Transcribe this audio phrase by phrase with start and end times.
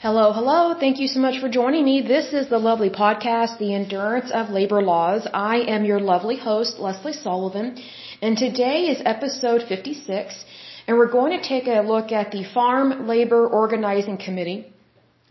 [0.00, 0.74] Hello, hello.
[0.78, 2.02] Thank you so much for joining me.
[2.02, 5.26] This is the lovely podcast, The Endurance of Labor Laws.
[5.34, 7.82] I am your lovely host, Leslie Sullivan,
[8.22, 10.44] and today is episode 56,
[10.86, 14.72] and we're going to take a look at the Farm Labor Organizing Committee.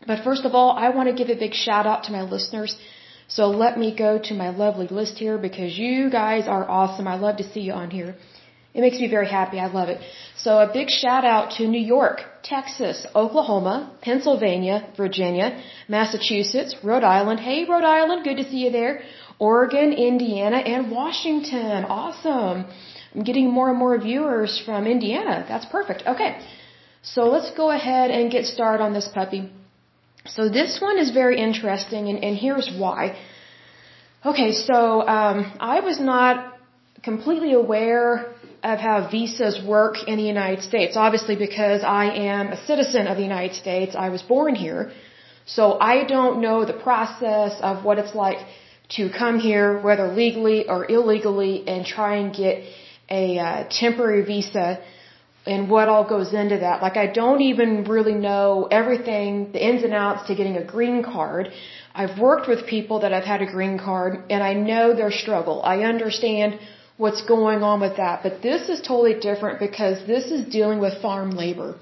[0.05, 2.77] But first of all, I want to give a big shout out to my listeners.
[3.29, 7.07] So let me go to my lovely list here because you guys are awesome.
[7.07, 8.17] I love to see you on here.
[8.77, 9.59] It makes me very happy.
[9.59, 9.99] I love it.
[10.43, 13.75] So a big shout out to New York, Texas, Oklahoma,
[14.07, 15.47] Pennsylvania, Virginia,
[15.95, 17.39] Massachusetts, Rhode Island.
[17.39, 19.01] Hey, Rhode Island, good to see you there.
[19.39, 21.85] Oregon, Indiana, and Washington.
[22.01, 22.65] Awesome.
[23.15, 25.43] I'm getting more and more viewers from Indiana.
[25.49, 26.03] That's perfect.
[26.13, 26.31] Okay.
[27.01, 29.41] So let's go ahead and get started on this puppy.
[30.35, 33.17] So this one is very interesting, and, and here's why.
[34.23, 36.57] Okay, so um, I was not
[37.01, 40.95] completely aware of how visas work in the United States.
[40.95, 44.91] Obviously, because I am a citizen of the United States, I was born here.
[45.45, 48.39] So I don't know the process of what it's like
[48.89, 52.63] to come here, whether legally or illegally, and try and get
[53.09, 54.79] a uh, temporary visa
[55.45, 56.81] and what all goes into that.
[56.81, 61.03] Like I don't even really know everything, the ins and outs to getting a green
[61.03, 61.51] card.
[61.95, 65.61] I've worked with people that have had a green card and I know their struggle.
[65.63, 66.59] I understand
[66.97, 68.23] what's going on with that.
[68.23, 71.75] But this is totally different because this is dealing with farm labor.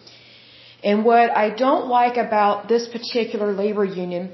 [0.83, 4.31] And what I don't like about this particular labor union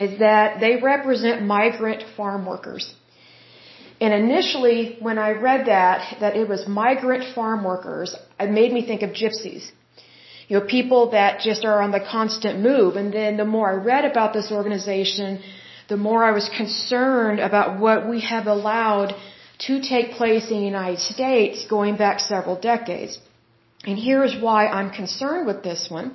[0.00, 2.94] is that they represent migrant farm workers.
[4.00, 8.84] And initially, when I read that, that it was migrant farm workers, it made me
[8.86, 9.70] think of gypsies.
[10.48, 12.96] You know, people that just are on the constant move.
[12.96, 15.42] And then the more I read about this organization,
[15.88, 19.14] the more I was concerned about what we have allowed
[19.58, 23.18] to take place in the United States going back several decades.
[23.84, 26.12] And here's why I'm concerned with this one.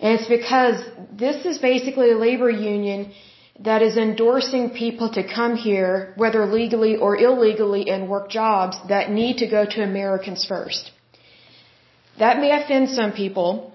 [0.00, 0.82] And it's because
[1.12, 3.12] this is basically a labor union
[3.60, 9.10] that is endorsing people to come here, whether legally or illegally, and work jobs that
[9.10, 10.90] need to go to Americans first.
[12.18, 13.72] That may offend some people,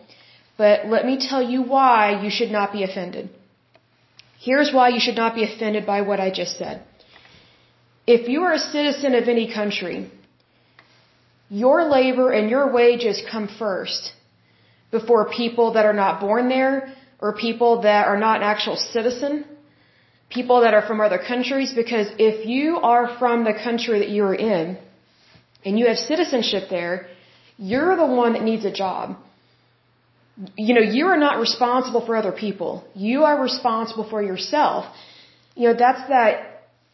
[0.57, 3.29] but let me tell you why you should not be offended.
[4.38, 6.83] Here's why you should not be offended by what I just said.
[8.15, 9.97] If you are a citizen of any country,
[11.63, 14.13] your labor and your wages come first
[14.97, 16.75] before people that are not born there
[17.19, 19.45] or people that are not an actual citizen,
[20.37, 24.23] people that are from other countries, because if you are from the country that you
[24.23, 24.77] are in
[25.63, 27.07] and you have citizenship there,
[27.57, 29.17] you're the one that needs a job.
[30.67, 32.71] You know, you are not responsible for other people.
[32.95, 34.85] You are responsible for yourself.
[35.55, 36.48] You know, that's that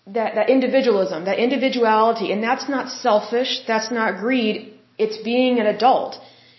[0.07, 5.66] that, that individualism, that individuality, and that's not selfish, that's not greed, it's being an
[5.66, 6.17] adult.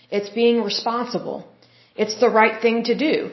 [0.09, 1.47] It's being responsible.
[1.95, 3.31] It's the right thing to do.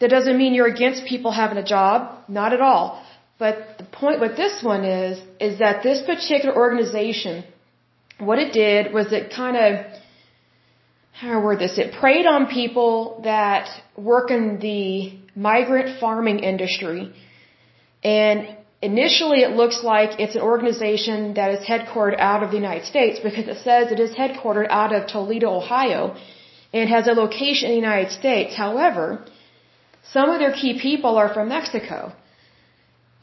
[0.00, 3.04] That doesn't mean you're against people having a job, not at all.
[3.38, 7.44] But the point with this one is, is that this particular organization,
[8.18, 9.86] what it did was it kind of,
[11.12, 11.78] how do I word this?
[11.78, 17.12] It preyed on people that work in the migrant farming industry
[18.02, 22.86] and Initially, it looks like it's an organization that is headquartered out of the United
[22.86, 26.16] States because it says it is headquartered out of Toledo, Ohio,
[26.72, 28.54] and has a location in the United States.
[28.54, 29.24] However,
[30.12, 32.12] some of their key people are from Mexico.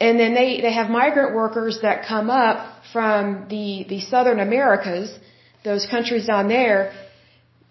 [0.01, 5.17] And then they, they have migrant workers that come up from the, the southern Americas,
[5.63, 6.91] those countries down there,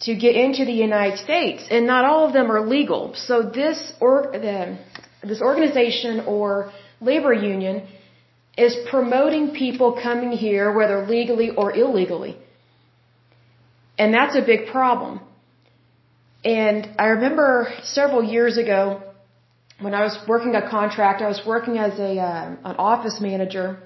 [0.01, 1.69] to get into the United States.
[1.71, 3.15] And not all of them are legal.
[3.15, 4.79] So this, or, the,
[5.23, 7.87] this organization or labor union
[8.57, 12.37] is promoting people coming here, whether legally or illegally.
[13.99, 15.21] And that's a big problem.
[16.45, 19.03] And I remember several years ago
[19.81, 23.79] when I was working a contract, I was working as a uh, an office manager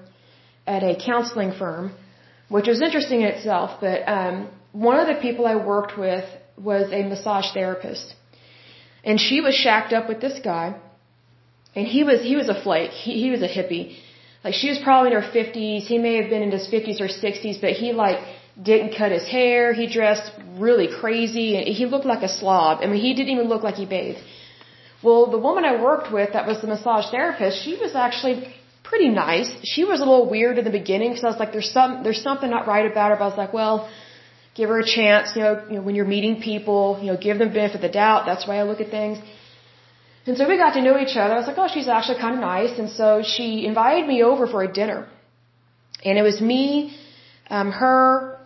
[0.67, 1.91] at a counseling firm,
[2.49, 3.79] which was interesting in itself.
[3.81, 6.25] But um, one of the people I worked with
[6.57, 8.13] was a massage therapist,
[9.03, 10.75] and she was shacked up with this guy
[11.79, 12.91] and he was he was a flake.
[13.05, 13.85] He he was a hippie.
[14.43, 15.87] Like she was probably in her fifties.
[15.93, 18.19] He may have been in his fifties or sixties, but he like
[18.69, 19.73] didn't cut his hair.
[19.81, 20.31] He dressed
[20.65, 22.79] really crazy, and he looked like a slob.
[22.83, 24.23] I mean, he didn't even look like he bathed.
[25.01, 28.35] Well, the woman I worked with, that was the massage therapist, she was actually
[28.89, 29.49] pretty nice.
[29.63, 32.23] She was a little weird in the beginning because I was like, "There's some, there's
[32.29, 33.89] something not right about her." But I was like, "Well,
[34.55, 37.37] give her a chance." You know, you know, when you're meeting people, you know, give
[37.41, 38.25] them benefit of the doubt.
[38.29, 39.19] That's way I look at things.
[40.29, 41.33] And so we got to know each other.
[41.35, 42.73] I was like, oh, she's actually kind of nice.
[42.81, 44.99] And so she invited me over for a dinner.
[46.07, 46.65] And it was me,
[47.57, 48.01] um, her,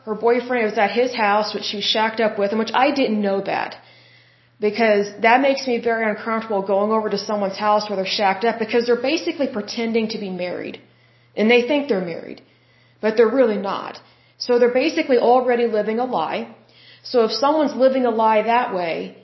[0.05, 0.59] her boyfriend.
[0.63, 3.21] It was at his house, which she was shacked up with, and which I didn't
[3.29, 3.71] know that.
[4.59, 8.59] because that makes me very uncomfortable going over to someone's house where they're shacked up
[8.59, 10.79] because they're basically pretending to be married.
[11.35, 12.41] And they think they're married.
[13.01, 13.99] But they're really not.
[14.37, 16.55] So they're basically already living a lie.
[17.03, 19.22] So if someone's living a lie that way,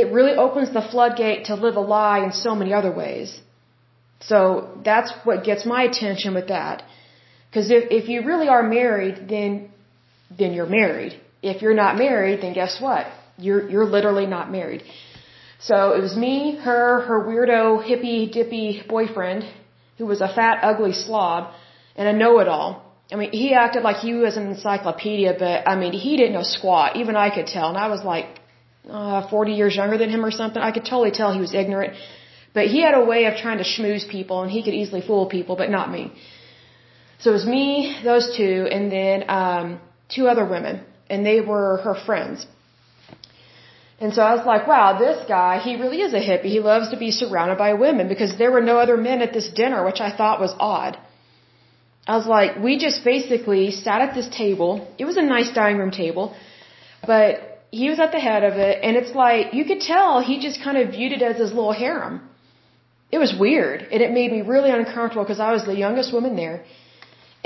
[0.00, 3.28] it really opens the floodgate to live a lie in so many other ways.
[4.30, 4.38] So
[4.88, 6.82] that's what gets my attention with that.
[7.48, 9.50] Because if, if you really are married, then,
[10.38, 11.12] then you're married.
[11.42, 13.06] If you're not married, then guess what?
[13.38, 14.82] You're, you're literally not married.
[15.68, 19.44] So it was me, her, her weirdo, hippie, dippy boyfriend,
[19.98, 21.54] who was a fat, ugly slob,
[21.96, 22.70] and a know-it-all.
[23.12, 26.42] I mean, he acted like he was an encyclopedia, but I mean, he didn't know
[26.42, 26.96] squat.
[26.96, 27.68] Even I could tell.
[27.70, 28.26] And I was like,
[28.90, 30.62] uh, 40 years younger than him or something.
[30.62, 31.94] I could totally tell he was ignorant.
[32.54, 35.26] But he had a way of trying to schmooze people and he could easily fool
[35.26, 36.12] people, but not me.
[37.18, 40.80] So it was me, those two, and then, um, two other women.
[41.08, 42.46] And they were her friends.
[43.98, 46.50] And so I was like, wow, this guy, he really is a hippie.
[46.56, 49.48] He loves to be surrounded by women because there were no other men at this
[49.48, 50.98] dinner, which I thought was odd.
[52.06, 54.86] I was like, we just basically sat at this table.
[54.98, 56.36] It was a nice dining room table,
[57.06, 60.38] but he was at the head of it, and it's like, you could tell he
[60.38, 62.20] just kind of viewed it as his little harem.
[63.10, 66.36] It was weird, and it made me really uncomfortable because I was the youngest woman
[66.36, 66.64] there.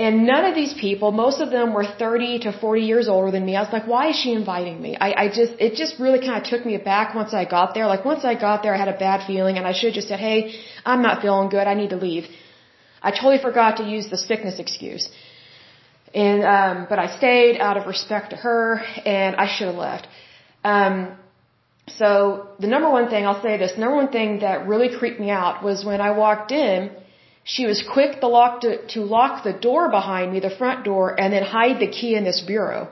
[0.05, 3.45] And none of these people, most of them were 30 to 40 years older than
[3.45, 3.55] me.
[3.55, 4.97] I was like, why is she inviting me?
[5.07, 7.87] I, I just, it just really kind of took me aback once I got there.
[7.87, 10.09] Like once I got there, I had a bad feeling and I should have just
[10.09, 10.39] said, hey,
[10.87, 11.67] I'm not feeling good.
[11.67, 12.25] I need to leave.
[13.03, 15.07] I totally forgot to use the sickness excuse.
[16.15, 20.09] And, um, but I stayed out of respect to her and I should have left.
[20.65, 21.17] Um,
[21.87, 25.31] so the number one thing, I'll say this, number one thing that really creeped me
[25.31, 26.91] out was when I walked in,
[27.45, 31.19] she was quick to lock, to, to lock the door behind me, the front door,
[31.19, 32.89] and then hide the key in this bureau.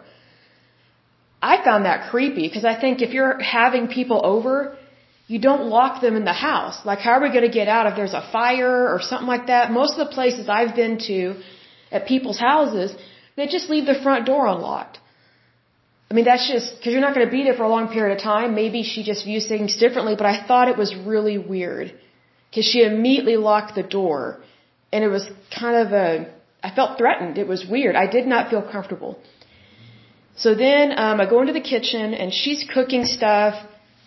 [1.40, 4.76] I found that creepy because I think if you're having people over,
[5.28, 6.84] you don't lock them in the house.
[6.84, 9.46] Like, how are we going to get out if there's a fire or something like
[9.48, 9.70] that?
[9.70, 11.36] Most of the places I've been to
[11.90, 12.94] at people's houses,
[13.36, 14.98] they just leave the front door unlocked.
[16.10, 18.16] I mean, that's just, because you're not going to be there for a long period
[18.16, 18.54] of time.
[18.54, 21.92] Maybe she just views things differently, but I thought it was really weird.
[22.48, 24.40] Because she immediately locked the door.
[24.90, 25.28] And it was
[25.60, 26.32] kind of a,
[26.62, 27.36] I felt threatened.
[27.36, 27.94] It was weird.
[27.94, 29.18] I did not feel comfortable.
[30.36, 33.54] So then um, I go into the kitchen and she's cooking stuff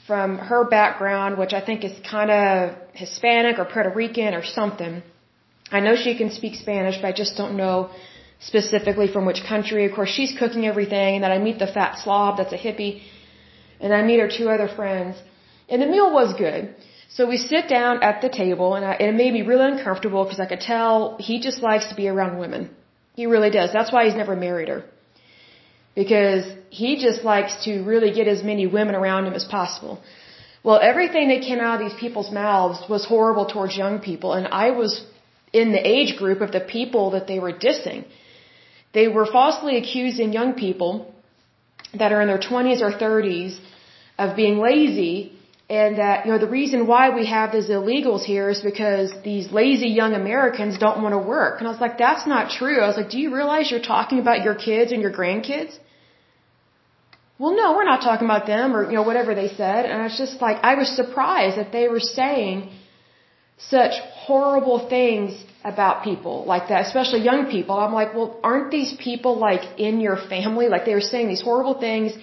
[0.07, 5.03] from her background, which I think is kind of Hispanic or Puerto Rican or something.
[5.71, 7.89] I know she can speak Spanish, but I just don't know
[8.39, 9.85] specifically from which country.
[9.85, 13.01] Of course, she's cooking everything, and then I meet the fat slob that's a hippie,
[13.79, 15.15] and I meet her two other friends.
[15.69, 16.75] And the meal was good.
[17.15, 20.23] So we sit down at the table, and, I, and it made me really uncomfortable
[20.23, 22.69] because I could tell he just likes to be around women.
[23.15, 23.71] He really does.
[23.74, 24.83] That's why he's never married her
[25.95, 30.01] because he just likes to really get as many women around him as possible.
[30.63, 34.47] Well, everything that came out of these people's mouths was horrible towards young people, and
[34.47, 35.03] I was
[35.53, 38.06] in the age group of the people that they were dissing.
[38.94, 41.13] They were falsely accusing young people
[41.94, 43.59] that are in their 20s or 30s
[44.18, 45.33] of being lazy
[45.69, 49.45] and that, you know, the reason why we have these illegals here is because these
[49.59, 51.59] lazy young Americans don't want to work.
[51.59, 52.80] And I was like, that's not true.
[52.81, 55.74] I was like, do you realize you're talking about your kids and your grandkids?
[57.39, 59.86] Well, no, we're not talking about them or, you know, whatever they said.
[59.86, 62.70] And I was just like, I was surprised that they were saying
[63.70, 63.94] such
[64.25, 67.75] horrible things about people like that, especially young people.
[67.77, 70.68] I'm like, well, aren't these people like in your family?
[70.68, 72.13] Like they were saying these horrible things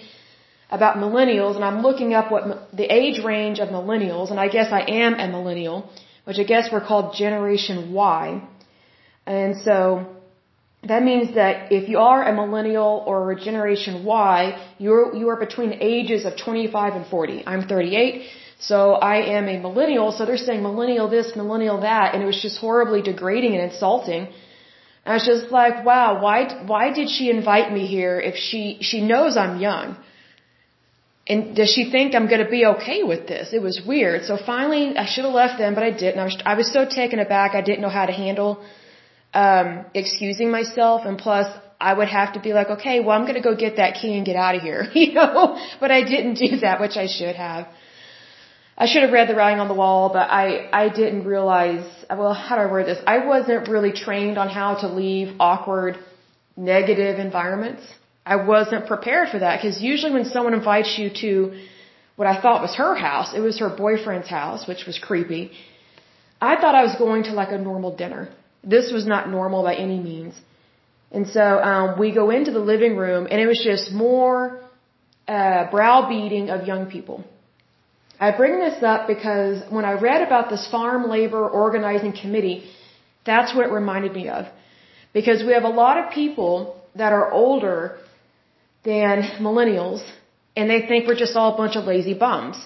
[0.70, 4.70] about millennials, and I'm looking up what the age range of millennials, and I guess
[4.70, 5.90] I am a millennial,
[6.24, 8.42] which I guess we're called Generation Y.
[9.26, 10.06] And so
[10.82, 15.36] that means that if you are a millennial or a Generation Y, you're you are
[15.36, 17.44] between the ages of 25 and 40.
[17.46, 18.26] I'm 38,
[18.58, 20.10] so I am a millennial.
[20.12, 24.22] So they're saying millennial this, millennial that, and it was just horribly degrading and insulting.
[24.26, 28.78] And I was just like, wow, why why did she invite me here if she
[28.80, 29.96] she knows I'm young?
[31.30, 33.52] And does she think I'm going to be okay with this?
[33.52, 34.24] It was weird.
[34.24, 36.18] So finally, I should have left them, but I didn't.
[36.18, 37.54] I was, I was so taken aback.
[37.54, 38.64] I didn't know how to handle
[39.34, 41.02] um, excusing myself.
[41.04, 41.46] And plus,
[41.78, 44.16] I would have to be like, okay, well, I'm going to go get that key
[44.16, 45.58] and get out of here, you know?
[45.80, 47.68] But I didn't do that, which I should have.
[48.80, 52.32] I should have read the writing on the wall, but I, I didn't realize, well,
[52.32, 53.00] how do I word this?
[53.14, 55.98] I wasn't really trained on how to leave awkward,
[56.56, 57.82] negative environments.
[58.24, 61.32] I wasn't prepared for that because usually when someone invites you to
[62.14, 65.50] what I thought was her house, it was her boyfriend's house, which was creepy.
[66.40, 68.28] I thought I was going to like a normal dinner.
[68.62, 70.34] This was not normal by any means.
[71.10, 74.60] And so um, we go into the living room, and it was just more
[75.26, 77.24] uh, browbeating of young people.
[78.20, 82.64] I bring this up because when I read about this farm labor organizing committee,
[83.24, 84.46] that's what it reminded me of.
[85.12, 87.98] Because we have a lot of people that are older
[88.84, 90.02] than millennials
[90.56, 92.56] and they think we're just all a bunch of lazy bums.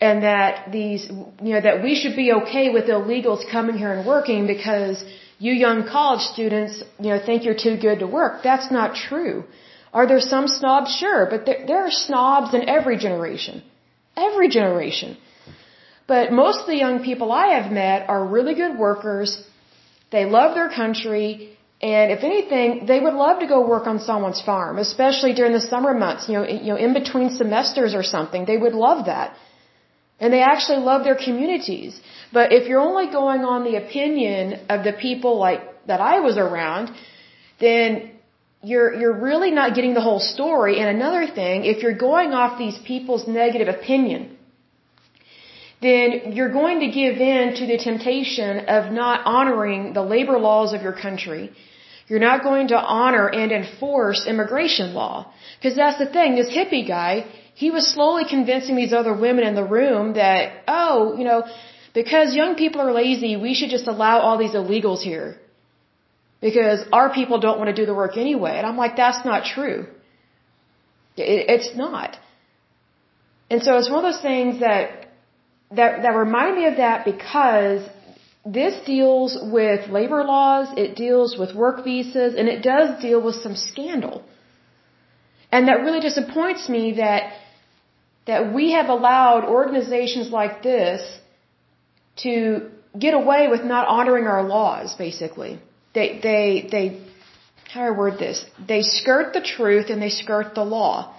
[0.00, 1.02] And that these,
[1.46, 5.02] you know, that we should be okay with illegals coming here and working because
[5.38, 8.42] you young college students, you know, think you're too good to work.
[8.42, 9.44] That's not true.
[9.94, 10.94] Are there some snobs?
[11.02, 13.62] Sure, but there, there are snobs in every generation.
[14.16, 15.16] Every generation.
[16.06, 19.42] But most of the young people I have met are really good workers.
[20.10, 21.56] They love their country.
[21.80, 25.60] And if anything, they would love to go work on someone's farm, especially during the
[25.60, 28.44] summer months, you know, you know, in between semesters or something.
[28.44, 29.36] They would love that.
[30.20, 32.00] And they actually love their communities.
[32.32, 36.36] But if you're only going on the opinion of the people like that I was
[36.38, 36.92] around,
[37.60, 38.13] then
[38.64, 40.78] you're you're really not getting the whole story.
[40.80, 44.36] And another thing, if you're going off these people's negative opinion,
[45.82, 50.72] then you're going to give in to the temptation of not honoring the labor laws
[50.72, 51.44] of your country.
[52.08, 55.32] You're not going to honor and enforce immigration law.
[55.56, 59.54] Because that's the thing, this hippie guy, he was slowly convincing these other women in
[59.54, 61.44] the room that, oh, you know,
[61.94, 65.38] because young people are lazy, we should just allow all these illegals here
[66.46, 68.54] because our people don't want to do the work anyway.
[68.58, 69.86] And I'm like, that's not true.
[71.16, 72.18] It, it's not.
[73.50, 74.84] And so it's one of those things that,
[75.78, 77.80] that, that remind me of that because
[78.58, 83.36] this deals with labor laws, it deals with work visas, and it does deal with
[83.36, 84.22] some scandal.
[85.50, 87.22] And that really disappoints me that,
[88.26, 91.00] that we have allowed organizations like this
[92.24, 95.58] to get away with not honoring our laws, basically
[95.94, 96.86] they they they
[97.72, 98.44] how do I word this?
[98.68, 101.14] They skirt the truth and they skirt the law.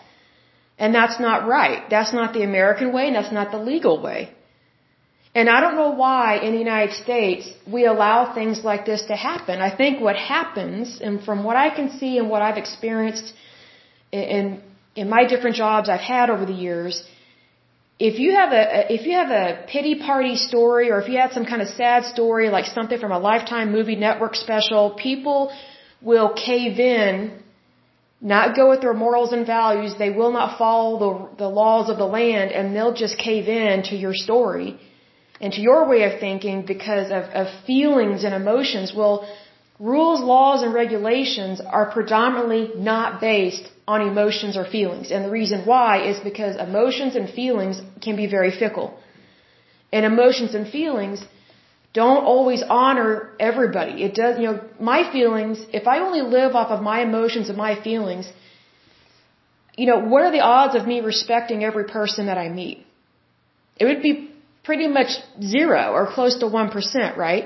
[0.77, 1.89] And that's not right.
[1.89, 4.20] That's not the American way and that's not the legal way.
[5.34, 9.15] And I don't know why in the United States we allow things like this to
[9.15, 9.60] happen.
[9.60, 13.34] I think what happens, and from what I can see and what I've experienced
[14.13, 14.62] in
[14.96, 17.03] in my different jobs I've had over the years,
[17.98, 21.32] if you have a if you have a pity party story or if you had
[21.32, 25.52] some kind of sad story like something from a lifetime movie network special people
[26.02, 27.42] will cave in
[28.20, 29.94] not go with their morals and values.
[30.00, 33.84] They will not follow the the laws of the land and they'll just cave in
[33.84, 34.78] to your story
[35.40, 38.94] and to your way of thinking because of, of feelings and emotions.
[38.94, 39.28] Well
[39.80, 45.12] rules laws and regulations are predominantly not based on emotions or feelings.
[45.12, 48.98] And the reason why is because emotions and feelings can be very fickle.
[49.92, 51.24] And emotions and feelings
[51.94, 54.04] don't always honor everybody.
[54.04, 57.58] It does, you know, my feelings, if I only live off of my emotions and
[57.58, 58.25] my feelings,
[59.77, 62.86] you know, what are the odds of me respecting every person that I meet?
[63.80, 64.32] It would be
[64.63, 65.12] pretty much
[65.42, 67.46] zero or close to 1%, right?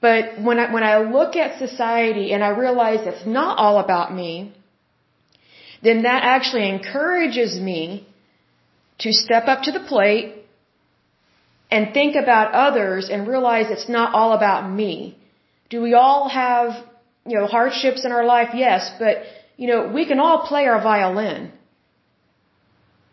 [0.00, 4.14] But when I, when I look at society and I realize it's not all about
[4.14, 4.54] me,
[5.82, 8.06] then that actually encourages me
[8.98, 10.34] to step up to the plate
[11.70, 15.16] and think about others and realize it's not all about me.
[15.70, 16.84] Do we all have,
[17.26, 18.50] you know, hardships in our life?
[18.54, 19.22] Yes, but,
[19.56, 21.52] you know, we can all play our violin.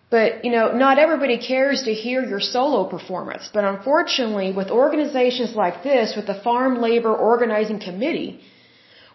[0.09, 3.49] But, you know, not everybody cares to hear your solo performance.
[3.53, 8.39] But unfortunately, with organizations like this, with the Farm Labor Organizing Committee,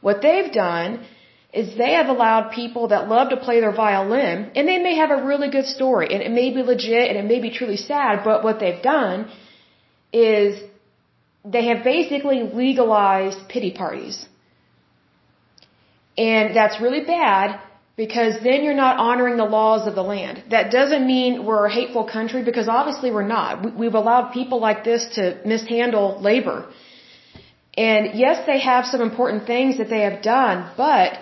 [0.03, 1.05] what they've done
[1.53, 5.11] is they have allowed people that love to play their violin, and they may have
[5.11, 8.25] a really good story, and it may be legit, and it may be truly sad,
[8.25, 9.31] but what they've done
[10.13, 10.63] is
[11.45, 14.27] they have basically legalized pity parties.
[16.17, 17.61] And that's really bad
[17.97, 20.43] because then you're not honoring the laws of the land.
[20.51, 23.77] That doesn't mean we're a hateful country because obviously we're not.
[23.83, 26.59] We've allowed people like this to mishandle labor.
[27.77, 31.19] And yes, they have some important things that they have done, but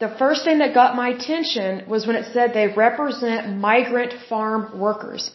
[0.00, 4.78] the first thing that got my attention was when it said they represent migrant farm
[4.78, 5.30] workers.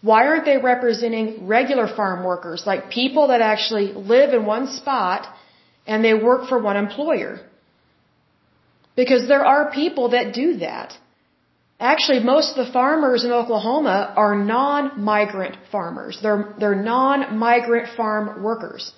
[0.00, 5.26] Why aren't they representing regular farm workers, like people that actually live in one spot
[5.86, 7.40] and they work for one employer?
[8.96, 10.96] Because there are people that do that.
[11.78, 16.18] Actually, most of the farmers in Oklahoma are non-migrant farmers.
[16.22, 18.92] They're, they're non-migrant farm workers.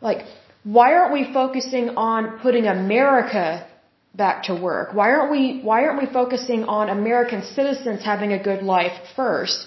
[0.00, 0.24] Like,
[0.62, 3.66] why aren't we focusing on putting America
[4.14, 4.94] back to work?
[4.94, 9.66] Why aren't we, why aren't we focusing on American citizens having a good life first?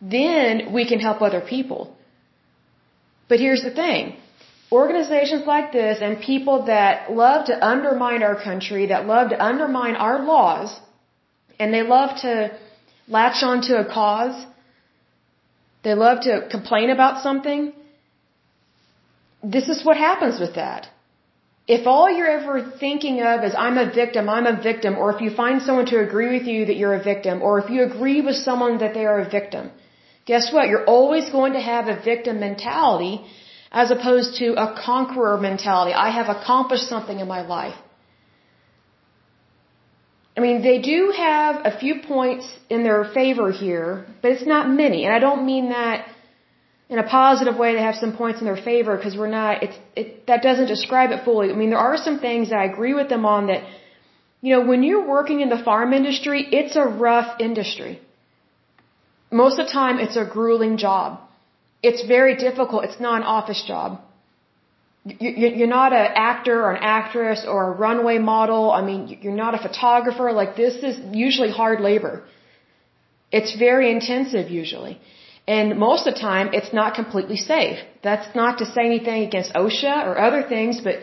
[0.00, 1.94] Then we can help other people.
[3.28, 4.16] But here's the thing.
[4.70, 9.96] Organizations like this and people that love to undermine our country, that love to undermine
[9.96, 10.80] our laws,
[11.58, 12.32] and they love to
[13.06, 14.46] latch onto a cause.
[15.84, 17.72] They love to complain about something.
[19.42, 20.88] This is what happens with that.
[21.66, 25.20] If all you're ever thinking of is, I'm a victim, I'm a victim, or if
[25.20, 28.20] you find someone to agree with you that you're a victim, or if you agree
[28.20, 29.70] with someone that they are a victim,
[30.26, 30.68] guess what?
[30.68, 33.24] You're always going to have a victim mentality
[33.70, 35.94] as opposed to a conqueror mentality.
[35.94, 37.78] I have accomplished something in my life.
[40.36, 44.68] I mean, they do have a few points in their favor here, but it's not
[44.68, 45.04] many.
[45.04, 46.06] And I don't mean that
[46.92, 49.78] in a positive way to have some points in their favor because we're not, it's,
[50.00, 51.50] it, that doesn't describe it fully.
[51.50, 53.62] I mean, there are some things that I agree with them on that,
[54.42, 58.00] you know, when you're working in the farm industry, it's a rough industry.
[59.30, 61.20] Most of the time, it's a grueling job.
[61.82, 62.84] It's very difficult.
[62.84, 64.00] It's not an office job
[65.04, 68.70] you're not an actor or an actress or a runway model.
[68.70, 70.32] I mean, you're not a photographer.
[70.32, 72.22] Like this is usually hard labor.
[73.32, 75.00] It's very intensive usually.
[75.46, 77.78] And most of the time, it's not completely safe.
[78.02, 81.00] That's not to say anything against OSHA or other things, but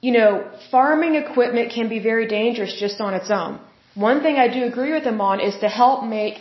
[0.00, 3.60] you know, farming equipment can be very dangerous just on its own.
[3.94, 6.38] One thing I do agree with them on is to help make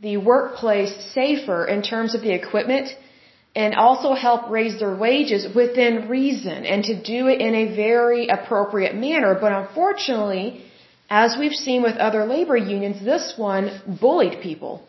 [0.00, 2.94] the workplace safer in terms of the equipment
[3.56, 8.28] and also help raise their wages within reason and to do it in a very
[8.28, 9.36] appropriate manner.
[9.40, 10.64] But unfortunately,
[11.08, 14.86] as we've seen with other labor unions, this one bullied people.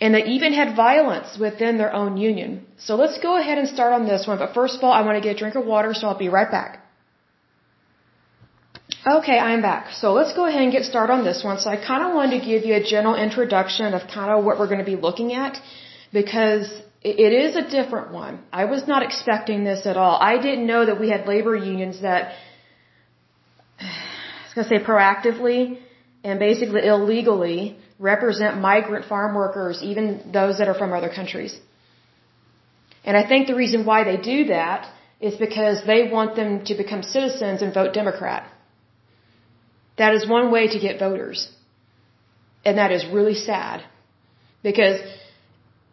[0.00, 2.66] And they even had violence within their own union.
[2.78, 4.38] So let's go ahead and start on this one.
[4.38, 6.30] But first of all, I want to get a drink of water, so I'll be
[6.30, 6.80] right back.
[9.06, 9.92] Okay, I'm back.
[9.92, 11.58] So let's go ahead and get started on this one.
[11.58, 14.58] So I kind of wanted to give you a general introduction of kind of what
[14.58, 15.58] we're going to be looking at
[16.12, 16.68] because
[17.02, 18.40] it is a different one.
[18.52, 20.18] I was not expecting this at all.
[20.20, 22.34] I didn't know that we had labor unions that,
[23.80, 25.78] I was going to say proactively
[26.22, 31.54] and basically illegally represent migrant farm workers, even those that are from other countries.
[33.04, 36.74] And I think the reason why they do that is because they want them to
[36.74, 38.50] become citizens and vote Democrat.
[39.98, 41.48] That is one way to get voters.
[42.64, 43.84] And that is really sad.
[44.62, 44.98] Because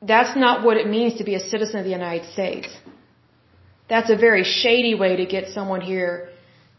[0.01, 2.69] that's not what it means to be a citizen of the United States.
[3.89, 6.29] That's a very shady way to get someone here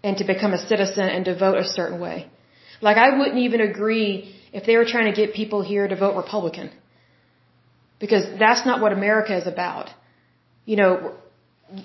[0.03, 2.31] and to become a citizen and to vote a certain way.
[2.81, 6.17] Like I wouldn't even agree if they were trying to get people here to vote
[6.17, 6.71] Republican.
[7.99, 9.91] Because that's not what America is about.
[10.65, 11.15] You know,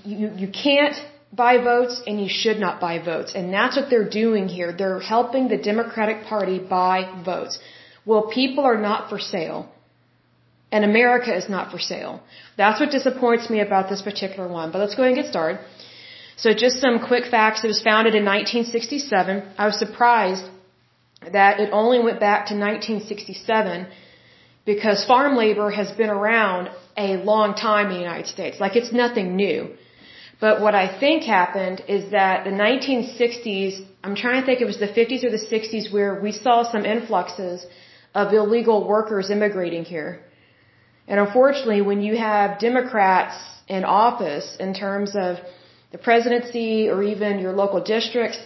[0.04, 0.96] you, you can't
[1.32, 3.34] buy votes and you should not buy votes.
[3.36, 4.72] And that's what they're doing here.
[4.72, 7.60] They're helping the Democratic Party buy votes.
[8.06, 9.72] Well, people are not for sale
[10.74, 12.22] and America is not for sale.
[12.58, 14.72] That's what disappoints me about this particular one.
[14.72, 15.60] But let's go ahead and get started.
[16.36, 17.64] So just some quick facts.
[17.64, 19.44] It was founded in 1967.
[19.58, 20.46] I was surprised
[21.32, 23.88] that it only went back to 1967
[24.66, 28.60] because farm labor has been around a long time in the United States.
[28.60, 29.76] Like it's nothing new.
[30.40, 34.80] But what I think happened is that the 1960s, I'm trying to think it was
[34.80, 37.66] the 50s or the 60s where we saw some influxes
[38.14, 40.20] of illegal workers immigrating here.
[41.08, 43.36] And unfortunately, when you have Democrats
[43.68, 45.38] in office in terms of
[45.92, 48.40] the presidency or even your local districts,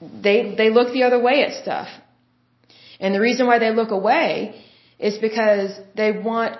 [0.00, 1.88] they, they look the other way at stuff.
[3.00, 4.62] And the reason why they look away
[4.98, 6.58] is because they want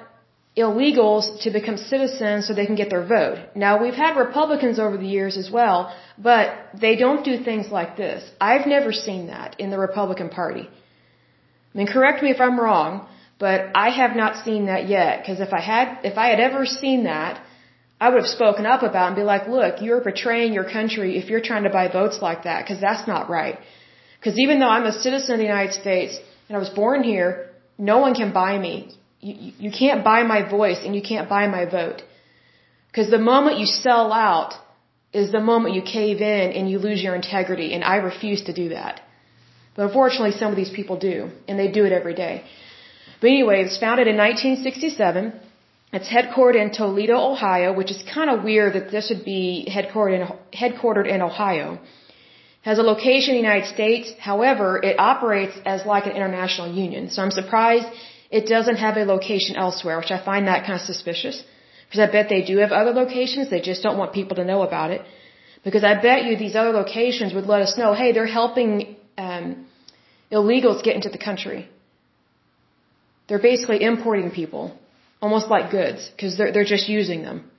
[0.57, 3.39] illegals to become citizens so they can get their vote.
[3.55, 5.95] Now we've had Republicans over the years as well,
[6.31, 6.47] but
[6.81, 8.29] they don't do things like this.
[8.41, 10.69] I've never seen that in the Republican Party.
[11.73, 13.07] I mean, correct me if I'm wrong,
[13.39, 16.67] but I have not seen that yet, because if I had, if I had ever
[16.67, 17.41] seen that,
[18.01, 21.29] I would have spoken up about and be like, look, you're betraying your country if
[21.29, 23.59] you're trying to buy votes like that, because that's not right.
[24.19, 27.51] Because even though I'm a citizen of the United States and I was born here,
[27.77, 28.75] no one can buy me.
[29.21, 32.03] You, you can't buy my voice and you can't buy my vote.
[32.89, 34.55] Because the moment you sell out
[35.13, 38.53] is the moment you cave in and you lose your integrity, and I refuse to
[38.53, 39.01] do that.
[39.75, 42.45] But unfortunately, some of these people do, and they do it every day.
[43.21, 45.33] But anyway, it was founded in 1967.
[45.91, 50.15] It's headquartered in Toledo, Ohio, which is kind of weird that this would be headquartered
[50.19, 50.23] in,
[50.63, 51.79] headquartered in Ohio.
[52.63, 54.13] Has a location in the United States.
[54.19, 57.09] However, it operates as like an international union.
[57.09, 57.87] So I'm surprised
[58.31, 61.43] it doesn't have a location elsewhere, which I find that kind of suspicious.
[61.87, 63.49] Because I bet they do have other locations.
[63.49, 65.03] They just don't want people to know about it.
[65.65, 69.67] Because I bet you these other locations would let us know, hey, they're helping um,
[70.31, 71.69] illegals get into the country.
[73.29, 74.77] They're basically importing people,
[75.21, 77.51] almost like goods, because they're, they're just using them.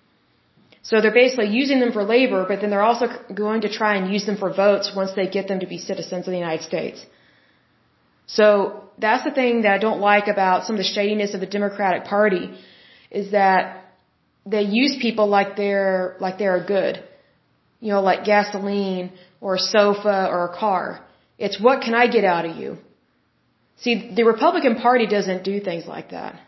[0.81, 4.11] So they're basically using them for labor, but then they're also going to try and
[4.13, 7.05] use them for votes once they get them to be citizens of the United States.
[8.27, 11.51] So that's the thing that I don't like about some of the shadiness of the
[11.57, 12.45] Democratic Party
[13.11, 13.61] is that
[14.45, 17.03] they use people like they're like they're good.
[17.81, 21.05] You know, like gasoline or a sofa or a car.
[21.37, 22.77] It's what can I get out of you?
[23.77, 26.39] See, the Republican Party doesn't do things like that.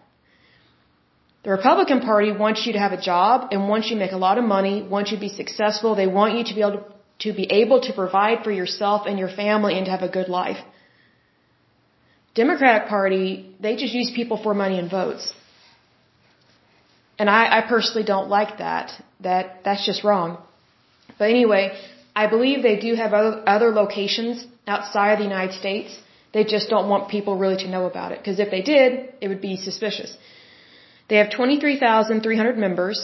[1.44, 4.18] The Republican Party wants you to have a job and wants you to make a
[4.18, 5.96] lot of money, wants you to be successful.
[5.96, 6.84] They want you to be able to,
[7.26, 10.30] to be able to provide for yourself and your family and to have a good
[10.30, 10.58] life.
[12.36, 15.34] Democratic Party, they just use people for money and votes.
[17.18, 18.92] And I, I personally don't like that.
[19.22, 20.38] That that's just wrong.
[21.18, 21.64] But anyway,
[22.16, 26.00] I believe they do have other, other locations outside of the United States.
[26.34, 28.20] They just don't want people really to know about it.
[28.20, 30.16] Because if they did, it would be suspicious.
[31.12, 32.98] They have 23,300 members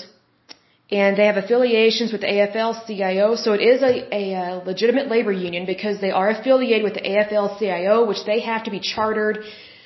[0.90, 6.00] and they have affiliations with AFL-CIO, so it is a, a, legitimate labor union because
[6.00, 9.40] they are affiliated with the AFL-CIO, which they have to be chartered.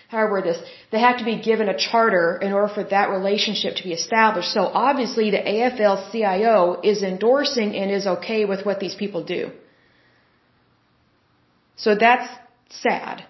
[0.08, 0.60] However, this
[0.92, 4.54] they have to be given a charter in order for that relationship to be established.
[4.54, 9.50] So obviously, the AFL-CIO is endorsing and is okay with what these people do.
[11.76, 12.30] So that's
[12.70, 13.26] sad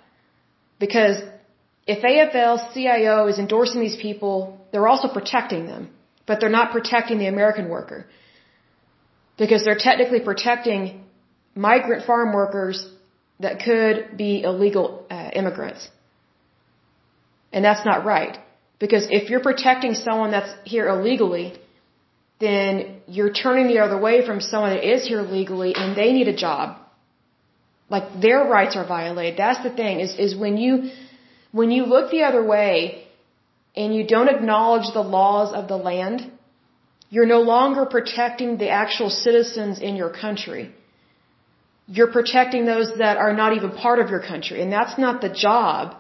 [0.80, 1.18] because
[1.88, 5.90] if AFL-CIO is endorsing these people, they're also protecting them
[6.32, 8.06] but they're not protecting the American worker.
[9.38, 11.04] Because they're technically protecting
[11.56, 12.78] migrant farm workers
[13.40, 15.90] that could be illegal uh, immigrants.
[17.52, 18.38] And that's not right.
[18.80, 21.48] Because if you're protecting someone that's here illegally,
[22.40, 26.28] then you're turning the other way from someone that is here legally and they need
[26.28, 26.78] a job.
[27.90, 29.38] Like their rights are violated.
[29.38, 30.92] That's the thing is, is when you,
[31.52, 33.08] when you look the other way
[33.76, 36.30] and you don't acknowledge the laws of the land,
[37.10, 40.74] you're no longer protecting the actual citizens in your country.
[41.88, 44.62] You're protecting those that are not even part of your country.
[44.62, 45.98] And that's not the job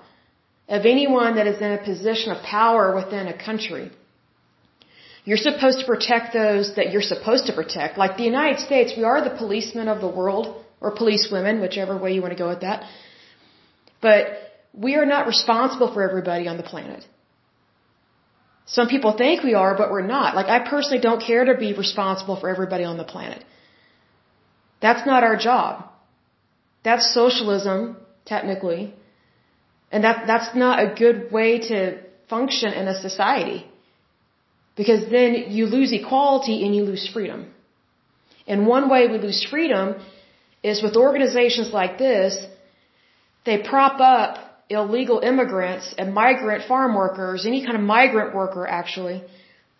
[0.69, 3.91] of anyone that is in a position of power within a country.
[5.25, 7.97] You're supposed to protect those that you're supposed to protect.
[7.97, 12.13] Like the United States, we are the policemen of the world, or policewomen, whichever way
[12.13, 12.83] you want to go with that.
[14.01, 17.05] But we are not responsible for everybody on the planet.
[18.65, 20.36] Some people think we are, but we're not.
[20.36, 23.43] Like, I personally don't care to be responsible for everybody on the planet.
[24.81, 25.89] That's not our job.
[26.84, 28.93] That's socialism, technically.
[29.91, 33.67] And that, that's not a good way to function in a society.
[34.77, 37.53] Because then you lose equality and you lose freedom.
[38.47, 39.95] And one way we lose freedom
[40.63, 42.38] is with organizations like this,
[43.45, 49.17] they prop up illegal immigrants and migrant farm workers, any kind of migrant worker actually,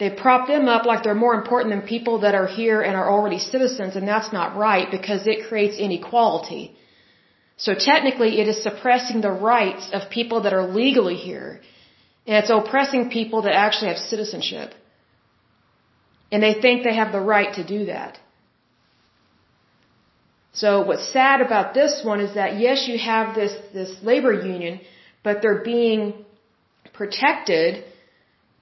[0.01, 3.10] they prop them up like they're more important than people that are here and are
[3.15, 6.63] already citizens, and that's not right because it creates inequality.
[7.65, 11.49] So technically, it is suppressing the rights of people that are legally here,
[12.25, 14.73] and it's oppressing people that actually have citizenship.
[16.32, 18.19] And they think they have the right to do that.
[20.54, 24.82] So what's sad about this one is that yes, you have this, this labor union,
[25.24, 26.26] but they're being
[26.94, 27.84] protected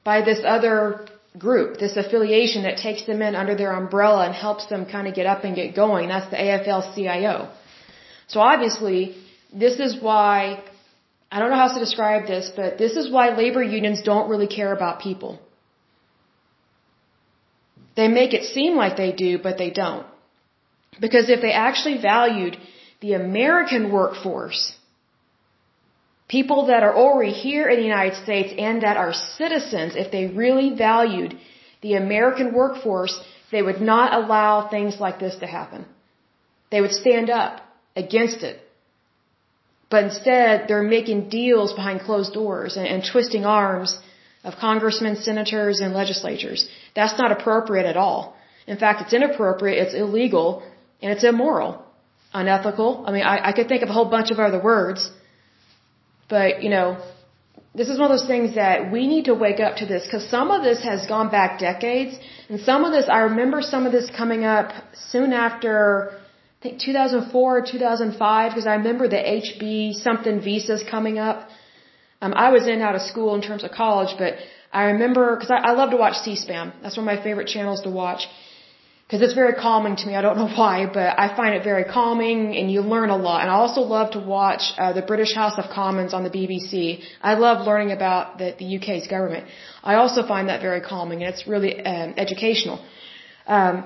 [0.03, 4.65] by this other group, this affiliation that takes them in under their umbrella and helps
[4.67, 6.09] them kind of get up and get going.
[6.09, 7.49] That's the AFL-CIO.
[8.27, 9.15] So obviously,
[9.53, 10.63] this is why,
[11.31, 14.47] I don't know how to describe this, but this is why labor unions don't really
[14.47, 15.39] care about people.
[17.95, 20.05] They make it seem like they do, but they don't.
[20.99, 22.57] Because if they actually valued
[23.01, 24.75] the American workforce,
[26.27, 30.27] people that are already here in the United States and that are citizens, if they
[30.27, 31.37] really valued
[31.81, 33.19] the American workforce,
[33.51, 35.85] they would not allow things like this to happen.
[36.71, 37.61] They would stand up
[37.95, 38.59] against it.
[39.89, 43.97] But instead, they're making deals behind closed doors and, and twisting arms
[44.43, 46.69] of congressmen, senators, and legislatures.
[46.95, 48.35] That's not appropriate at all.
[48.67, 50.61] In fact, it's inappropriate, it's illegal,
[51.01, 51.83] and it's immoral,
[52.33, 53.03] unethical.
[53.07, 55.09] I mean, I, I could think of a whole bunch of other words.
[56.29, 56.97] But, you know,
[57.73, 60.27] this is one of those things that we need to wake up to this because
[60.29, 62.17] some of this has gone back decades.
[62.49, 64.71] And some of this, I remember some of this coming up
[65.11, 66.13] soon after,
[66.59, 71.49] I think 2004 or 2005 because I remember the HB something visas coming up.
[72.21, 74.33] Um, I was in and out of school in terms of college, but
[74.73, 76.73] I remember, because I, I love to watch C-SPAN.
[76.81, 78.27] That's one of my favorite channels to watch
[79.09, 80.13] because it's very calming to me.
[80.15, 83.41] I don't know why, but I find it very calming and you learn a lot.
[83.41, 87.01] And I also love to watch uh, the British House of Commons on the BBC.
[87.19, 89.47] I love learning about the, the UK's government.
[89.83, 92.85] I also find that very calming and it's really um, educational.
[93.47, 93.85] Um,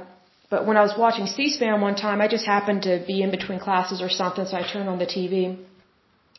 [0.50, 3.60] but when I was watching C-SPAN one time, I just happened to be in between
[3.60, 5.58] classes or something, so I turned on the TV.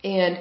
[0.04, 0.38] And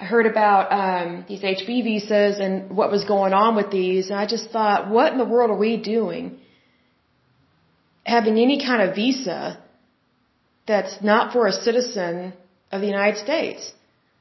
[0.00, 4.18] I heard about um, these HB visas and what was going on with these, and
[4.18, 6.40] I just thought, what in the world are we doing?
[8.04, 9.58] Having any kind of visa
[10.66, 12.32] that's not for a citizen
[12.70, 13.72] of the United States.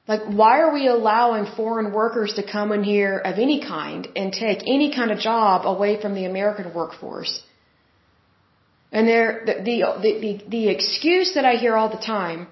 [0.07, 4.33] Like, why are we allowing foreign workers to come in here of any kind and
[4.33, 7.43] take any kind of job away from the American workforce?
[8.91, 12.47] And there, the, the, the, the excuse that I hear all the time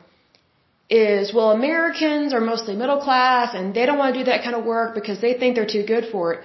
[0.89, 4.55] is, well, Americans are mostly middle class and they don't want to do that kind
[4.55, 6.39] of work because they think they're too good for it.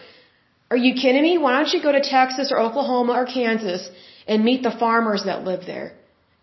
[0.70, 1.38] Are you kidding me?
[1.38, 3.88] Why don't you go to Texas or Oklahoma or Kansas
[4.26, 5.92] and meet the farmers that live there?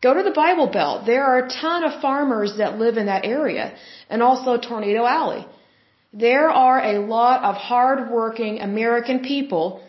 [0.01, 1.05] Go to the Bible Belt.
[1.05, 3.73] There are a ton of farmers that live in that area
[4.09, 5.45] and also Tornado Alley.
[6.13, 9.81] There are a lot of hardworking American people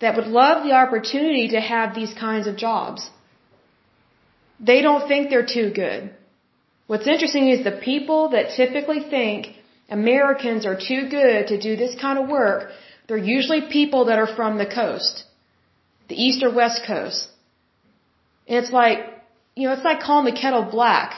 [0.00, 3.10] that would love the opportunity to have these kinds of jobs.
[4.60, 6.14] They don't think they're too good.
[6.86, 9.56] What's interesting is the people that typically think
[9.88, 12.70] Americans are too good to do this kind of work,
[13.06, 15.24] they're usually people that are from the coast,
[16.08, 17.28] the east or west coast.
[18.48, 18.98] And it's like,
[19.54, 21.14] you know, it's like calling the kettle black.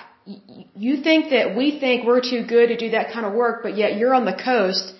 [0.87, 3.77] You think that we think we're too good to do that kind of work, but
[3.77, 4.94] yet you're on the coast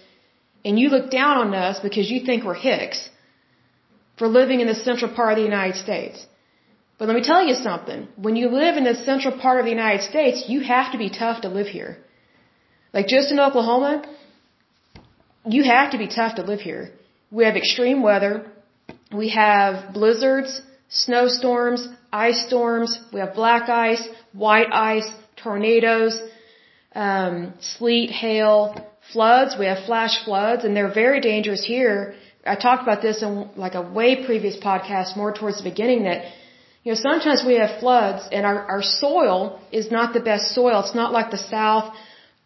[0.65, 3.09] and you look down on us because you think we're hicks
[4.19, 6.27] for living in the central part of the United States.
[6.99, 8.09] But let me tell you something.
[8.17, 11.11] When you live in the central part of the United States, you have to be
[11.11, 11.99] tough to live here.
[12.93, 14.05] Like just in Oklahoma,
[15.47, 16.91] you have to be tough to live here.
[17.31, 18.51] We have extreme weather.
[19.13, 22.99] We have blizzards, snowstorms, ice storms.
[23.13, 26.21] We have black ice, white ice, tornadoes,
[26.95, 28.75] um, sleet, hail,
[29.13, 29.57] floods.
[29.59, 32.15] We have flash floods, and they're very dangerous here.
[32.47, 36.25] I talked about this in like a way previous podcast, more towards the beginning, that
[36.85, 40.81] you know, sometimes we have floods and our, our soil is not the best soil.
[40.81, 41.95] It's not like the South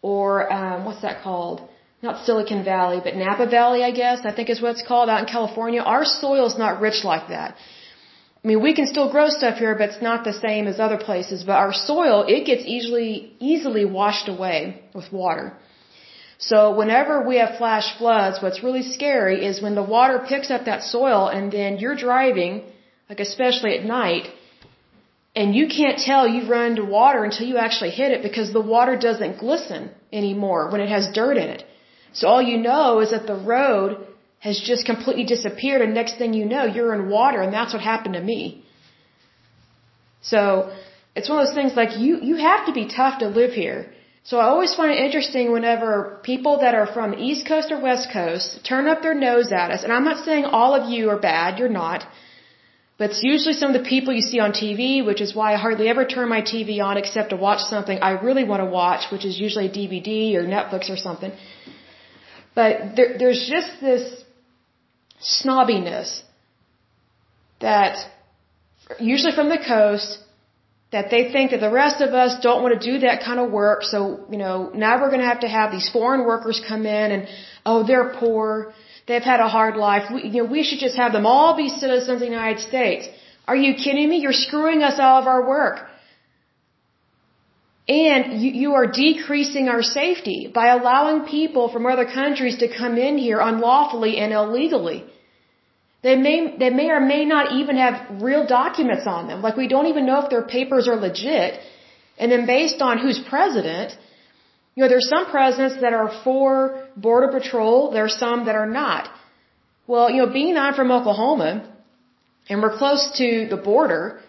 [0.01, 1.61] or, um, what's that called?
[2.07, 5.21] Not Silicon Valley, but Napa Valley, I guess, I think is what it's called out
[5.23, 5.81] in California.
[5.95, 7.55] Our soil is not rich like that.
[8.43, 10.99] I mean, we can still grow stuff here, but it's not the same as other
[11.09, 11.43] places.
[11.49, 14.59] But our soil, it gets easily, easily washed away
[14.93, 15.47] with water.
[16.49, 20.65] So whenever we have flash floods, what's really scary is when the water picks up
[20.65, 22.53] that soil and then you're driving
[23.09, 24.25] like especially at night,
[25.35, 28.61] and you can't tell you've run into water until you actually hit it because the
[28.75, 31.63] water doesn't glisten anymore when it has dirt in it.
[32.13, 33.97] So all you know is that the road
[34.39, 37.81] has just completely disappeared and next thing you know you're in water and that's what
[37.81, 38.63] happened to me.
[40.21, 40.71] So
[41.15, 43.79] it's one of those things like you, you have to be tough to live here.
[44.29, 48.09] So I always find it interesting whenever people that are from East Coast or West
[48.11, 49.83] Coast turn up their nose at us.
[49.83, 52.05] And I'm not saying all of you are bad, you're not.
[52.97, 55.57] But it's usually some of the people you see on TV, which is why I
[55.57, 59.11] hardly ever turn my TV on except to watch something I really want to watch,
[59.11, 61.31] which is usually a DVD or Netflix or something.
[62.55, 64.23] But there, there's just this
[65.21, 66.21] snobbiness
[67.61, 67.97] that,
[68.99, 70.19] usually from the coast,
[70.91, 73.51] that they think that the rest of us don't want to do that kind of
[73.51, 73.83] work.
[73.83, 77.11] So, you know, now we're going to have to have these foreign workers come in
[77.11, 77.27] and,
[77.65, 78.73] oh, they're poor
[79.07, 80.03] They've had a hard life.
[80.13, 83.07] We, you know, we should just have them all be citizens of the United States.
[83.47, 84.17] Are you kidding me?
[84.17, 85.85] You're screwing us out of our work.
[87.87, 92.97] And you, you are decreasing our safety by allowing people from other countries to come
[92.97, 95.03] in here unlawfully and illegally.
[96.01, 99.41] They may, they may or may not even have real documents on them.
[99.41, 101.59] Like we don't even know if their papers are legit.
[102.17, 103.97] And then based on who's president,
[104.75, 108.69] you know, there's some presidents that are for Border Patrol, there are some that are
[108.69, 109.09] not.
[109.87, 111.69] Well, you know, being I'm from Oklahoma,
[112.49, 114.21] and we're close to the border,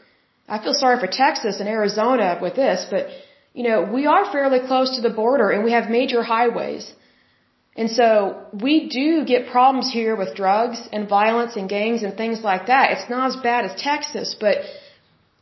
[0.48, 3.06] I feel sorry for Texas and Arizona with this, but,
[3.54, 6.92] you know, we are fairly close to the border and we have major highways.
[7.76, 8.08] And so
[8.66, 12.92] we do get problems here with drugs and violence and gangs and things like that.
[12.92, 14.58] It's not as bad as Texas, but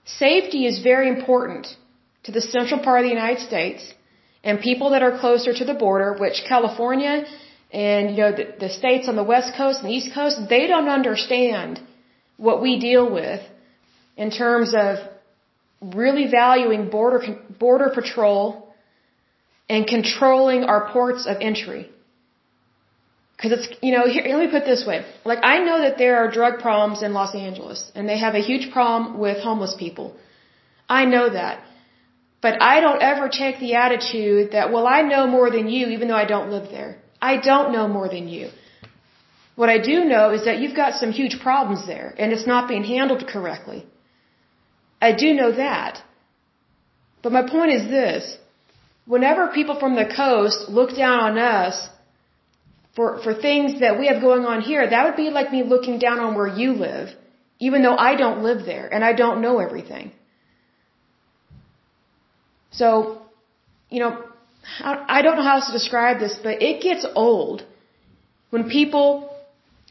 [0.04, 1.66] safety is very important
[2.24, 3.82] to the central part of the United States
[4.44, 7.24] and people that are closer to the border, which California
[7.72, 10.88] and you know the, the states on the west coast and east coast, they don't
[10.88, 11.80] understand
[12.36, 13.40] what we deal with
[14.16, 14.98] in terms of
[15.82, 17.20] really valuing border
[17.58, 18.68] border patrol
[19.68, 21.88] and controlling our ports of entry.
[23.36, 25.04] Because it's, you know, here, let me put this way.
[25.24, 28.44] Like, I know that there are drug problems in Los Angeles, and they have a
[28.50, 30.14] huge problem with homeless people.
[30.88, 31.64] I know that.
[32.42, 36.08] But I don't ever take the attitude that, well, I know more than you even
[36.08, 36.90] though I don't live there.
[37.30, 38.50] I don't know more than you.
[39.54, 42.68] What I do know is that you've got some huge problems there and it's not
[42.68, 43.86] being handled correctly.
[45.08, 46.02] I do know that.
[47.22, 48.38] But my point is this.
[49.06, 51.88] whenever people from the coast look down on us
[52.94, 55.98] for, for things that we have going on here, that would be like me looking
[55.98, 57.08] down on where you live,
[57.58, 60.12] even though I don't live there and I don't know everything.
[62.70, 63.22] So,
[63.90, 64.22] you know,
[64.84, 67.66] I don't know how else to describe this, but it gets old
[68.50, 69.31] when people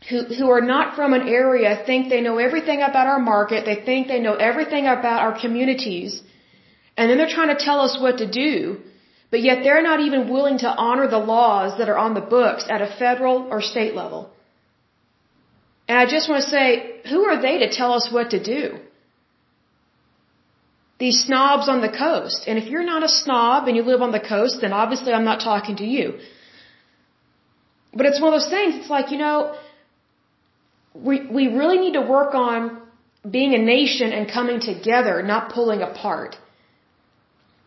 [0.10, 3.80] who, who are not from an area think they know everything about our market, they
[3.90, 6.22] think they know everything about our communities,
[6.98, 8.80] and then they're trying to tell us what to do,
[9.30, 12.66] but yet they're not even willing to honor the laws that are on the books
[12.70, 14.30] at a federal or state level.
[15.88, 16.68] And I just want to say,
[17.10, 18.78] who are they to tell us what to do?
[21.00, 22.44] These snobs on the coast.
[22.48, 25.26] And if you're not a snob and you live on the coast, then obviously I'm
[25.26, 26.20] not talking to you.
[27.94, 29.56] But it's one of those things, it's like, you know,
[30.94, 32.82] we, we really need to work on
[33.30, 36.38] being a nation and coming together, not pulling apart.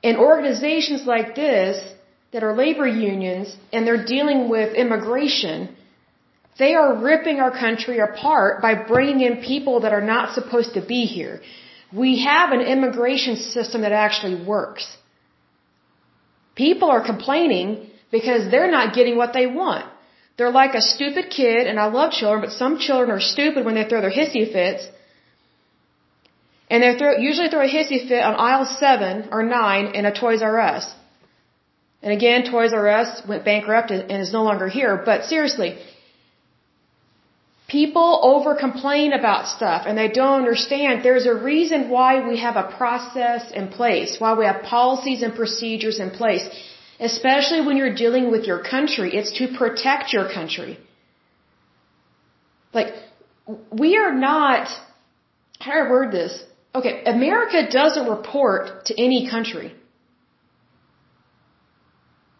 [0.02, 1.76] And organizations like this
[2.32, 5.74] that are labor unions and they're dealing with immigration,
[6.58, 10.82] they are ripping our country apart by bringing in people that are not supposed to
[10.84, 11.40] be here.
[11.92, 14.84] We have an immigration system that actually works.
[16.54, 19.86] People are complaining because they're not getting what they want.
[20.36, 23.76] They're like a stupid kid, and I love children, but some children are stupid when
[23.76, 24.86] they throw their hissy fits.
[26.68, 30.14] And they throw, usually throw a hissy fit on aisle 7 or 9 in a
[30.20, 30.86] Toys R Us.
[32.02, 35.78] And again, Toys R Us went bankrupt and is no longer here, but seriously,
[37.68, 42.56] people over complain about stuff and they don't understand there's a reason why we have
[42.56, 46.44] a process in place, why we have policies and procedures in place.
[47.00, 50.78] Especially when you're dealing with your country, it's to protect your country.
[52.72, 52.94] Like,
[53.70, 54.68] we are not,
[55.58, 56.42] how do I word this?
[56.74, 59.74] Okay, America doesn't report to any country.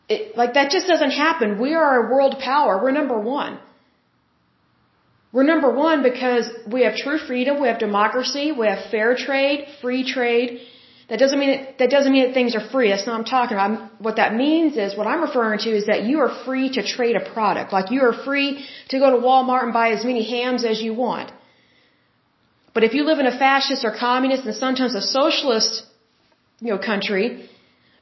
[0.09, 1.61] It, like, that just doesn't happen.
[1.61, 2.83] We are a world power.
[2.83, 3.59] We're number one.
[5.33, 9.67] We're number one because we have true freedom, we have democracy, we have fair trade,
[9.81, 10.61] free trade,
[11.09, 12.89] that doesn't mean that, that doesn't mean that things are free.
[12.91, 13.71] That's not what I'm talking about.
[13.71, 16.83] I'm, what that means is what I'm referring to is that you are free to
[16.83, 17.73] trade a product.
[17.73, 20.95] Like you are free to go to Walmart and buy as many hams as you
[20.95, 21.33] want.
[22.73, 25.85] But if you live in a fascist or communist and sometimes a socialist,
[26.61, 27.49] you know, country,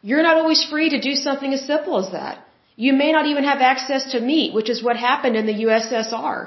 [0.00, 2.38] you're not always free to do something as simple as that.
[2.76, 6.38] You may not even have access to meat, which is what happened in the USSR.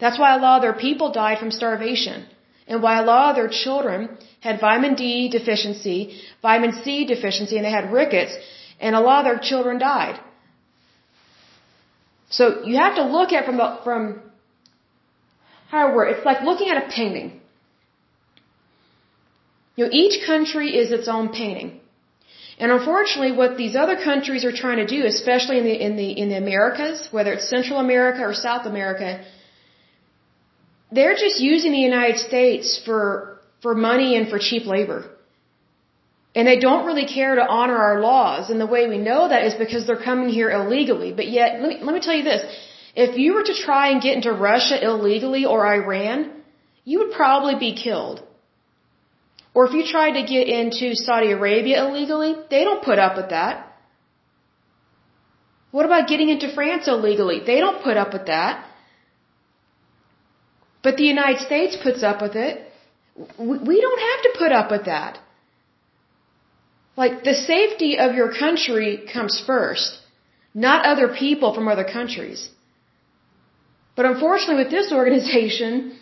[0.00, 2.26] That's why a lot of their people died from starvation
[2.70, 2.80] and
[3.12, 4.08] lot of their children
[4.46, 5.98] had vitamin D deficiency,
[6.40, 8.34] vitamin C deficiency, and they had rickets,
[8.80, 10.18] and a lot of their children died.
[12.38, 14.02] So you have to look at from the, from
[15.72, 16.18] how works.
[16.18, 17.28] It's like looking at a painting.
[19.76, 21.80] You know, each country is its own painting.
[22.60, 26.08] And unfortunately, what these other countries are trying to do, especially in the in the
[26.22, 29.24] in the Americas, whether it's Central America or South America,
[30.92, 35.10] they're just using the United States for, for money and for cheap labor.
[36.34, 38.50] And they don't really care to honor our laws.
[38.50, 41.12] And the way we know that is because they're coming here illegally.
[41.12, 42.42] But yet, let me, let me tell you this.
[42.94, 46.30] If you were to try and get into Russia illegally or Iran,
[46.84, 48.22] you would probably be killed.
[49.54, 53.30] Or if you tried to get into Saudi Arabia illegally, they don't put up with
[53.30, 53.66] that.
[55.72, 57.40] What about getting into France illegally?
[57.44, 58.66] They don't put up with that.
[60.82, 62.54] But the United States puts up with it.
[63.38, 65.18] We don't have to put up with that.
[66.96, 69.98] Like, the safety of your country comes first,
[70.54, 72.48] not other people from other countries.
[73.96, 75.96] But unfortunately, with this organization,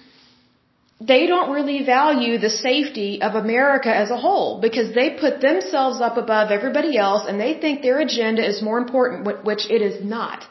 [1.00, 6.00] they don't really value the safety of America as a whole because they put themselves
[6.00, 10.04] up above everybody else and they think their agenda is more important, which it is
[10.04, 10.44] not.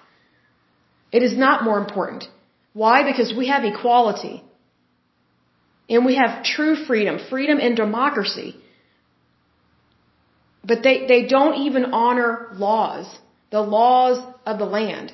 [1.12, 2.28] It is not more important.
[2.74, 3.04] Why?
[3.04, 4.44] Because we have equality.
[5.90, 8.56] And we have true freedom, freedom and democracy.
[10.64, 13.08] But they, they don't even honor laws,
[13.52, 15.14] the laws of the land.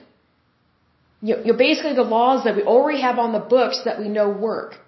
[1.21, 4.30] You know, basically the laws that we already have on the books that we know
[4.30, 4.80] work.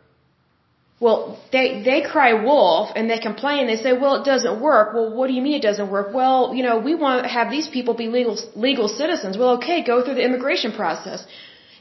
[0.99, 3.67] Well, they, they cry wolf and they complain.
[3.67, 4.93] They say, well, it doesn't work.
[4.93, 6.13] Well, what do you mean it doesn't work?
[6.13, 9.37] Well, you know, we want to have these people be legal, legal citizens.
[9.37, 11.25] Well, okay, go through the immigration process.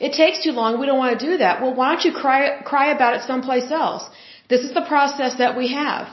[0.01, 0.81] It takes too long.
[0.81, 1.63] We don't want to do that.
[1.63, 4.05] Well, why don't you cry, cry about it someplace else?
[4.49, 6.09] This is the process that we have.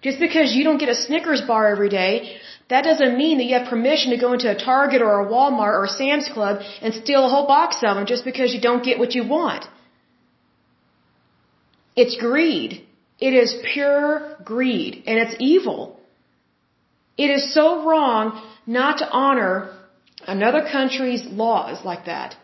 [0.00, 2.36] Just because you don't get a Snickers bar every day,
[2.68, 5.74] that doesn't mean that you have permission to go into a Target or a Walmart
[5.78, 8.84] or a Sam's Club and steal a whole box of them just because you don't
[8.84, 9.66] get what you want.
[11.94, 12.86] It's greed.
[13.20, 16.00] It is pure greed and it's evil.
[17.16, 19.78] It is so wrong not to honor
[20.26, 22.36] another country's laws like that.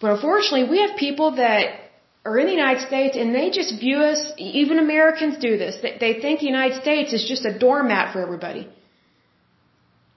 [0.00, 1.90] But unfortunately, we have people that
[2.24, 6.12] are in the United States and they just view us, even Americans do this, they,
[6.20, 8.68] think the United States is just a doormat for everybody.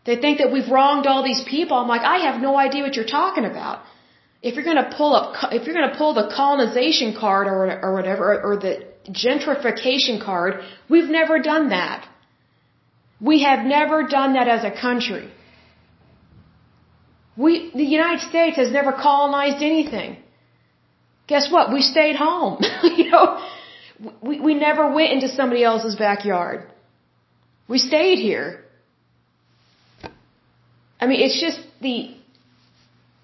[0.05, 1.77] They think that we've wronged all these people.
[1.77, 3.83] I'm like, I have no idea what you're talking about.
[4.41, 8.41] If you're gonna pull up, if you're gonna pull the colonization card or, or whatever,
[8.47, 12.05] or the gentrification card, we've never done that.
[13.21, 15.31] We have never done that as a country.
[17.35, 20.17] We, the United States has never colonized anything.
[21.27, 21.73] Guess what?
[21.73, 22.61] We stayed home.
[22.83, 23.43] you know,
[24.21, 26.69] we, we never went into somebody else's backyard.
[27.67, 28.63] We stayed here.
[30.99, 32.15] I mean, it's just the,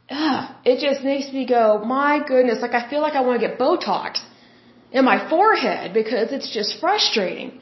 [0.09, 3.47] uh, it just makes me go, my goodness, like I feel like I want to
[3.47, 4.19] get Botox
[4.91, 7.58] in my forehead because it's just frustrating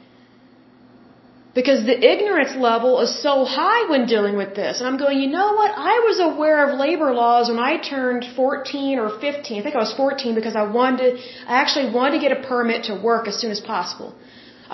[1.58, 4.74] because the ignorance level is so high when dealing with this.
[4.78, 5.72] And I'm going, you know what?
[5.92, 9.58] I was aware of labor laws when I turned 14 or 15.
[9.58, 11.10] I think I was 14 because I wanted, to,
[11.52, 14.14] I actually wanted to get a permit to work as soon as possible.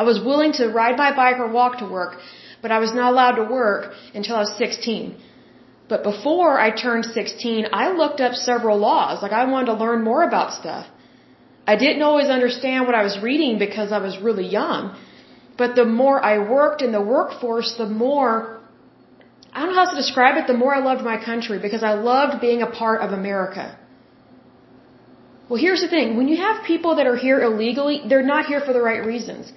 [0.01, 2.19] I was willing to ride my bike or walk to work,
[2.61, 5.17] but I was not allowed to work until I was 16.
[5.89, 9.23] But before I turned 16, I looked up several laws.
[9.23, 10.87] Like I wanted to learn more about stuff.
[11.67, 14.95] I didn't always understand what I was reading because I was really young.
[15.57, 18.61] But the more I worked in the workforce, the more,
[19.53, 21.95] I don't know how to describe it, the more I loved my country because I
[21.95, 23.79] loved being a part of America.
[25.49, 26.17] Well, here's the thing.
[26.17, 29.53] When you have people that are here illegally, they're not here for the right reasons.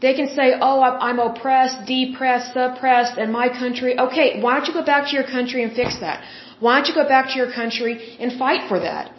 [0.00, 3.98] They can say, oh, I'm oppressed, depressed, suppressed, and my country.
[3.98, 6.24] Okay, why don't you go back to your country and fix that?
[6.60, 9.12] Why don't you go back to your country and fight for that?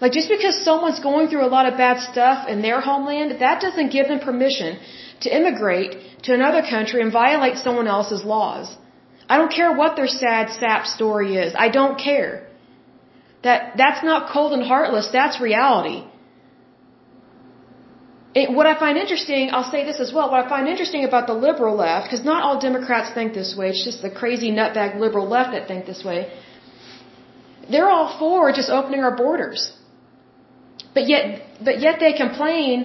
[0.00, 3.60] Like just because someone's going through a lot of bad stuff in their homeland, that
[3.60, 4.78] doesn't give them permission
[5.22, 8.76] to immigrate to another country and violate someone else's laws.
[9.28, 11.54] I don't care what their sad sap story is.
[11.66, 12.46] I don't care.
[13.42, 16.04] That that's not cold and heartless, that's reality.
[18.34, 21.26] It, what I find interesting, I'll say this as well, what I find interesting about
[21.26, 25.00] the liberal left, because not all Democrats think this way, it's just the crazy nutbag
[25.00, 26.20] liberal left that think this way.
[27.70, 29.72] They're all for just opening our borders.
[30.98, 31.24] But yet,
[31.66, 32.76] but yet they complain.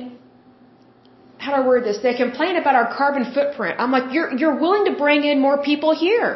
[1.43, 1.97] How do I word this?
[2.07, 3.75] They complain about our carbon footprint.
[3.83, 6.31] I'm like, you're you're willing to bring in more people here,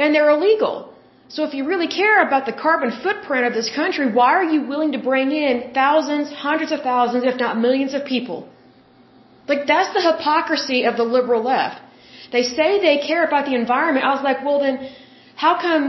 [0.00, 0.74] and they're illegal.
[1.34, 4.60] So if you really care about the carbon footprint of this country, why are you
[4.72, 8.38] willing to bring in thousands, hundreds of thousands, if not millions of people?
[9.52, 11.82] Like that's the hypocrisy of the liberal left.
[12.36, 14.06] They say they care about the environment.
[14.10, 14.76] I was like, well then,
[15.44, 15.82] how come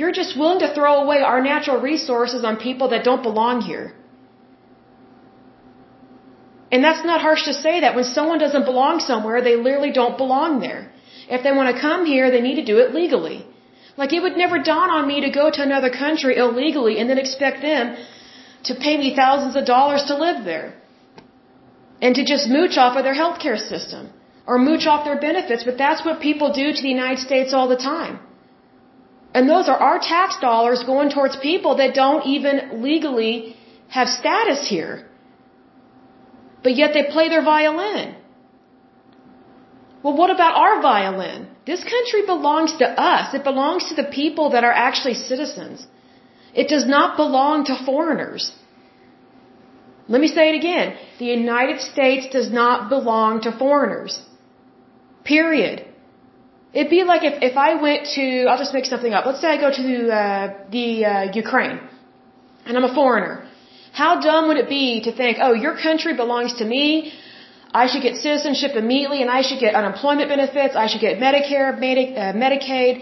[0.00, 3.86] you're just willing to throw away our natural resources on people that don't belong here?
[6.72, 7.94] And that's not harsh to say that.
[7.94, 10.90] When someone doesn't belong somewhere, they literally don't belong there.
[11.28, 13.38] If they want to come here, they need to do it legally.
[13.96, 17.18] Like it would never dawn on me to go to another country illegally and then
[17.18, 17.96] expect them
[18.64, 20.74] to pay me thousands of dollars to live there.
[22.02, 24.12] And to just mooch off of their healthcare system.
[24.46, 27.68] Or mooch off their benefits, but that's what people do to the United States all
[27.68, 28.20] the time.
[29.34, 33.56] And those are our tax dollars going towards people that don't even legally
[33.88, 35.06] have status here
[36.66, 38.06] but yet they play their violin.
[40.02, 41.40] Well, what about our violin?
[41.70, 43.34] This country belongs to us.
[43.38, 45.86] It belongs to the people that are actually citizens.
[46.62, 48.44] It does not belong to foreigners.
[50.08, 50.96] Let me say it again.
[51.20, 54.20] The United States does not belong to foreigners.
[55.24, 55.84] Period.
[56.72, 59.24] It'd be like if, if I went to, I'll just make something up.
[59.24, 59.88] Let's say I go to
[60.20, 61.78] uh, the uh, Ukraine,
[62.64, 63.45] and I'm a foreigner.
[64.00, 66.86] How dumb would it be to think, oh, your country belongs to me.
[67.82, 70.74] I should get citizenship immediately and I should get unemployment benefits.
[70.82, 72.92] I should get Medicare, Medi- uh, Medicaid.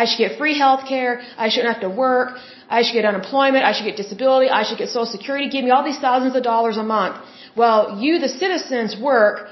[0.00, 1.12] I should get free health care.
[1.44, 2.28] I shouldn't have to work.
[2.76, 3.64] I should get unemployment.
[3.70, 4.48] I should get disability.
[4.60, 5.48] I should get social security.
[5.56, 7.16] Give me all these thousands of dollars a month.
[7.62, 9.48] Well, you, the citizens, work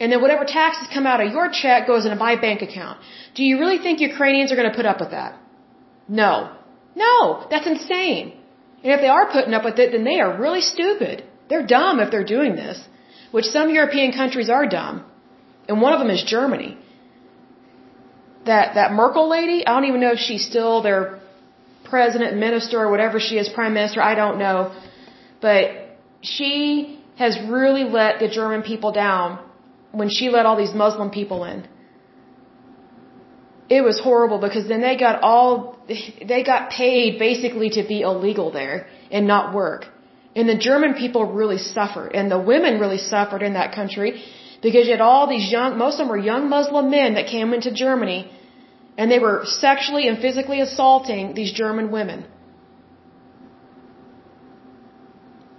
[0.00, 2.98] and then whatever taxes come out of your check goes into my bank account.
[3.34, 5.32] Do you really think Ukrainians are going to put up with that?
[6.08, 6.32] No.
[7.04, 8.26] No, that's insane.
[8.82, 11.24] And if they are putting up with it, then they are really stupid.
[11.48, 12.78] They're dumb if they're doing this,
[13.30, 15.04] which some European countries are dumb.
[15.68, 16.76] And one of them is Germany.
[18.46, 21.20] That, that Merkel lady, I don't even know if she's still their
[21.84, 24.72] president, minister, or whatever she is, prime minister, I don't know.
[25.40, 25.62] But
[26.20, 29.38] she has really let the German people down
[29.92, 31.66] when she let all these Muslim people in
[33.68, 35.76] it was horrible because then they got all
[36.32, 39.86] they got paid basically to be illegal there and not work.
[40.36, 44.22] And the German people really suffered and the women really suffered in that country
[44.60, 47.52] Because you had all these young, most of them were young Muslim men that came
[47.54, 48.30] into Germany
[48.96, 52.26] and they were sexually and physically assaulting these German women.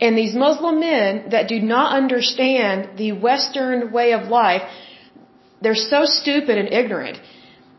[0.01, 4.64] And these Muslim men that do not understand the Western way of life,
[5.62, 7.20] they're so stupid and ignorant.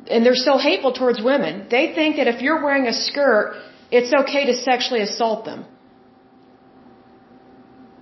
[0.08, 1.66] And they're so hateful towards women.
[1.70, 3.54] They think that if you're wearing a skirt,
[3.90, 5.66] it's okay to sexually assault them.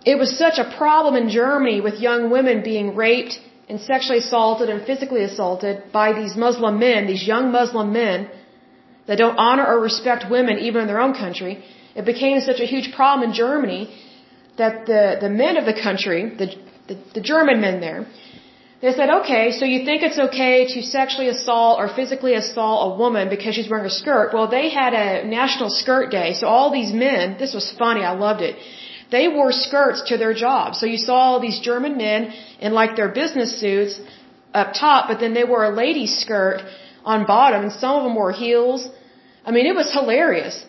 [0.04, 3.38] It was such a problem in Germany with young women being raped
[3.68, 8.30] and sexually assaulted and physically assaulted by these Muslim men, these young Muslim men
[9.06, 11.64] that don't honor or respect women even in their own country.
[11.94, 13.82] It became such a huge problem in Germany
[14.56, 16.46] that the, the men of the country, the,
[16.88, 18.06] the, the German men there,
[18.80, 22.96] they said, okay, so you think it's okay to sexually assault or physically assault a
[22.96, 24.32] woman because she's wearing a skirt?
[24.32, 28.12] Well, they had a national skirt day, so all these men, this was funny, I
[28.12, 28.54] loved it.
[29.10, 30.76] They wore skirts to their job.
[30.76, 34.00] So you saw all these German men in like their business suits
[34.54, 36.60] up top, but then they wore a lady's skirt
[37.04, 38.88] on bottom, and some of them wore heels.
[39.44, 40.64] I mean, it was hilarious.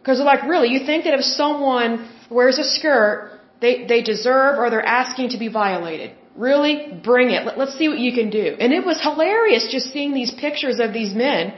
[0.00, 4.58] Because they're like, really, you think that if someone wears a skirt, they, they deserve
[4.58, 6.10] or they're asking to be violated?
[6.36, 7.00] Really?
[7.04, 7.44] Bring it.
[7.46, 8.56] Let, let's see what you can do.
[8.58, 11.54] And it was hilarious just seeing these pictures of these men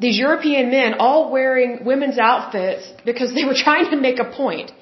[0.00, 4.72] these European men all wearing women's outfits because they were trying to make a point.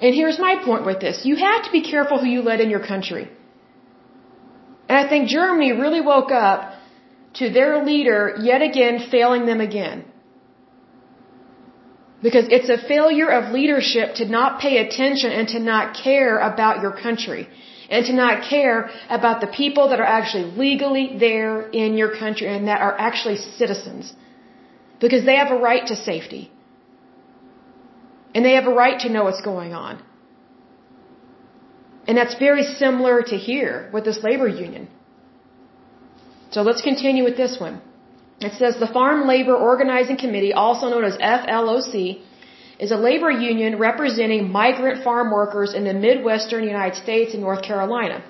[0.00, 1.24] And here's my point with this.
[1.24, 3.28] You have to be careful who you let in your country.
[4.88, 6.74] And I think Germany really woke up
[7.40, 10.04] to their leader yet again failing them again.
[12.22, 16.82] Because it's a failure of leadership to not pay attention and to not care about
[16.82, 17.48] your country
[17.88, 22.48] and to not care about the people that are actually legally there in your country
[22.54, 24.12] and that are actually citizens.
[25.00, 26.50] Because they have a right to safety.
[28.34, 30.02] And they have a right to know what's going on.
[32.06, 34.88] And that's very similar to here with this labor union.
[36.50, 37.80] So let's continue with this one.
[38.40, 42.20] It says the Farm Labor Organizing Committee, also known as FLOC,
[42.78, 47.62] is a labor union representing migrant farm workers in the Midwestern United States and North
[47.62, 48.22] Carolina.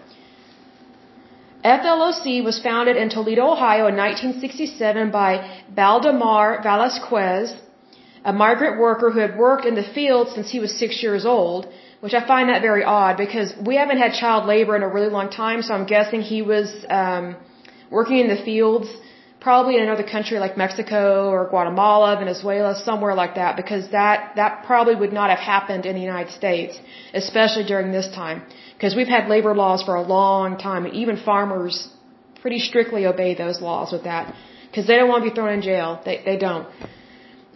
[1.62, 7.54] FLOC was founded in Toledo, Ohio in 1967 by Baldemar Velasquez,
[8.24, 11.68] a migrant worker who had worked in the field since he was six years old,
[12.00, 15.10] which I find that very odd because we haven't had child labor in a really
[15.10, 17.36] long time, so I'm guessing he was um,
[17.90, 18.88] working in the fields
[19.48, 21.00] probably in another country like Mexico
[21.34, 25.94] or Guatemala, Venezuela, somewhere like that, because that, that probably would not have happened in
[25.98, 26.74] the United States,
[27.22, 28.38] especially during this time.
[28.74, 31.74] Because we've had labor laws for a long time, and even farmers
[32.42, 34.24] pretty strictly obey those laws with that.
[34.66, 35.88] Because they don't want to be thrown in jail.
[36.08, 36.66] They, they don't.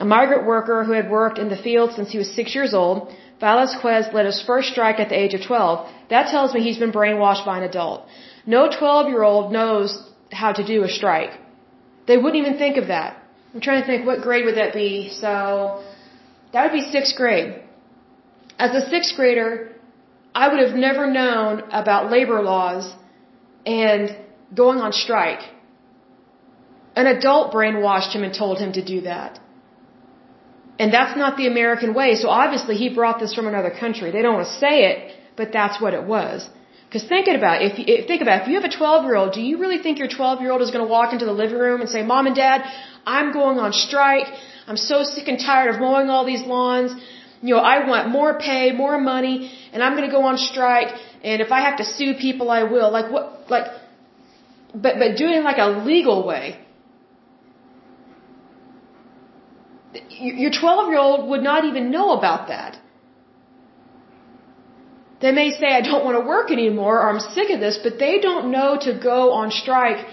[0.07, 2.97] A migrant worker who had worked in the field since he was six years old,
[3.45, 5.87] Velasquez led his first strike at the age of 12.
[6.15, 8.01] That tells me he's been brainwashed by an adult.
[8.57, 9.91] No 12 year old knows
[10.43, 11.33] how to do a strike.
[12.07, 13.11] They wouldn't even think of that.
[13.55, 15.11] I'm trying to think, what grade would that be?
[15.11, 15.31] So,
[16.53, 17.63] that would be sixth grade.
[18.59, 19.73] As a sixth grader,
[20.35, 22.93] I would have never known about labor laws
[23.67, 24.17] and
[24.55, 25.43] going on strike.
[26.95, 29.41] An adult brainwashed him and told him to do that.
[30.79, 34.11] And that's not the American way, so obviously he brought this from another country.
[34.11, 36.49] They don't want to say it, but that's what it was.
[36.93, 39.43] Because thinking about it, if think about if you have a 12 year old, do
[39.51, 41.81] you really think your 12 year old is going to walk into the living room
[41.85, 42.67] and say, "Mom and Dad,
[43.07, 44.29] I'm going on strike.
[44.67, 46.93] I'm so sick and tired of mowing all these lawns.
[47.41, 49.37] You know, I want more pay, more money,
[49.73, 50.93] and I'm going to go on strike.
[51.31, 53.25] And if I have to sue people, I will." Like what?
[53.55, 53.73] Like,
[54.75, 56.45] but but doing like a legal way.
[60.45, 62.82] Your 12 year old would not even know about that.
[65.23, 67.99] They may say, I don't want to work anymore or I'm sick of this, but
[67.99, 70.05] they don't know to go on strike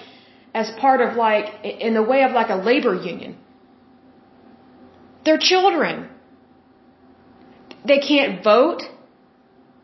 [0.53, 3.35] as part of like, in the way of like a labor union.
[5.25, 6.09] They're children.
[7.85, 8.83] They can't vote.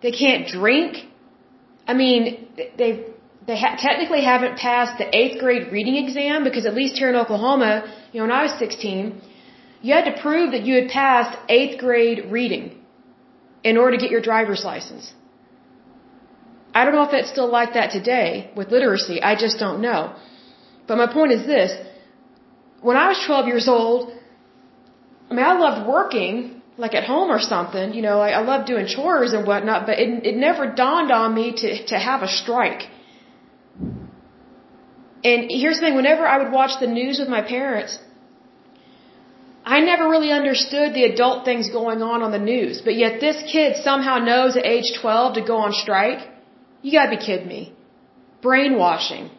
[0.04, 1.06] They can't drink.
[1.88, 2.48] I mean,
[2.78, 2.92] they
[3.48, 7.16] they ha- technically haven't passed the eighth grade reading exam because at least here in
[7.16, 7.72] Oklahoma,
[8.12, 9.22] you know, when I was 16,
[9.84, 12.85] you had to prove that you had passed eighth grade reading
[13.70, 15.06] in order to get your driver's license.
[16.78, 19.18] I don't know if it's still like that today with literacy.
[19.30, 20.02] I just don't know.
[20.88, 21.72] But my point is this.
[22.88, 24.02] When I was 12 years old,
[25.30, 28.68] I mean, I loved working, like at home or something, you know, like I loved
[28.68, 32.32] doing chores and whatnot, but it, it never dawned on me to, to have a
[32.42, 32.84] strike.
[35.30, 37.98] And here's the thing, whenever I would watch the news with my parents,
[39.66, 43.38] I never really understood the adult things going on on the news, but yet this
[43.52, 46.22] kid somehow knows at age 12 to go on strike.
[46.84, 47.74] You gotta be kidding me.
[48.44, 49.32] Brainwashing.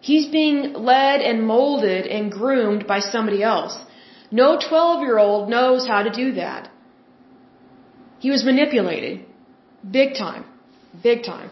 [0.00, 3.78] He's being led and molded and groomed by somebody else.
[4.30, 6.70] No 12 year old knows how to do that.
[8.18, 9.24] He was manipulated.
[9.98, 10.44] Big time.
[11.02, 11.50] Big time.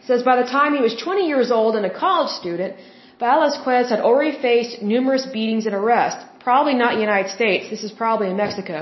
[0.00, 2.76] It says by the time he was 20 years old and a college student,
[3.18, 6.24] Velasquez had already faced numerous beatings and arrests.
[6.48, 7.70] Probably not in the United States.
[7.70, 8.78] This is probably in Mexico.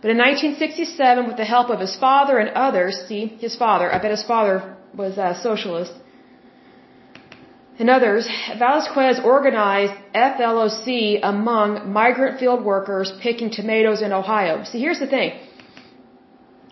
[0.00, 3.98] But in 1967, with the help of his father and others, see, his father, I
[4.02, 5.94] bet his father was a socialist,
[7.78, 8.28] and others,
[8.58, 14.62] Velasquez organized FLOC among migrant field workers picking tomatoes in Ohio.
[14.62, 15.32] See, here's the thing.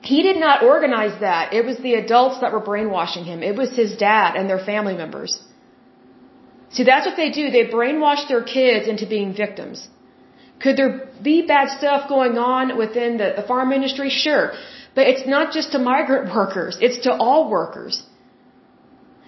[0.02, 1.52] He did not organize that.
[1.52, 3.42] It was the adults that were brainwashing him.
[3.42, 5.32] It was his dad and their family members.
[6.70, 7.50] See, that's what they do.
[7.50, 9.88] They brainwash their kids into being victims.
[10.62, 14.10] Could there be bad stuff going on within the, the farm industry?
[14.10, 14.52] Sure.
[14.94, 16.78] But it's not just to migrant workers.
[16.80, 18.02] It's to all workers.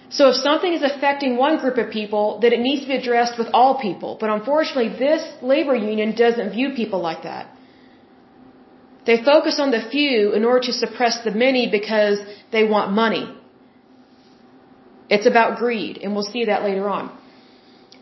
[0.09, 3.37] So if something is affecting one group of people, then it needs to be addressed
[3.37, 4.17] with all people.
[4.19, 7.51] But unfortunately, this labor union doesn't view people like that.
[9.05, 12.19] They focus on the few in order to suppress the many because
[12.51, 13.25] they want money.
[15.09, 17.15] It's about greed, and we'll see that later on.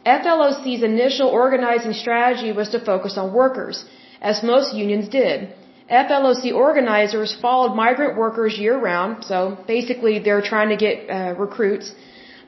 [0.06, 3.86] FLOC's initial organizing strategy was to focus on workers,
[4.22, 5.54] as most unions did.
[5.90, 11.94] FLOC organizers followed migrant workers year round, so basically they're trying to get uh, recruits,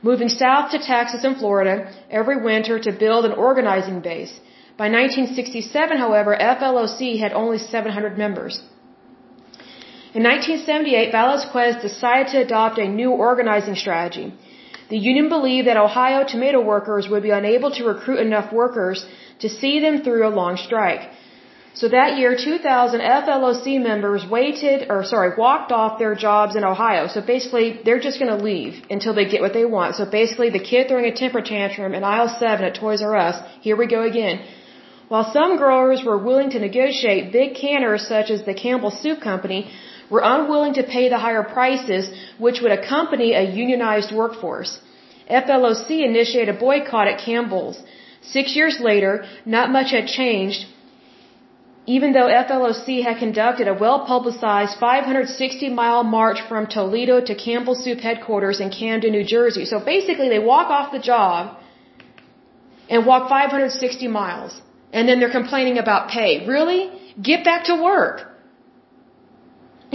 [0.02, 4.32] moving south to Texas and Florida every winter to build an organizing base.
[4.76, 8.60] By 1967, however, FLOC had only 700 members.
[10.14, 14.32] In 1978, Velasquez decided to adopt a new organizing strategy.
[14.88, 19.04] The union believed that Ohio tomato workers would be unable to recruit enough workers
[19.40, 21.08] to see them through a long strike.
[21.80, 27.06] So that year, 2,000 FLOC members waited, or sorry, walked off their jobs in Ohio.
[27.14, 29.96] So basically, they're just going to leave until they get what they want.
[29.96, 33.36] So basically, the kid throwing a temper tantrum in aisle 7 at Toys R Us,
[33.60, 34.40] here we go again.
[35.08, 39.70] While some growers were willing to negotiate, big canners such as the Campbell Soup Company
[40.10, 44.80] were unwilling to pay the higher prices which would accompany a unionized workforce.
[45.30, 47.82] FLOC initiated a boycott at Campbell's.
[48.22, 49.12] Six years later,
[49.44, 50.66] not much had changed
[51.94, 58.00] even though FLOC had conducted a well-publicized 560 mile march from Toledo to Campbell Soup
[58.00, 59.64] headquarters in Camden, New Jersey.
[59.64, 61.56] So basically they walk off the job
[62.90, 64.60] and walk 560 miles.
[64.92, 66.46] And then they're complaining about pay.
[66.46, 66.90] Really?
[67.22, 68.32] Get back to work.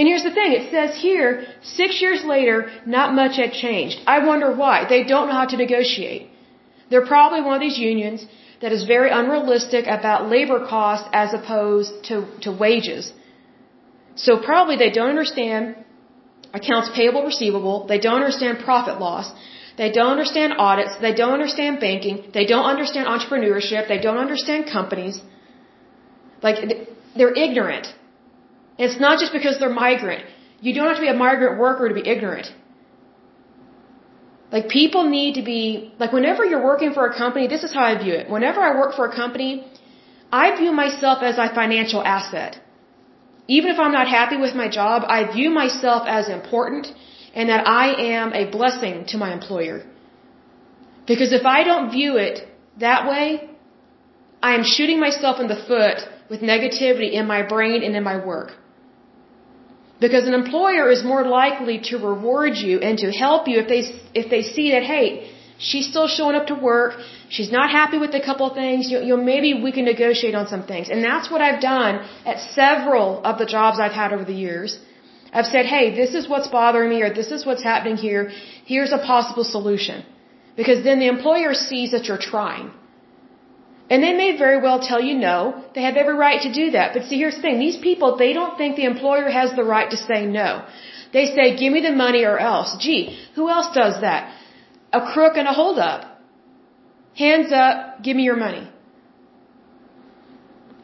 [0.01, 1.29] And here's the thing, it says here,
[1.79, 2.55] six years later,
[2.97, 3.97] not much had changed.
[4.13, 4.77] I wonder why.
[4.93, 6.23] They don't know how to negotiate.
[6.89, 8.25] They're probably one of these unions
[8.61, 13.13] that is very unrealistic about labor costs as opposed to, to wages.
[14.15, 15.75] So probably they don't understand
[16.59, 19.31] accounts payable receivable, they don't understand profit loss,
[19.77, 24.65] they don't understand audits, they don't understand banking, they don't understand entrepreneurship, they don't understand
[24.79, 25.21] companies.
[26.41, 26.59] Like,
[27.15, 27.87] they're ignorant.
[28.85, 30.23] It's not just because they're migrant.
[30.65, 32.47] You don't have to be a migrant worker to be ignorant.
[34.55, 35.61] Like people need to be,
[35.99, 38.29] like whenever you're working for a company, this is how I view it.
[38.37, 39.51] Whenever I work for a company,
[40.43, 42.59] I view myself as a financial asset.
[43.47, 46.87] Even if I'm not happy with my job, I view myself as important
[47.33, 49.77] and that I am a blessing to my employer.
[51.11, 52.47] Because if I don't view it
[52.85, 53.25] that way,
[54.41, 55.99] I am shooting myself in the foot
[56.31, 58.51] with negativity in my brain and in my work.
[60.05, 63.81] Because an employer is more likely to reward you and to help you if they,
[64.21, 65.07] if they see that, hey,
[65.69, 66.91] she's still showing up to work,
[67.35, 70.35] she's not happy with a couple of things, you, you know, maybe we can negotiate
[70.41, 70.89] on some things.
[70.89, 71.93] And that's what I've done
[72.25, 74.79] at several of the jobs I've had over the years.
[75.31, 78.31] I've said, hey, this is what's bothering me or this is what's happening here.
[78.65, 80.03] Here's a possible solution.
[80.57, 82.71] Because then the employer sees that you're trying.
[83.91, 85.37] And they may very well tell you no.
[85.75, 86.93] They have every right to do that.
[86.93, 87.59] But see, here's the thing.
[87.59, 90.49] These people, they don't think the employer has the right to say no.
[91.15, 92.69] They say, give me the money or else.
[92.85, 93.01] Gee,
[93.35, 94.33] who else does that?
[94.99, 95.99] A crook and a holdup.
[97.23, 98.65] Hands up, give me your money.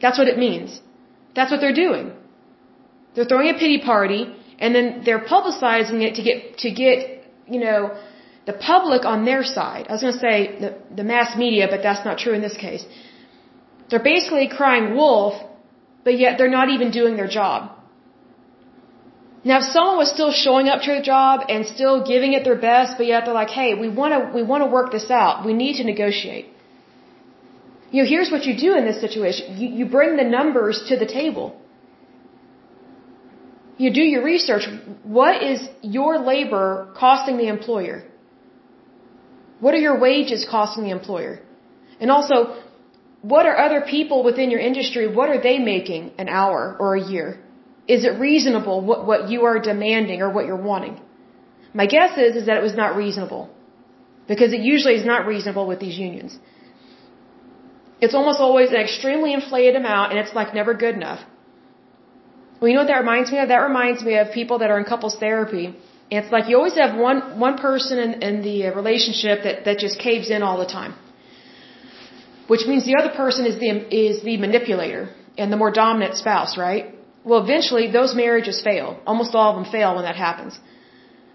[0.02, 0.78] That's what it means.
[1.34, 2.12] That's what they're doing.
[3.14, 4.22] They're throwing a pity party
[4.58, 6.98] and then they're publicizing it to get, to get,
[7.54, 7.80] you know,
[8.48, 9.82] the public on their side.
[9.88, 10.70] I was going to say the,
[11.00, 12.84] the mass media, but that's not true in this case.
[13.88, 15.34] They're basically crying wolf,
[16.06, 17.60] but yet they're not even doing their job.
[19.50, 22.60] Now, if someone was still showing up to their job and still giving it their
[22.70, 25.46] best, but yet they're like, "Hey, we want to we want to work this out.
[25.50, 26.46] We need to negotiate."
[27.92, 30.96] You know, here's what you do in this situation: you you bring the numbers to
[31.04, 31.46] the table.
[33.82, 34.64] you do your research.
[35.18, 35.60] What is
[35.96, 36.68] your labor
[37.02, 37.98] costing the employer?
[39.60, 41.40] What are your wages costing the employer?
[42.00, 42.36] And also,
[43.22, 47.02] what are other people within your industry, what are they making an hour or a
[47.02, 47.40] year?
[47.88, 51.00] Is it reasonable what, what you are demanding or what you're wanting?
[51.74, 53.50] My guess is, is that it was not reasonable.
[54.28, 56.38] Because it usually is not reasonable with these unions.
[58.00, 61.20] It's almost always an extremely inflated amount and it's like never good enough.
[62.60, 63.48] Well, you know what that reminds me of?
[63.48, 65.74] That reminds me of people that are in couples therapy.
[66.10, 69.78] It's like you always have one, one person in, in the uh, relationship that, that
[69.78, 70.94] just caves in all the time
[72.52, 73.70] which means the other person is the
[74.04, 75.02] is the manipulator
[75.40, 76.84] and the more dominant spouse, right?
[77.28, 78.88] Well, eventually those marriages fail.
[79.06, 80.58] Almost all of them fail when that happens.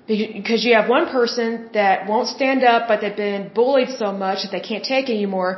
[0.08, 4.40] Because you have one person that won't stand up, but they've been bullied so much
[4.44, 5.52] that they can't take anymore.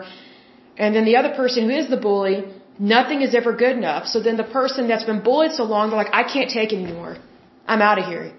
[0.78, 2.36] And then the other person who is the bully,
[2.78, 4.06] nothing is ever good enough.
[4.14, 7.18] So then the person that's been bullied so long, they're like, I can't take anymore.
[7.66, 8.34] I'm out of here.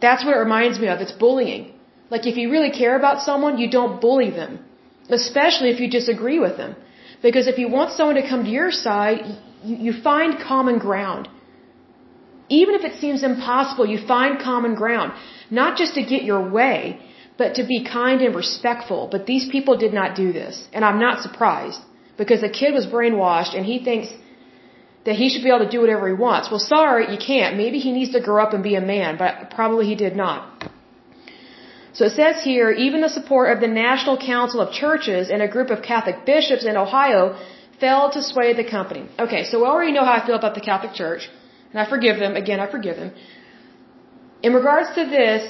[0.00, 1.00] That's what it reminds me of.
[1.00, 1.74] It's bullying.
[2.10, 4.64] Like if you really care about someone, you don't bully them
[5.08, 6.76] especially if you disagree with them.
[7.22, 9.18] Because if you want someone to come to your side,
[9.64, 11.28] you, you find common ground.
[12.48, 15.12] Even if it seems impossible, you find common ground.
[15.50, 17.00] Not just to get your way,
[17.36, 19.08] but to be kind and respectful.
[19.10, 20.66] But these people did not do this.
[20.72, 21.80] And I'm not surprised.
[22.16, 24.08] Because the kid was brainwashed and he thinks
[25.04, 26.50] that he should be able to do whatever he wants.
[26.50, 27.56] Well, sorry, you can't.
[27.56, 30.68] Maybe he needs to grow up and be a man, but probably he did not.
[31.98, 35.48] So it says here, even the support of the National Council of Churches and a
[35.48, 37.22] group of Catholic bishops in Ohio
[37.80, 39.08] failed to sway the company.
[39.18, 41.28] Okay, so we already know how I feel about the Catholic Church,
[41.70, 42.36] and I forgive them.
[42.36, 43.12] Again, I forgive them.
[44.42, 45.42] In regards to this,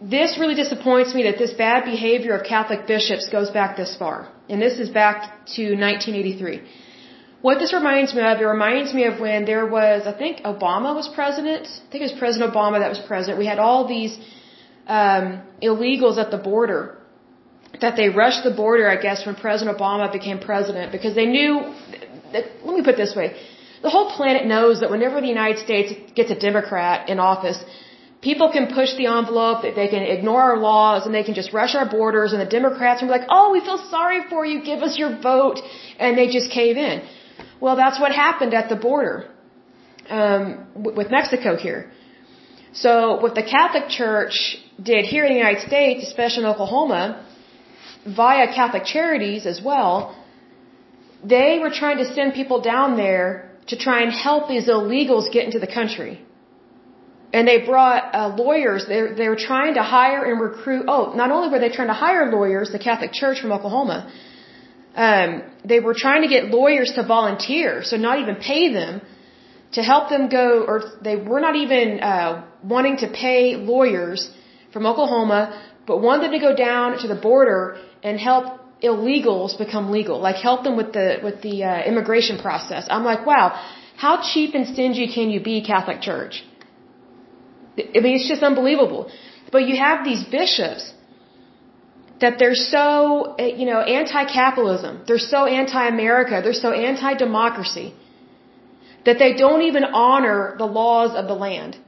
[0.00, 4.28] this really disappoints me that this bad behavior of Catholic bishops goes back this far.
[4.48, 6.62] And this is back to 1983.
[7.40, 10.94] What this reminds me of, it reminds me of when there was, I think Obama
[11.00, 11.66] was president.
[11.66, 13.38] I think it was President Obama that was president.
[13.38, 14.18] We had all these
[14.88, 16.98] um, illegals at the border
[17.80, 21.52] that they rushed the border, I guess, when President Obama became president because they knew.
[22.32, 23.36] That, let me put it this way:
[23.82, 27.58] the whole planet knows that whenever the United States gets a Democrat in office,
[28.20, 31.74] people can push the envelope, they can ignore our laws, and they can just rush
[31.74, 32.32] our borders.
[32.32, 34.60] And the Democrats are like, "Oh, we feel sorry for you.
[34.72, 35.60] Give us your vote,"
[35.98, 37.02] and they just cave in.
[37.60, 39.24] Well, that's what happened at the border
[40.08, 41.90] um, with Mexico here.
[42.72, 44.58] So, what the Catholic Church
[44.90, 47.24] did here in the United States, especially in Oklahoma,
[48.06, 50.16] via Catholic Charities as well,
[51.24, 55.44] they were trying to send people down there to try and help these illegals get
[55.44, 56.20] into the country.
[57.32, 58.86] And they brought uh, lawyers.
[58.86, 60.84] They, they were trying to hire and recruit.
[60.88, 64.10] Oh, not only were they trying to hire lawyers, the Catholic Church from Oklahoma,
[65.06, 69.00] um, they were trying to get lawyers to volunteer, so not even pay them,
[69.76, 70.76] to help them go, or
[71.08, 74.20] they were not even uh, wanting to pay lawyers
[74.72, 75.40] from Oklahoma,
[75.86, 78.44] but wanted them to go down to the border and help
[78.82, 82.86] illegals become legal, like help them with the with the uh, immigration process.
[82.90, 83.46] I'm like, wow,
[83.96, 86.44] how cheap and stingy can you be, Catholic Church?
[87.78, 89.10] I mean, it's just unbelievable.
[89.52, 90.92] But you have these bishops
[92.20, 95.02] that they're so, eh, you know, anti-capitalism.
[95.06, 96.40] They're so anti-America.
[96.42, 97.94] They're so anti-democracy
[99.04, 101.78] that they don't even honor the laws of the land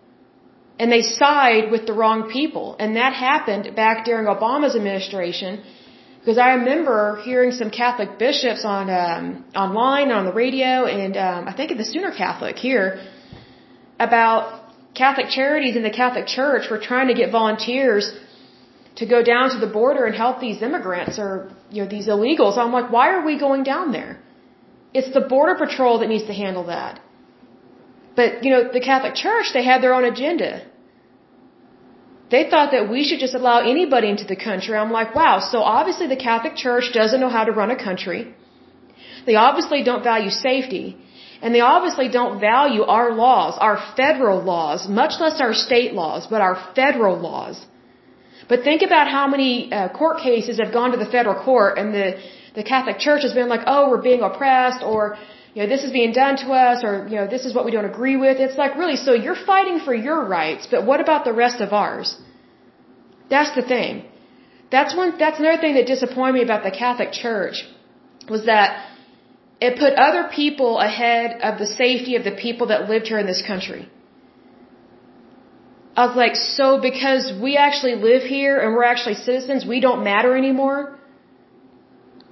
[0.80, 2.66] and they side with the wrong people.
[2.82, 5.62] And that happened back during Obama's administration
[6.18, 11.48] because I remember hearing some Catholic bishops on um, online on the radio and um,
[11.50, 12.86] I think at the Sooner Catholic here
[13.98, 14.40] about
[14.94, 18.04] Catholic charities and the Catholic Church were trying to get volunteers
[18.96, 21.30] to go down to the border and help these immigrants or
[21.70, 22.58] you know these illegals.
[22.58, 24.20] I'm like, why are we going down there?
[24.92, 27.00] It's the border patrol that needs to handle that.
[28.16, 30.50] But you know, the Catholic Church they had their own agenda.
[32.30, 34.76] They thought that we should just allow anybody into the country.
[34.76, 38.20] I'm like, wow, so obviously the Catholic Church doesn't know how to run a country.
[39.26, 40.96] They obviously don't value safety.
[41.42, 46.26] And they obviously don't value our laws, our federal laws, much less our state laws,
[46.32, 47.66] but our federal laws.
[48.48, 51.94] But think about how many uh, court cases have gone to the federal court and
[51.94, 52.20] the,
[52.54, 55.16] the Catholic Church has been like, oh, we're being oppressed or,
[55.54, 57.70] you know, this is being done to us or, you know, this is what we
[57.70, 58.38] don't agree with.
[58.38, 61.72] It's like, really, so you're fighting for your rights, but what about the rest of
[61.72, 62.16] ours?
[63.28, 64.04] That's the thing.
[64.70, 67.64] That's one, that's another thing that disappointed me about the Catholic Church
[68.28, 68.86] was that
[69.60, 73.26] it put other people ahead of the safety of the people that lived here in
[73.26, 73.88] this country.
[76.00, 80.02] I was like, so because we actually live here and we're actually citizens, we don't
[80.12, 80.80] matter anymore?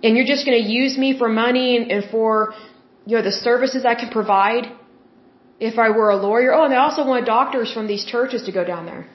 [0.03, 2.31] And you're just going to use me for money and, and for,
[3.09, 4.65] you know, the services I can provide?
[5.61, 6.55] if I were a lawyer.
[6.55, 9.07] Oh, and they also want doctors from these churches to go down there.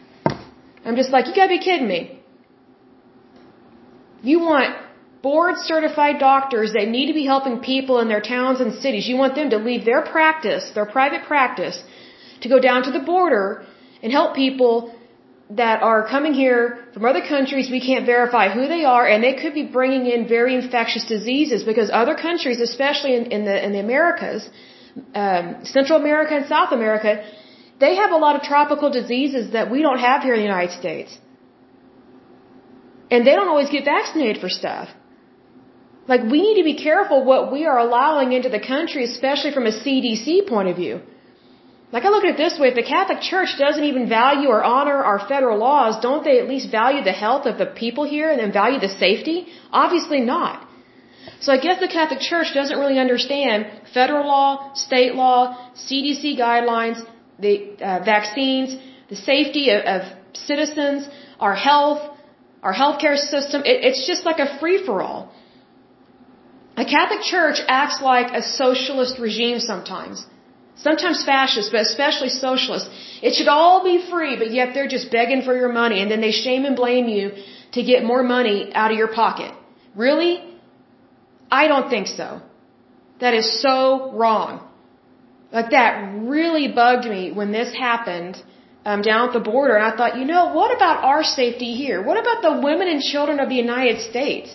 [0.85, 2.19] I'm just like, you gotta be kidding me.
[4.21, 4.75] You want
[5.21, 9.07] board certified doctors that need to be helping people in their towns and cities.
[9.07, 11.81] You want them to leave their practice, their private practice,
[12.41, 13.65] to go down to the border
[14.03, 14.73] and help people
[15.61, 16.61] that are coming here
[16.93, 17.69] from other countries.
[17.79, 21.63] We can't verify who they are, and they could be bringing in very infectious diseases
[21.71, 24.49] because other countries, especially in, in the in the Americas,
[25.23, 25.45] um,
[25.77, 27.11] Central America and South America,
[27.79, 30.73] they have a lot of tropical diseases that we don't have here in the United
[30.81, 31.17] States,
[33.11, 34.89] and they don't always get vaccinated for stuff.
[36.11, 39.65] Like we need to be careful what we are allowing into the country, especially from
[39.73, 41.01] a CDC point of view.
[41.93, 44.61] Like I look at it this way, if the Catholic Church doesn't even value or
[44.75, 48.29] honor our federal laws, don't they at least value the health of the people here
[48.31, 49.37] and then value the safety?
[49.83, 50.55] Obviously not.
[51.39, 53.67] So I guess the Catholic Church doesn't really understand
[53.99, 55.39] federal law, state law,
[55.85, 56.97] CDC guidelines,
[57.45, 58.75] the uh, vaccines,
[59.13, 60.01] the safety of, of
[60.49, 61.07] citizens,
[61.39, 62.01] our health,
[62.63, 63.61] our healthcare system.
[63.71, 65.31] It, it's just like a free-for-all.
[66.75, 70.25] A Catholic Church acts like a socialist regime sometimes.
[70.76, 72.89] Sometimes fascist, but especially socialist.
[73.21, 76.21] It should all be free, but yet they're just begging for your money and then
[76.21, 77.32] they shame and blame you
[77.74, 79.51] to get more money out of your pocket.
[79.95, 80.43] Really?
[81.51, 82.41] I don't think so.
[83.19, 84.67] That is so wrong.
[85.51, 85.93] Like that
[86.36, 88.41] really bugged me when this happened
[88.86, 89.76] um, down at the border.
[89.76, 92.01] And I thought, you know, what about our safety here?
[92.01, 94.49] What about the women and children of the United States?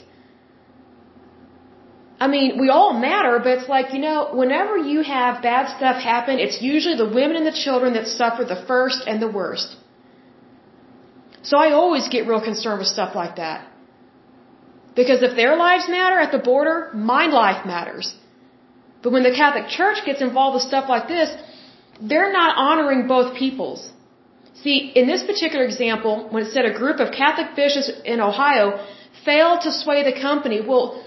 [2.25, 6.03] I mean, we all matter, but it's like, you know, whenever you have bad stuff
[6.03, 9.77] happen, it's usually the women and the children that suffer the first and the worst.
[11.43, 13.67] So I always get real concerned with stuff like that.
[14.97, 18.15] Because if their lives matter at the border, my life matters.
[19.03, 21.31] But when the Catholic Church gets involved with stuff like this,
[22.01, 23.93] they're not honoring both peoples.
[24.63, 28.85] See, in this particular example, when it said a group of Catholic bishops in Ohio
[29.25, 31.05] failed to sway the company, well,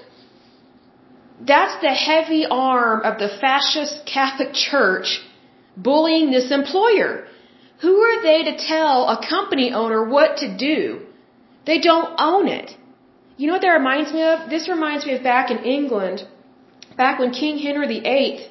[1.45, 5.21] that's the heavy arm of the fascist Catholic Church
[5.75, 7.25] bullying this employer.
[7.81, 11.01] Who are they to tell a company owner what to do?
[11.65, 12.75] They don't own it.
[13.37, 14.49] You know what that reminds me of?
[14.49, 16.27] This reminds me of back in England,
[16.95, 18.47] back when King Henry VIII,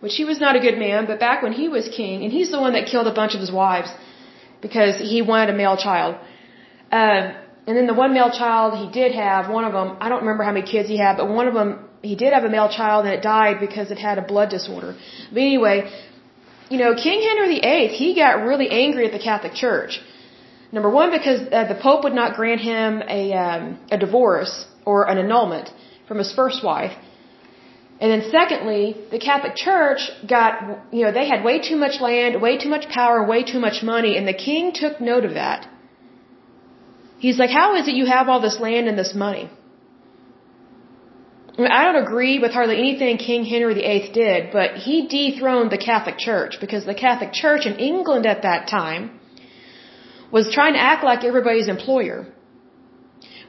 [0.00, 2.50] which he was not a good man, but back when he was king, and he's
[2.50, 3.90] the one that killed a bunch of his wives
[4.62, 6.16] because he wanted a male child.
[6.90, 7.32] Uh,
[7.66, 10.44] and then the one male child he did have, one of them, I don't remember
[10.44, 13.06] how many kids he had, but one of them he did have a male child
[13.06, 14.96] and it died because it had a blood disorder.
[15.32, 15.90] But anyway,
[16.70, 20.00] you know, King Henry VIII, he got really angry at the Catholic Church.
[20.72, 25.08] Number one, because uh, the Pope would not grant him a, um, a divorce or
[25.08, 25.70] an annulment
[26.08, 26.92] from his first wife.
[28.00, 30.52] And then secondly, the Catholic Church got,
[30.90, 33.82] you know, they had way too much land, way too much power, way too much
[33.82, 35.68] money, and the king took note of that.
[37.18, 39.48] He's like, how is it you have all this land and this money?
[41.56, 45.70] I, mean, I don't agree with hardly anything King Henry VIII did, but he dethroned
[45.70, 49.20] the Catholic Church because the Catholic Church in England at that time
[50.30, 52.26] was trying to act like everybody's employer.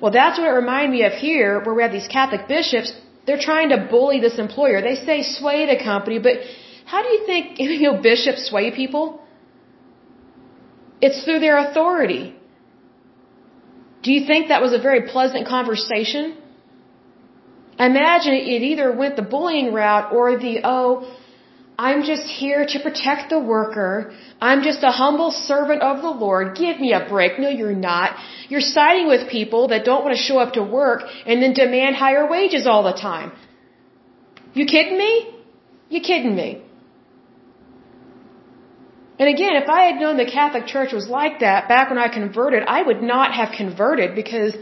[0.01, 2.91] Well, that's what it reminded me of here, where we have these Catholic bishops.
[3.25, 4.81] They're trying to bully this employer.
[4.81, 6.35] They say sway the company, but
[6.83, 9.21] how do you think you know bishops sway people?
[10.99, 12.35] It's through their authority.
[14.03, 16.37] Do you think that was a very pleasant conversation?
[17.79, 21.11] Imagine it either went the bullying route or the, oh,
[21.77, 24.13] I'm just here to protect the worker.
[24.39, 26.55] I'm just a humble servant of the Lord.
[26.55, 27.39] Give me a break.
[27.39, 28.15] No, you're not.
[28.47, 31.95] You're siding with people that don't want to show up to work and then demand
[31.95, 33.31] higher wages all the time.
[34.53, 35.35] You kidding me?
[35.89, 36.61] You kidding me?
[39.19, 42.07] And again, if I had known the Catholic Church was like that back when I
[42.07, 44.55] converted, I would not have converted because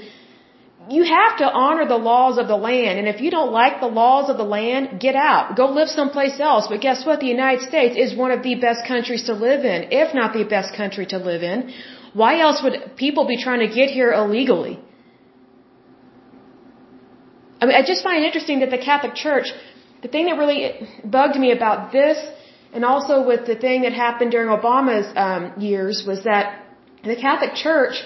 [0.90, 3.00] you have to honor the laws of the land.
[3.00, 5.56] And if you don't like the laws of the land, get out.
[5.56, 6.68] Go live someplace else.
[6.68, 7.20] But guess what?
[7.20, 10.44] The United States is one of the best countries to live in, if not the
[10.44, 11.74] best country to live in.
[12.14, 14.80] Why else would people be trying to get here illegally?
[17.62, 19.48] I mean, I just find it interesting that the Catholic Church,
[20.02, 22.18] the thing that really bugged me about this,
[22.74, 26.66] and also with the thing that happened during Obama's um, years, was that
[27.04, 28.02] the Catholic Church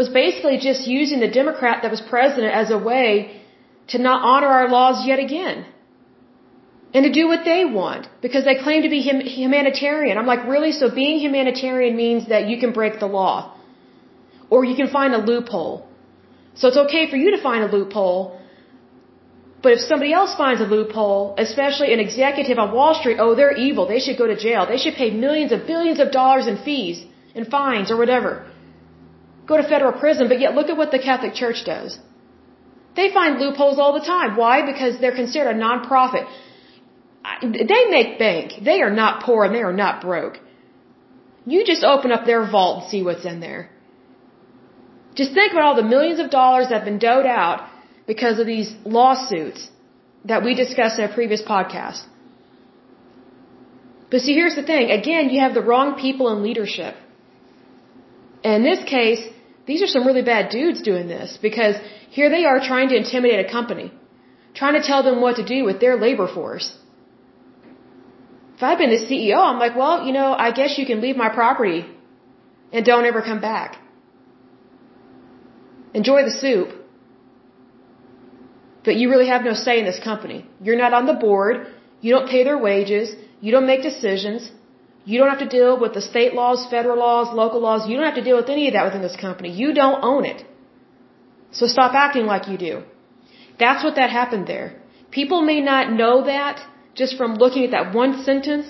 [0.00, 3.08] was basically just using the Democrat that was president as a way
[3.92, 5.66] to not honor our laws yet again.
[6.94, 9.00] And to do what they want because they claim to be
[9.40, 10.16] humanitarian.
[10.16, 10.72] I'm like, really?
[10.72, 13.36] So being humanitarian means that you can break the law
[14.48, 15.88] or you can find a loophole.
[16.54, 18.38] So it's okay for you to find a loophole,
[19.64, 23.56] But if somebody else finds a loophole, especially an executive on Wall Street, oh, they're
[23.66, 23.86] evil.
[23.92, 24.66] They should go to jail.
[24.72, 26.98] They should pay millions of billions of dollars in fees
[27.34, 28.32] and fines or whatever.
[29.46, 30.28] Go to federal prison.
[30.28, 31.98] But yet look at what the Catholic Church does.
[32.96, 34.36] They find loopholes all the time.
[34.36, 34.56] Why?
[34.72, 36.26] Because they're considered a nonprofit.
[37.42, 38.52] They make bank.
[38.62, 40.38] They are not poor and they are not broke.
[41.46, 43.70] You just open up their vault and see what's in there.
[45.14, 47.68] Just think about all the millions of dollars that have been doled out
[48.06, 49.70] because of these lawsuits
[50.24, 52.02] that we discussed in a previous podcast.
[54.10, 54.90] But see, here's the thing.
[54.90, 56.94] Again, you have the wrong people in leadership.
[58.42, 59.22] And in this case,
[59.66, 61.76] these are some really bad dudes doing this because
[62.10, 63.92] here they are trying to intimidate a company,
[64.54, 66.68] trying to tell them what to do with their labor force.
[68.56, 71.16] If I'd been the CEO, I'm like, well, you know, I guess you can leave
[71.16, 71.86] my property
[72.72, 73.78] and don't ever come back.
[75.92, 76.68] Enjoy the soup.
[78.84, 80.46] But you really have no say in this company.
[80.60, 81.66] You're not on the board.
[82.00, 83.14] You don't pay their wages.
[83.40, 84.50] You don't make decisions.
[85.04, 87.88] You don't have to deal with the state laws, federal laws, local laws.
[87.88, 89.50] You don't have to deal with any of that within this company.
[89.62, 90.44] You don't own it.
[91.52, 92.82] So stop acting like you do.
[93.58, 94.68] That's what that happened there.
[95.10, 98.66] People may not know that just from looking at that one sentence,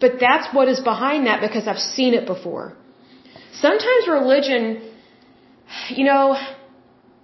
[0.00, 2.64] but that's what is behind that because I've seen it before.
[3.52, 4.64] Sometimes religion,
[5.90, 6.36] you know,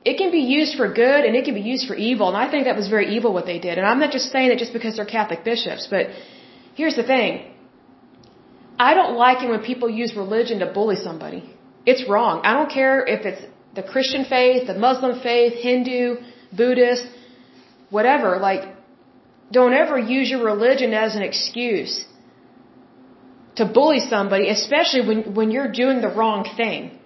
[0.05, 2.49] it can be used for good and it can be used for evil, and I
[2.51, 3.79] think that was very evil what they did.
[3.79, 6.07] And I'm not just saying that just because they're Catholic bishops, but
[6.75, 7.33] here's the thing.
[8.79, 11.43] I don't like it when people use religion to bully somebody.
[11.85, 12.43] It's wrong.
[12.45, 13.43] I don't care if it's
[13.75, 16.17] the Christian faith, the Muslim faith, Hindu,
[16.57, 17.07] Buddhist,
[17.91, 18.39] whatever.
[18.39, 18.63] Like,
[19.51, 22.05] don't ever use your religion as an excuse
[23.57, 26.99] to bully somebody, especially when, when you're doing the wrong thing.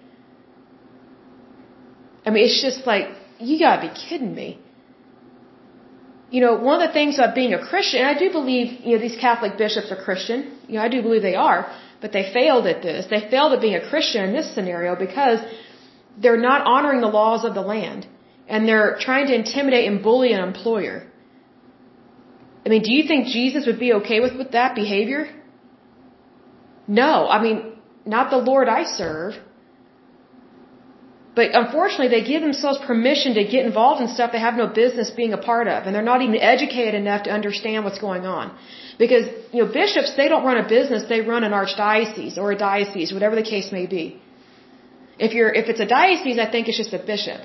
[2.25, 3.07] I mean, it's just like,
[3.39, 4.59] you gotta be kidding me.
[6.29, 8.95] You know, one of the things about being a Christian, and I do believe, you
[8.95, 10.39] know, these Catholic bishops are Christian.
[10.73, 11.59] You know, I do believe they are,
[12.01, 13.05] but they failed at this.
[13.13, 15.39] They failed at being a Christian in this scenario because
[16.21, 18.07] they're not honoring the laws of the land.
[18.47, 20.97] And they're trying to intimidate and bully an employer.
[22.65, 25.21] I mean, do you think Jesus would be okay with, with that behavior?
[26.87, 27.27] No.
[27.35, 27.57] I mean,
[28.17, 29.33] not the Lord I serve.
[31.35, 35.09] But unfortunately, they give themselves permission to get involved in stuff they have no business
[35.09, 35.85] being a part of.
[35.85, 38.55] And they're not even educated enough to understand what's going on.
[38.99, 42.57] Because, you know, bishops, they don't run a business, they run an archdiocese or a
[42.57, 44.21] diocese, whatever the case may be.
[45.17, 47.41] If you're, if it's a diocese, I think it's just a bishop.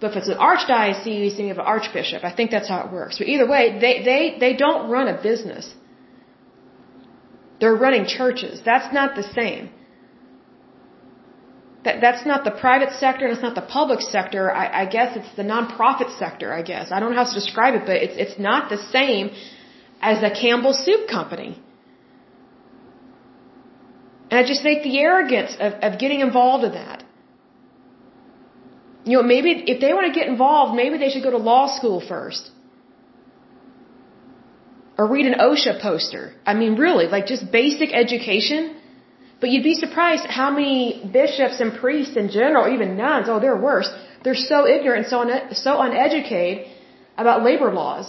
[0.00, 2.22] But if it's an archdiocese, then you have an archbishop.
[2.24, 3.18] I think that's how it works.
[3.18, 5.72] But either way, they, they, they don't run a business.
[7.60, 8.60] They're running churches.
[8.64, 9.70] That's not the same.
[11.84, 14.50] That, that's not the private sector and it's not the public sector.
[14.50, 16.90] I, I guess it's the nonprofit sector, I guess.
[16.90, 19.30] I don't know how to describe it, but it's, it's not the same
[20.00, 21.50] as a Campbell Soup Company.
[24.30, 27.04] And I just think the arrogance of, of getting involved in that.
[29.04, 31.66] You know, maybe if they want to get involved, maybe they should go to law
[31.76, 32.50] school first.
[34.96, 36.32] Or read an OSHA poster.
[36.46, 38.76] I mean, really, like just basic education
[39.44, 40.78] but you'd be surprised how many
[41.12, 43.90] bishops and priests in general, even nuns, oh, they're worse.
[44.22, 46.66] They're so ignorant, so un- so uneducated
[47.18, 48.06] about labor laws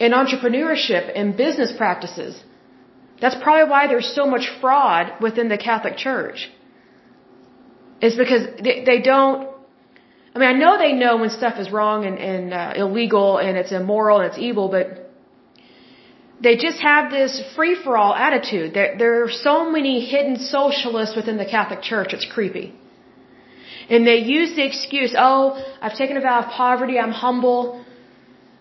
[0.00, 2.42] and entrepreneurship and business practices.
[3.20, 6.48] That's probably why there's so much fraud within the Catholic Church.
[8.00, 9.50] It's because they, they don't.
[10.34, 13.58] I mean, I know they know when stuff is wrong and, and uh, illegal and
[13.58, 15.07] it's immoral and it's evil, but
[16.40, 18.74] they just have this free for all attitude.
[18.74, 22.74] There, there are so many hidden socialists within the Catholic Church, it's creepy.
[23.90, 27.84] And they use the excuse, oh, I've taken a vow of poverty, I'm humble,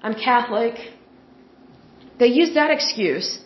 [0.01, 0.75] I'm Catholic.
[2.19, 3.39] They use that excuse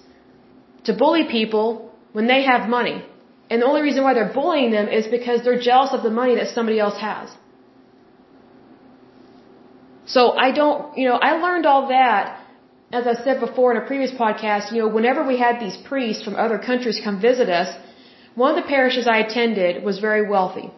[0.86, 3.04] to bully people when they have money.
[3.50, 6.36] And the only reason why they're bullying them is because they're jealous of the money
[6.36, 7.30] that somebody else has.
[10.06, 12.41] So I don't, you know, I learned all that
[12.92, 16.24] as I said before in a previous podcast, you know, whenever we had these priests
[16.24, 17.70] from other countries come visit us,
[18.36, 20.72] one of the parishes I attended was very wealthy.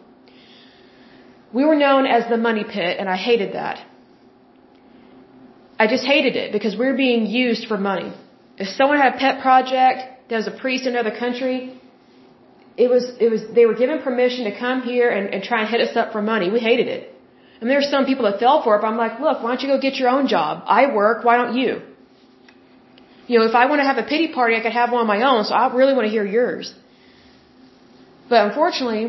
[1.52, 3.78] We were known as the money pit, and I hated that.
[5.78, 8.12] I just hated it because we were being used for money.
[8.58, 11.80] If someone had a pet project, there was a priest in another country,
[12.76, 15.70] it was, it was, they were given permission to come here and, and try and
[15.70, 16.50] hit us up for money.
[16.50, 17.02] We hated it.
[17.60, 19.62] And there there's some people that fell for it, but I'm like, look, why don't
[19.62, 20.64] you go get your own job?
[20.66, 21.82] I work, why don't you?
[23.26, 25.06] You know, if I want to have a pity party, I could have one on
[25.06, 26.74] my own, so I really want to hear yours.
[28.28, 29.04] But unfortunately,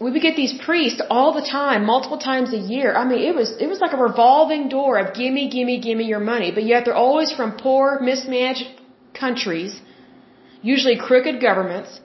[0.00, 2.94] we would get these priests all the time, multiple times a year.
[2.94, 6.24] I mean, it was it was like a revolving door of gimme, gimme, gimme your
[6.32, 6.50] money.
[6.58, 8.66] But yet they're always from poor, mismanaged
[9.14, 9.80] countries,
[10.62, 12.00] usually crooked governments,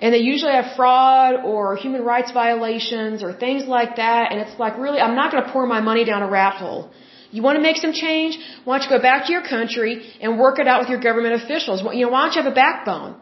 [0.00, 4.32] and they usually have fraud or human rights violations or things like that.
[4.32, 6.90] And it's like, really, I'm not going to pour my money down a rat hole.
[7.34, 8.32] You want to make some change?
[8.64, 11.34] Why don't you go back to your country and work it out with your government
[11.42, 11.78] officials?
[11.98, 13.12] You know, why don't you have a backbone?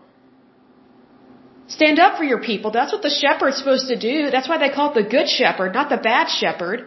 [1.76, 2.68] Stand up for your people.
[2.78, 4.16] That's what the shepherd's supposed to do.
[4.34, 6.78] That's why they call it the good shepherd, not the bad shepherd.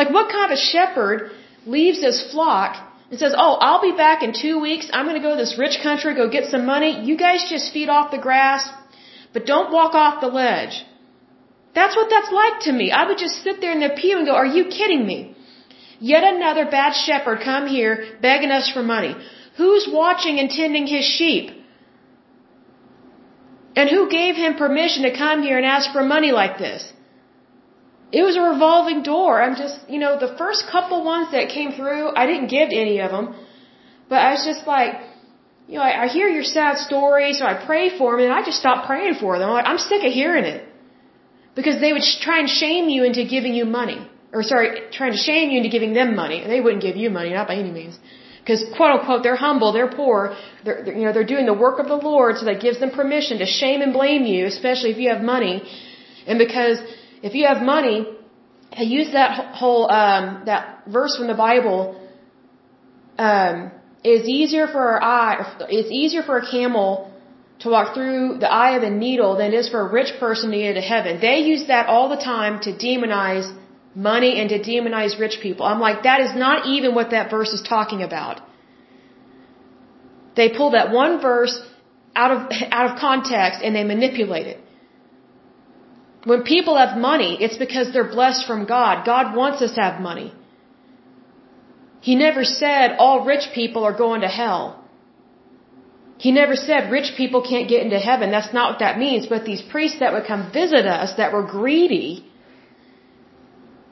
[0.00, 1.30] Like what kind of shepherd
[1.76, 2.72] leaves his flock
[3.10, 4.90] and says, Oh, I'll be back in two weeks.
[4.92, 6.92] I'm going to go to this rich country, go get some money.
[7.08, 8.68] You guys just feed off the grass,
[9.32, 10.84] but don't walk off the ledge.
[11.78, 12.86] That's what that's like to me.
[12.90, 15.20] I would just sit there in the pew and go, Are you kidding me?
[16.00, 19.14] Yet another bad shepherd come here begging us for money.
[19.56, 21.50] Who's watching and tending his sheep?
[23.74, 26.92] And who gave him permission to come here and ask for money like this?
[28.10, 29.42] It was a revolving door.
[29.42, 32.76] I'm just, you know, the first couple ones that came through, I didn't give to
[32.76, 33.34] any of them.
[34.08, 34.94] But I was just like,
[35.68, 38.42] you know, I, I hear your sad story, so I pray for them, and I
[38.42, 39.48] just stopped praying for them.
[39.50, 40.66] I'm like, I'm sick of hearing it.
[41.54, 44.00] Because they would try and shame you into giving you money.
[44.32, 46.44] Or sorry, trying to shame you into giving them money.
[46.46, 47.98] They wouldn't give you money, not by any means.
[48.40, 51.86] Because quote unquote, they're humble, they're poor, they're, you know, they're doing the work of
[51.86, 55.10] the Lord, so that gives them permission to shame and blame you, especially if you
[55.10, 55.62] have money.
[56.26, 56.78] And because
[57.22, 58.06] if you have money,
[58.72, 62.00] I use that whole, um, that verse from the Bible,
[63.18, 63.70] um,
[64.04, 67.12] it's easier for our eye, it's easier for a camel
[67.60, 70.52] to walk through the eye of a needle than it is for a rich person
[70.52, 71.20] to get into heaven.
[71.20, 73.48] They use that all the time to demonize
[73.94, 75.66] money and to demonize rich people.
[75.66, 78.40] I'm like, that is not even what that verse is talking about.
[80.36, 81.60] They pull that one verse
[82.14, 84.60] out of, out of context and they manipulate it.
[86.24, 89.04] When people have money, it's because they're blessed from God.
[89.06, 90.32] God wants us to have money.
[92.00, 94.84] He never said all rich people are going to hell.
[96.18, 98.30] He never said rich people can't get into heaven.
[98.30, 99.26] That's not what that means.
[99.26, 102.27] But these priests that would come visit us that were greedy,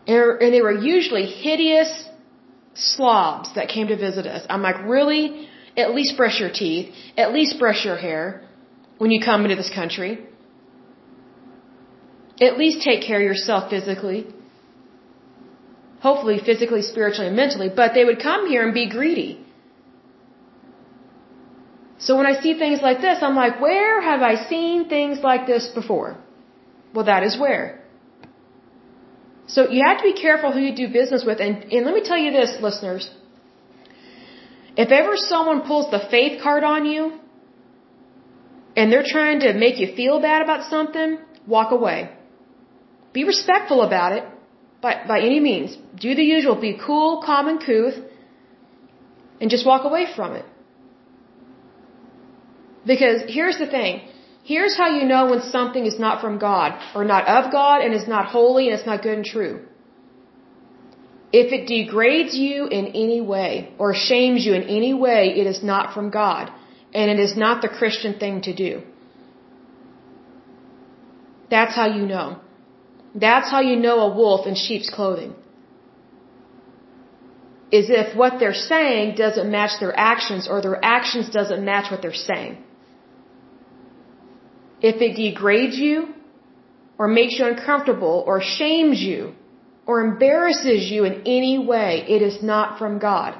[0.06, 1.90] and they were usually hideous
[2.74, 4.46] slobs that came to visit us.
[4.48, 5.48] I'm like, really?
[5.76, 6.94] At least brush your teeth.
[7.16, 8.42] At least brush your hair
[8.98, 10.26] when you come into this country.
[12.40, 14.26] At least take care of yourself physically.
[16.00, 17.70] Hopefully physically, spiritually, and mentally.
[17.74, 19.40] But they would come here and be greedy.
[21.98, 25.46] So when I see things like this, I'm like, where have I seen things like
[25.46, 26.18] this before?
[26.94, 27.82] Well, that is where.
[29.54, 31.40] So you have to be careful who you do business with.
[31.40, 33.08] And, and let me tell you this, listeners.
[34.76, 37.18] If ever someone pulls the faith card on you
[38.76, 42.10] and they're trying to make you feel bad about something, walk away.
[43.12, 44.24] Be respectful about it
[44.82, 45.76] by, by any means.
[46.06, 46.60] Do the usual.
[46.60, 47.96] Be cool, calm, and couth
[49.40, 50.44] and just walk away from it.
[52.86, 54.08] Because here's the thing.
[54.50, 57.92] Here's how you know when something is not from God, or not of God, and
[58.00, 59.54] is not holy, and it's not good and true.
[61.40, 65.62] If it degrades you in any way, or shames you in any way, it is
[65.70, 66.52] not from God,
[66.94, 68.82] and it is not the Christian thing to do.
[71.54, 72.28] That's how you know.
[73.26, 75.34] That's how you know a wolf in sheep's clothing.
[77.72, 82.00] Is if what they're saying doesn't match their actions, or their actions doesn't match what
[82.00, 82.56] they're saying.
[84.80, 86.14] If it degrades you,
[86.98, 89.34] or makes you uncomfortable, or shames you,
[89.86, 93.34] or embarrasses you in any way, it is not from God.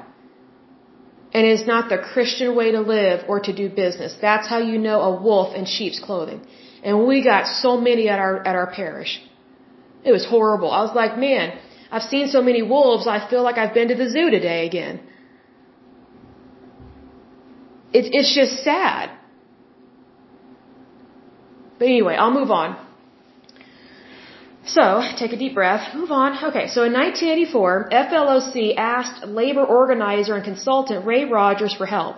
[1.33, 4.15] And it is not the Christian way to live or to do business.
[4.21, 6.41] That's how you know a wolf in sheep's clothing.
[6.83, 9.21] And we got so many at our, at our parish.
[10.03, 10.71] It was horrible.
[10.71, 11.57] I was like, man,
[11.91, 15.01] I've seen so many wolves, I feel like I've been to the zoo today again.
[17.93, 19.16] It's, it's just sad.
[21.79, 22.75] But anyway, I'll move on.
[24.75, 24.85] So,
[25.17, 26.31] take a deep breath, move on.
[26.49, 32.17] Okay, so in 1984, FLOC asked labor organizer and consultant Ray Rogers for help.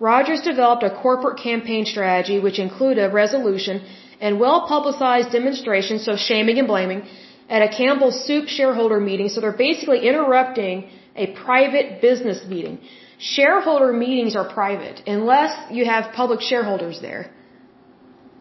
[0.00, 3.84] Rogers developed a corporate campaign strategy which included a resolution
[4.20, 7.06] and well-publicized demonstrations, so shaming and blaming,
[7.48, 9.28] at a Campbell Soup shareholder meeting.
[9.28, 12.80] So they're basically interrupting a private business meeting.
[13.18, 17.30] Shareholder meetings are private unless you have public shareholders there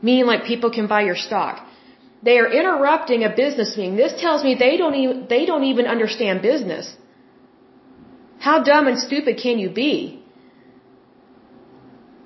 [0.08, 1.56] meaning like people can buy your stock.
[2.28, 3.96] They are interrupting a business meeting.
[4.04, 6.86] This tells me they don't even, they don't even understand business.
[8.48, 9.94] How dumb and stupid can you be?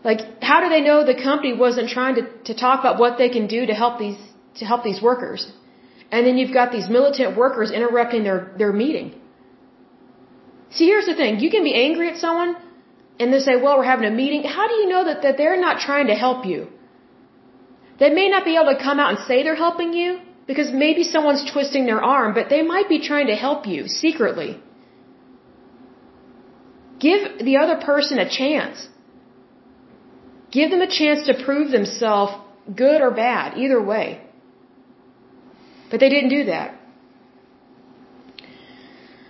[0.09, 3.29] Like, how do they know the company wasn't trying to, to talk about what they
[3.37, 4.19] can do to help these,
[4.59, 5.41] to help these workers?
[6.11, 9.07] And then you've got these militant workers interrupting their, their meeting.
[10.77, 11.39] See, here's the thing.
[11.45, 12.55] You can be angry at someone
[13.19, 14.43] and they say, well, we're having a meeting.
[14.57, 16.59] How do you know that, that they're not trying to help you?
[17.99, 21.03] They may not be able to come out and say they're helping you because maybe
[21.03, 24.51] someone's twisting their arm, but they might be trying to help you secretly.
[26.99, 28.87] Give the other person a chance.
[30.51, 32.33] Give them a chance to prove themselves
[32.83, 34.07] good or bad, either way.
[35.91, 36.75] But they didn't do that.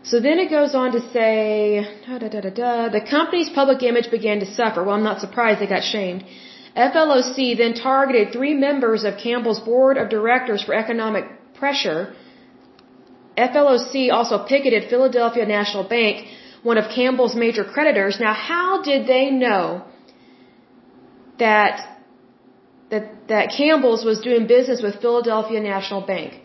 [0.04, 2.30] So then it goes on to say, da, da,
[2.62, 4.84] da, the company's public image began to suffer.
[4.84, 6.24] Well, I'm not surprised they got shamed.
[6.76, 11.26] FLOC then targeted three members of Campbell's board of directors for economic
[11.56, 12.14] pressure.
[13.38, 16.28] FLOC also picketed Philadelphia National Bank,
[16.64, 18.20] one of Campbell's major creditors.
[18.20, 19.86] Now, how did they know
[21.40, 21.86] that
[22.92, 26.42] that that Campbell's was doing business with Philadelphia National Bank?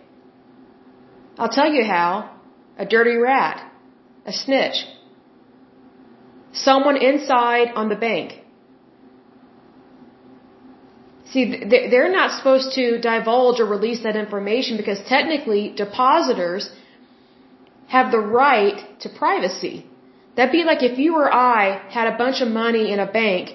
[1.38, 2.30] I'll tell you how.
[2.76, 3.70] A dirty rat,
[4.26, 4.84] a snitch,
[6.52, 8.43] someone inside on the bank.
[11.32, 11.44] See,
[11.90, 16.70] they're not supposed to divulge or release that information because technically depositors
[17.88, 19.86] have the right to privacy.
[20.36, 23.54] That'd be like if you or I had a bunch of money in a bank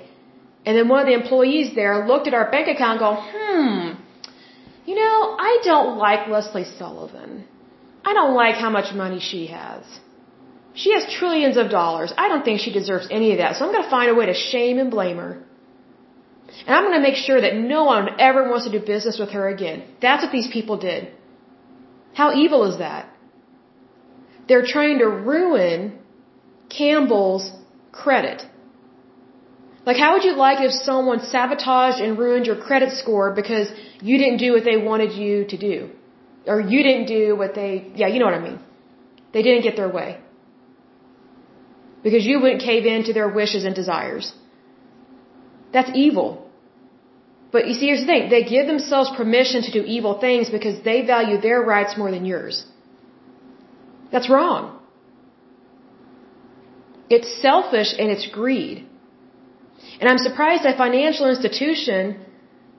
[0.66, 4.02] and then one of the employees there looked at our bank account and go, hmm,
[4.86, 7.46] you know, I don't like Leslie Sullivan.
[8.04, 9.84] I don't like how much money she has.
[10.74, 12.14] She has trillions of dollars.
[12.18, 13.56] I don't think she deserves any of that.
[13.56, 15.44] So I'm going to find a way to shame and blame her.
[16.66, 19.32] And I'm going to make sure that no one ever wants to do business with
[19.38, 19.84] her again.
[20.02, 21.10] That's what these people did.
[22.14, 23.10] How evil is that?
[24.48, 26.00] They're trying to ruin
[26.70, 27.52] Campbell's
[27.92, 28.42] credit.
[29.86, 33.68] Like, how would you like if someone sabotaged and ruined your credit score because
[34.02, 35.90] you didn't do what they wanted you to do?
[36.48, 38.60] Or you didn't do what they, yeah, you know what I mean.
[39.34, 40.20] They didn't get their way.
[42.04, 44.34] Because you wouldn't cave in to their wishes and desires.
[45.74, 46.50] That's evil.
[47.52, 48.30] But you see, here's the thing.
[48.30, 52.26] They give themselves permission to do evil things because they value their rights more than
[52.26, 52.66] yours.
[54.12, 54.80] That's wrong.
[57.10, 58.86] It's selfish and it's greed.
[60.00, 62.20] And I'm surprised a financial institution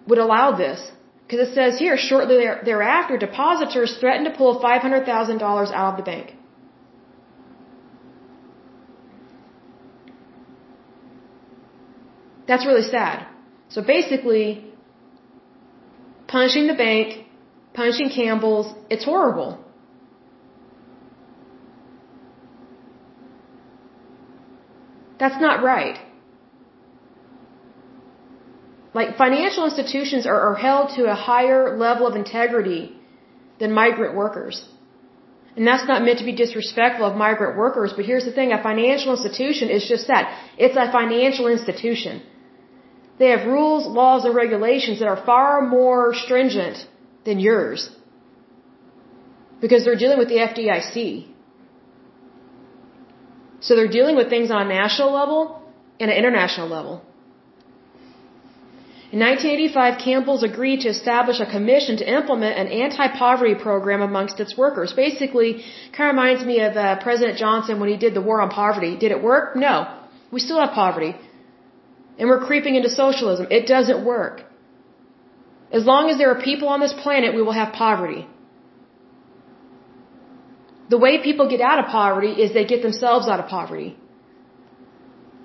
[0.06, 0.80] would allow this.
[1.22, 6.34] Because it says here, shortly thereafter, depositors threatened to pull $500,000 out of the bank.
[12.50, 13.26] That's really sad.
[13.74, 14.46] So basically,
[16.36, 17.26] punching the bank,
[17.80, 19.50] punching Campbell's, it's horrible.
[25.20, 25.98] That's not right.
[28.98, 32.82] Like financial institutions are, are held to a higher level of integrity
[33.60, 34.56] than migrant workers.
[35.56, 38.60] And that's not meant to be disrespectful of migrant workers, but here's the thing, a
[38.70, 40.36] financial institution is just that.
[40.58, 42.22] It's a financial institution.
[43.20, 46.78] They have rules, laws, and regulations that are far more stringent
[47.26, 47.80] than yours.
[49.64, 50.96] Because they're dealing with the FDIC.
[53.66, 55.40] So they're dealing with things on a national level
[56.00, 56.94] and an international level.
[59.12, 64.56] In 1985, Campbell's agreed to establish a commission to implement an anti-poverty program amongst its
[64.56, 64.94] workers.
[65.06, 65.50] Basically,
[65.96, 68.96] kind of reminds me of uh, President Johnson when he did the war on poverty.
[68.96, 69.56] Did it work?
[69.56, 69.74] No.
[70.30, 71.12] We still have poverty.
[72.18, 73.46] And we're creeping into socialism.
[73.50, 74.42] It doesn't work.
[75.78, 78.26] As long as there are people on this planet, we will have poverty.
[80.88, 83.96] The way people get out of poverty is they get themselves out of poverty.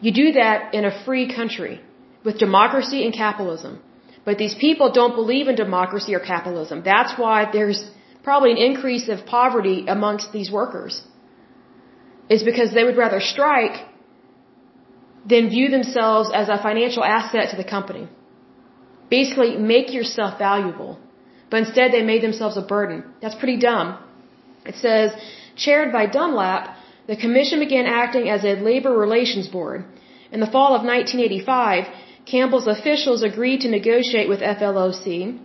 [0.01, 1.81] You do that in a free country
[2.23, 3.81] with democracy and capitalism.
[4.25, 6.81] But these people don't believe in democracy or capitalism.
[6.83, 7.81] That's why there's
[8.23, 11.03] probably an increase of poverty amongst these workers.
[12.27, 13.77] It's because they would rather strike
[15.26, 18.07] than view themselves as a financial asset to the company.
[19.10, 20.99] Basically, make yourself valuable.
[21.49, 23.03] But instead, they made themselves a burden.
[23.22, 23.97] That's pretty dumb.
[24.65, 25.11] It says,
[25.56, 26.76] chaired by Dunlop,
[27.07, 29.85] the commission began acting as a labor relations board.
[30.31, 31.85] In the fall of 1985,
[32.26, 35.39] Campbell's officials agreed to negotiate with FLOC.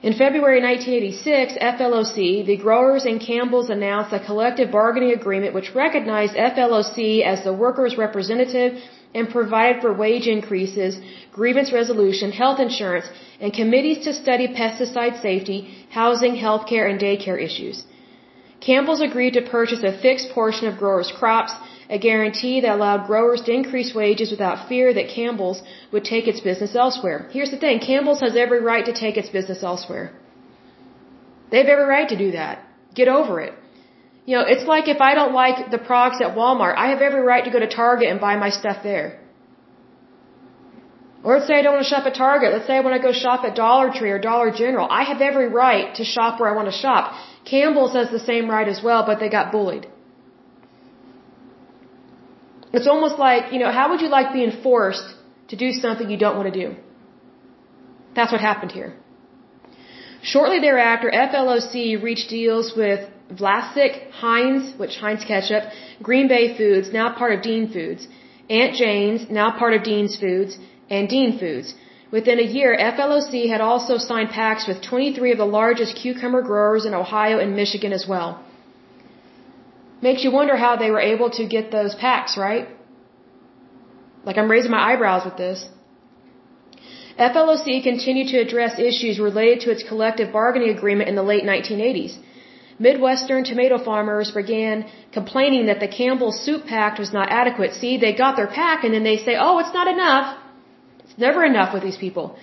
[0.00, 6.34] In February 1986, FLOC, the growers and Campbell's announced a collective bargaining agreement which recognized
[6.34, 8.80] FLOC as the workers' representative
[9.12, 11.00] and provided for wage increases,
[11.32, 13.10] grievance resolution, health insurance,
[13.40, 15.60] and committees to study pesticide safety,
[15.90, 17.82] housing, healthcare, and daycare issues.
[18.60, 21.52] Campbell's agreed to purchase a fixed portion of growers' crops
[21.96, 25.62] a guarantee that allowed growers to increase wages without fear that Campbell's
[25.92, 27.28] would take its business elsewhere.
[27.30, 30.12] Here's the thing, Campbell's has every right to take its business elsewhere.
[31.50, 32.64] They have every right to do that.
[32.94, 33.54] Get over it.
[34.26, 37.22] You know, it's like if I don't like the products at Walmart, I have every
[37.22, 39.20] right to go to Target and buy my stuff there.
[41.24, 42.52] Or let's say I don't want to shop at Target.
[42.52, 44.86] Let's say I want to go shop at Dollar Tree or Dollar General.
[44.90, 47.14] I have every right to shop where I want to shop.
[47.44, 49.86] Campbell's has the same right as well, but they got bullied.
[52.72, 55.14] It's almost like, you know, how would you like being forced
[55.48, 56.76] to do something you don't want to do?
[58.14, 58.94] That's what happened here.
[60.22, 65.64] Shortly thereafter, FLOC reached deals with Vlasic, Heinz, which Heinz ketchup,
[66.02, 68.08] Green Bay Foods, now part of Dean Foods,
[68.50, 70.58] Aunt Jane's, now part of Dean's Foods,
[70.90, 71.74] and Dean Foods.
[72.10, 76.86] Within a year, FLOC had also signed pacts with 23 of the largest cucumber growers
[76.86, 78.42] in Ohio and Michigan as well.
[80.00, 82.68] Makes you wonder how they were able to get those packs, right?
[84.24, 85.68] Like I'm raising my eyebrows with this.
[87.18, 92.16] FLOC continued to address issues related to its collective bargaining agreement in the late 1980s.
[92.78, 97.74] Midwestern tomato farmers began complaining that the Campbell Soup Pact was not adequate.
[97.74, 100.38] See, they got their pack and then they say, oh, it's not enough.
[101.04, 102.36] It's never enough with these people.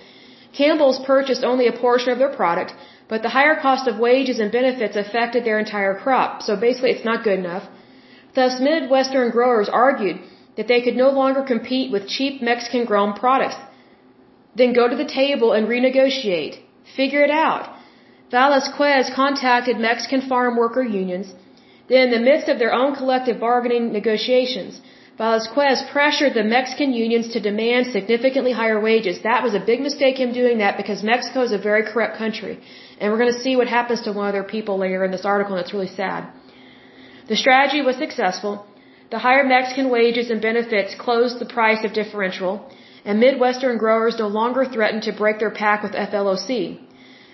[0.52, 2.74] Campbell's purchased only a portion of their product,
[3.08, 6.42] but the higher cost of wages and benefits affected their entire crop.
[6.42, 7.64] So basically, it's not good enough.
[8.34, 10.18] Thus, Midwestern growers argued
[10.56, 13.56] that they could no longer compete with cheap Mexican grown products.
[14.56, 16.54] Then go to the table and renegotiate.
[16.96, 17.64] Figure it out.
[18.30, 21.32] Velasquez contacted Mexican farm worker unions.
[21.88, 24.80] Then, in the midst of their own collective bargaining negotiations,
[25.18, 29.20] Velasquez pressured the Mexican unions to demand significantly higher wages.
[29.22, 32.58] That was a big mistake him doing that because Mexico is a very corrupt country.
[32.98, 35.24] And we're going to see what happens to one of their people later in this
[35.24, 36.28] article, and it's really sad.
[37.28, 38.64] The strategy was successful.
[39.10, 42.52] The higher Mexican wages and benefits closed the price of differential,
[43.04, 46.78] and Midwestern growers no longer threatened to break their pact with FLOC.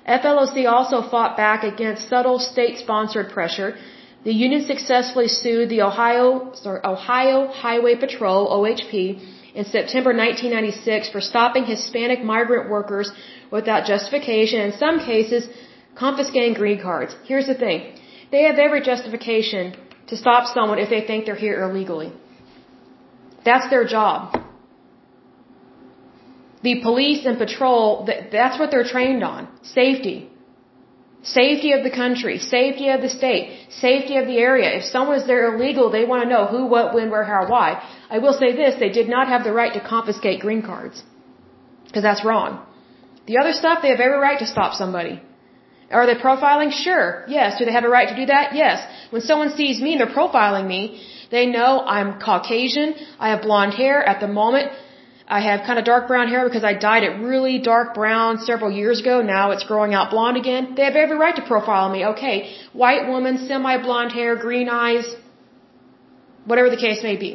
[0.07, 3.77] FLOC also fought back against subtle state-sponsored pressure.
[4.25, 8.93] The union successfully sued the Ohio, sorry, Ohio Highway Patrol, OHP,
[9.55, 13.11] in September 1996 for stopping Hispanic migrant workers
[13.51, 15.49] without justification, in some cases,
[15.95, 17.15] confiscating green cards.
[17.25, 17.95] Here's the thing.
[18.31, 19.77] They have every justification
[20.09, 22.13] to stop someone if they think they're here illegally.
[23.45, 24.43] That's their job
[26.63, 29.49] the police and patrol, that's what they're trained on.
[29.63, 30.31] Safety.
[31.25, 34.69] Safety of the country, safety of the state, safety of the area.
[34.79, 37.69] If someone is there illegal, they want to know who, what, when, where, how, why.
[38.15, 41.03] I will say this, they did not have the right to confiscate green cards.
[41.87, 42.51] Because that's wrong.
[43.31, 45.15] The other stuff, they have every right to stop somebody.
[45.99, 46.71] Are they profiling?
[46.87, 47.07] Sure.
[47.39, 47.59] Yes.
[47.59, 48.55] Do they have a right to do that?
[48.63, 48.79] Yes.
[49.15, 50.81] When someone sees me and they're profiling me,
[51.35, 54.73] they know I'm Caucasian, I have blonde hair at the moment,
[55.39, 58.71] I have kind of dark brown hair because I dyed it really dark brown several
[58.81, 59.23] years ago.
[59.23, 60.75] Now it's growing out blonde again.
[60.77, 62.05] They have every right to profile me.
[62.13, 62.37] Okay,
[62.75, 65.07] white woman, semi-blonde hair, green eyes,
[66.45, 67.33] whatever the case may be.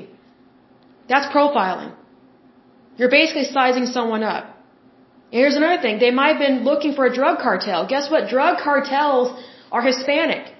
[1.10, 1.94] That's profiling.
[2.98, 4.46] You're basically sizing someone up.
[5.32, 6.00] And here's another thing.
[6.00, 7.88] They might have been looking for a drug cartel.
[7.88, 8.30] Guess what?
[8.30, 9.28] Drug cartels
[9.72, 10.54] are Hispanic.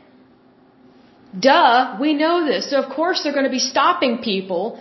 [1.48, 2.70] Duh, we know this.
[2.70, 4.80] So of course they're going to be stopping people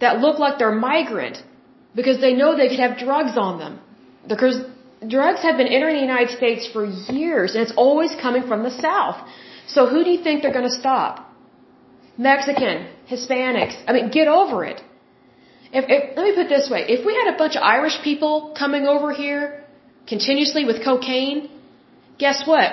[0.00, 1.42] that look like they're migrant
[1.94, 3.80] because they know they could have drugs on them.
[4.28, 4.58] Because
[5.06, 8.70] drugs have been entering the United States for years and it's always coming from the
[8.70, 9.16] South.
[9.66, 11.25] So who do you think they're going to stop?
[12.18, 13.76] Mexican, Hispanics.
[13.86, 14.80] I mean, get over it.
[15.72, 16.86] If, if, let me put it this way.
[16.88, 19.64] If we had a bunch of Irish people coming over here
[20.06, 21.50] continuously with cocaine,
[22.18, 22.72] guess what?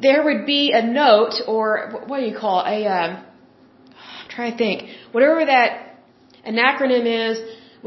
[0.00, 2.68] There would be a note or what do you call it?
[2.68, 3.24] A, um,
[3.88, 4.88] I'm trying to think.
[5.12, 5.98] Whatever that
[6.44, 7.38] an acronym is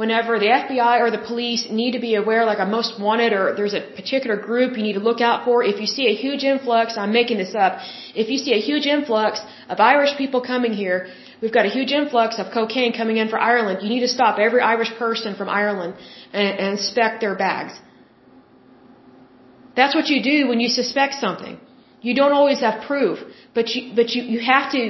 [0.02, 3.44] whenever the FBI or the police need to be aware, like a most wanted or
[3.60, 5.56] there's a particular group you need to look out for.
[5.72, 7.74] If you see a huge influx, I'm making this up,
[8.22, 9.42] if you see a huge influx
[9.74, 11.00] of Irish people coming here,
[11.42, 14.38] we've got a huge influx of cocaine coming in for Ireland, you need to stop
[14.48, 15.96] every Irish person from Ireland
[16.32, 17.74] and, and inspect their bags.
[19.80, 21.56] That's what you do when you suspect something.
[22.08, 23.18] You don't always have proof,
[23.56, 24.84] but you, but you, you have to,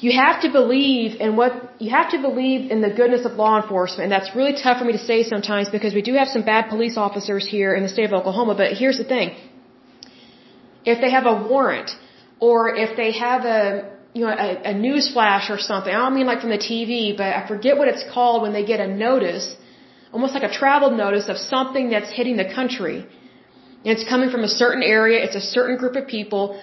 [0.00, 1.52] you have to believe in what
[1.82, 4.84] you have to believe in the goodness of law enforcement and that's really tough for
[4.84, 7.92] me to say sometimes because we do have some bad police officers here in the
[7.96, 9.36] state of Oklahoma but here's the thing.
[10.84, 11.90] If they have a warrant
[12.40, 13.62] or if they have a
[14.14, 17.16] you know a, a news flash or something I don't mean like from the TV
[17.16, 19.56] but I forget what it's called when they get a notice
[20.12, 22.98] almost like a travel notice of something that's hitting the country.
[23.84, 26.60] And it's coming from a certain area it's a certain group of people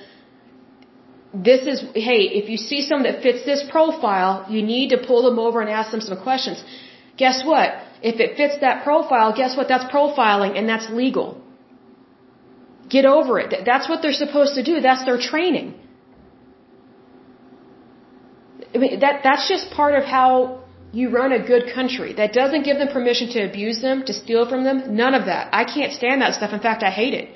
[1.44, 5.24] this is, hey, if you see someone that fits this profile, you need to pull
[5.24, 6.64] them over and ask them some questions.
[7.18, 7.70] Guess what?
[8.02, 9.68] If it fits that profile, guess what?
[9.68, 11.41] That's profiling and that's legal.
[12.90, 13.53] Get over it.
[13.66, 14.80] That's what they're supposed to do.
[14.82, 15.74] That's their training.
[18.74, 22.14] I mean, that, that's just part of how you run a good country.
[22.14, 24.95] That doesn't give them permission to abuse them, to steal from them.
[24.95, 25.49] None of that.
[25.53, 26.53] I can't stand that stuff.
[26.53, 27.30] In fact, I hate it.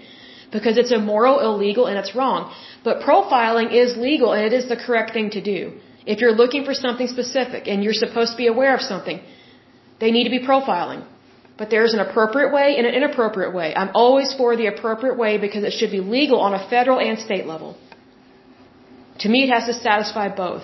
[0.52, 2.52] Because it's immoral, illegal, and it's wrong.
[2.84, 5.60] But profiling is legal and it is the correct thing to do.
[6.06, 9.22] If you're looking for something specific and you're supposed to be aware of something,
[10.00, 11.04] they need to be profiling.
[11.60, 13.76] But there's an appropriate way and an inappropriate way.
[13.76, 17.20] I'm always for the appropriate way because it should be legal on a federal and
[17.20, 17.78] state level.
[19.20, 20.64] To me, it has to satisfy both.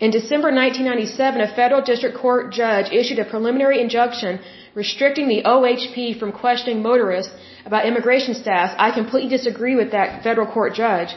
[0.00, 4.40] In December 1997, a federal district court judge issued a preliminary injunction
[4.74, 7.32] restricting the OHP from questioning motorists
[7.66, 8.74] about immigration status.
[8.78, 11.14] I completely disagree with that federal court judge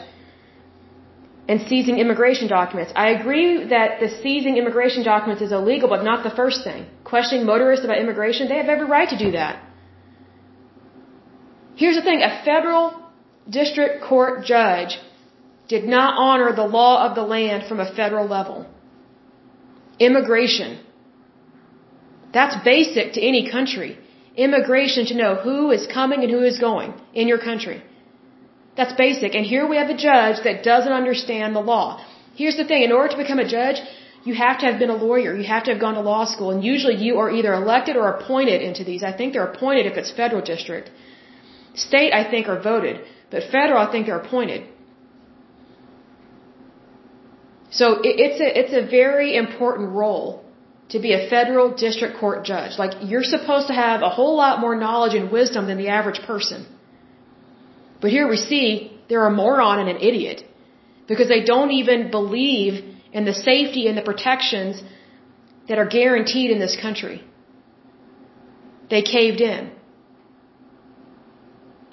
[1.48, 2.92] and seizing immigration documents.
[2.96, 6.86] I agree that the seizing immigration documents is illegal, but not the first thing.
[7.04, 9.62] Questioning motorists about immigration, they have every right to do that.
[11.76, 12.84] Here's the thing, a federal
[13.48, 14.98] district court judge
[15.68, 18.66] did not honor the law of the land from a federal level.
[19.98, 20.78] Immigration.
[22.32, 23.98] That's basic to any country.
[24.36, 27.82] Immigration to know who is coming and who is going in your country.
[28.76, 29.34] That's basic.
[29.34, 32.04] And here we have a judge that doesn't understand the law.
[32.34, 32.82] Here's the thing.
[32.82, 33.76] In order to become a judge,
[34.24, 35.36] you have to have been a lawyer.
[35.36, 36.50] You have to have gone to law school.
[36.50, 39.04] And usually you are either elected or appointed into these.
[39.04, 40.90] I think they're appointed if it's federal district.
[41.74, 43.04] State, I think, are voted.
[43.30, 44.66] But federal, I think they're appointed.
[47.70, 50.43] So it's a, it's a very important role
[50.90, 52.78] to be a federal district court judge.
[52.78, 56.20] Like, you're supposed to have a whole lot more knowledge and wisdom than the average
[56.22, 56.66] person.
[58.00, 60.44] But here we see they're a moron and an idiot
[61.08, 62.74] because they don't even believe
[63.12, 64.82] in the safety and the protections
[65.68, 67.24] that are guaranteed in this country.
[68.90, 69.72] They caved in.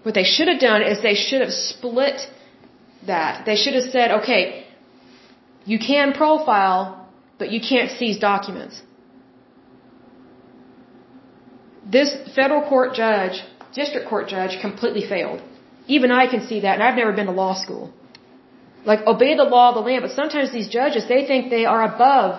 [0.04, 2.20] What they should have done is they should have split
[3.08, 3.46] that.
[3.46, 4.66] They should have said, okay,
[5.66, 7.01] you can profile,
[7.42, 8.76] but you can't seize documents.
[11.96, 13.38] This federal court judge,
[13.80, 15.40] district court judge, completely failed.
[15.96, 17.86] Even I can see that, and I've never been to law school.
[18.92, 21.84] Like, obey the law of the land, but sometimes these judges, they think they are
[21.94, 22.32] above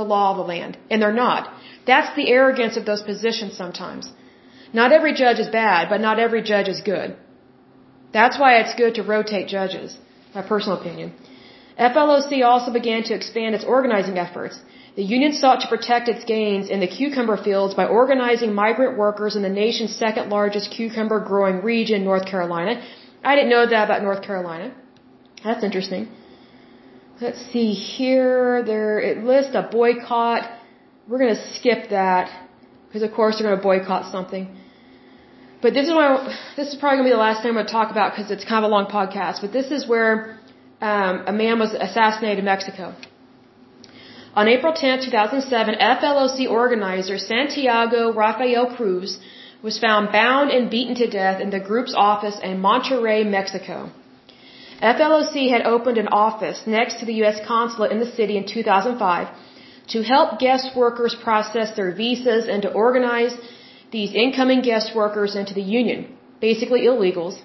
[0.00, 1.42] the law of the land, and they're not.
[1.90, 4.12] That's the arrogance of those positions sometimes.
[4.80, 7.16] Not every judge is bad, but not every judge is good.
[8.18, 9.98] That's why it's good to rotate judges,
[10.36, 11.08] my personal opinion.
[11.80, 14.60] FLOC also began to expand its organizing efforts.
[14.96, 19.36] The union sought to protect its gains in the cucumber fields by organizing migrant workers
[19.36, 22.82] in the nation's second largest cucumber growing region, North Carolina.
[23.24, 24.74] I didn't know that about North Carolina.
[25.44, 26.08] That's interesting.
[27.20, 28.62] Let's see here.
[28.62, 30.50] There it lists a boycott.
[31.08, 32.30] We're going to skip that
[32.88, 34.56] because of course they're going to boycott something.
[35.62, 36.08] But this is why
[36.56, 38.30] this is probably going to be the last thing I'm going to talk about because
[38.30, 39.42] it's kind of a long podcast.
[39.42, 40.39] But this is where
[40.80, 42.94] um, a man was assassinated in Mexico.
[44.34, 49.18] On April 10, 2007, FLOC organizer Santiago Rafael Cruz
[49.62, 53.90] was found bound and beaten to death in the group's office in Monterrey, Mexico.
[54.80, 57.40] FLOC had opened an office next to the U.S.
[57.46, 59.28] consulate in the city in 2005
[59.88, 63.36] to help guest workers process their visas and to organize
[63.90, 67.42] these incoming guest workers into the union, basically illegals.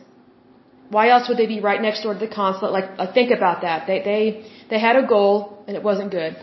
[0.89, 2.71] Why else would they be right next door to the consulate?
[2.71, 3.87] Like, think about that.
[3.87, 6.37] They, they, they had a goal and it wasn't good.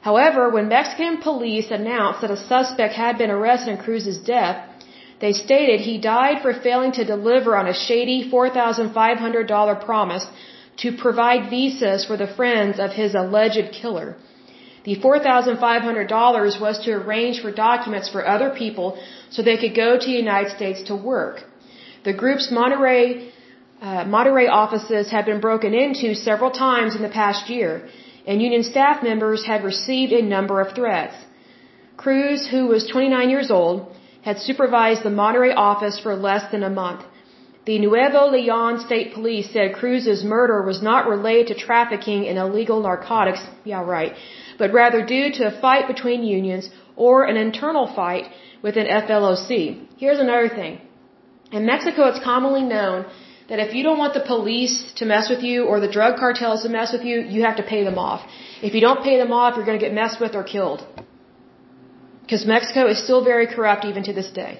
[0.00, 4.68] However, when Mexican police announced that a suspect had been arrested in Cruz's death,
[5.20, 10.26] they stated he died for failing to deliver on a shady $4,500 promise
[10.82, 14.16] to provide visas for the friends of his alleged killer.
[14.84, 18.98] The $4,500 was to arrange for documents for other people
[19.30, 21.44] so they could go to the United States to work.
[22.04, 23.30] The group's Monterrey,
[23.84, 27.72] uh, Monterrey offices had been broken into several times in the past year
[28.26, 31.16] and union staff members had received a number of threats.
[31.96, 33.92] Cruz, who was 29 years old,
[34.22, 37.02] had supervised the Monterrey office for less than a month.
[37.66, 42.80] The Nuevo Leon State Police said Cruz's murder was not related to trafficking in illegal
[42.80, 44.14] narcotics, yeah right,
[44.58, 48.26] but rather due to a fight between unions or an internal fight
[48.62, 49.50] within FLOC.
[49.98, 50.80] Here's another thing.
[51.52, 53.06] In Mexico, it's commonly known
[53.48, 56.62] that if you don't want the police to mess with you or the drug cartels
[56.62, 58.20] to mess with you, you have to pay them off.
[58.62, 60.86] If you don't pay them off, you're going to get messed with or killed.
[62.22, 64.52] Because Mexico is still very corrupt even to this day.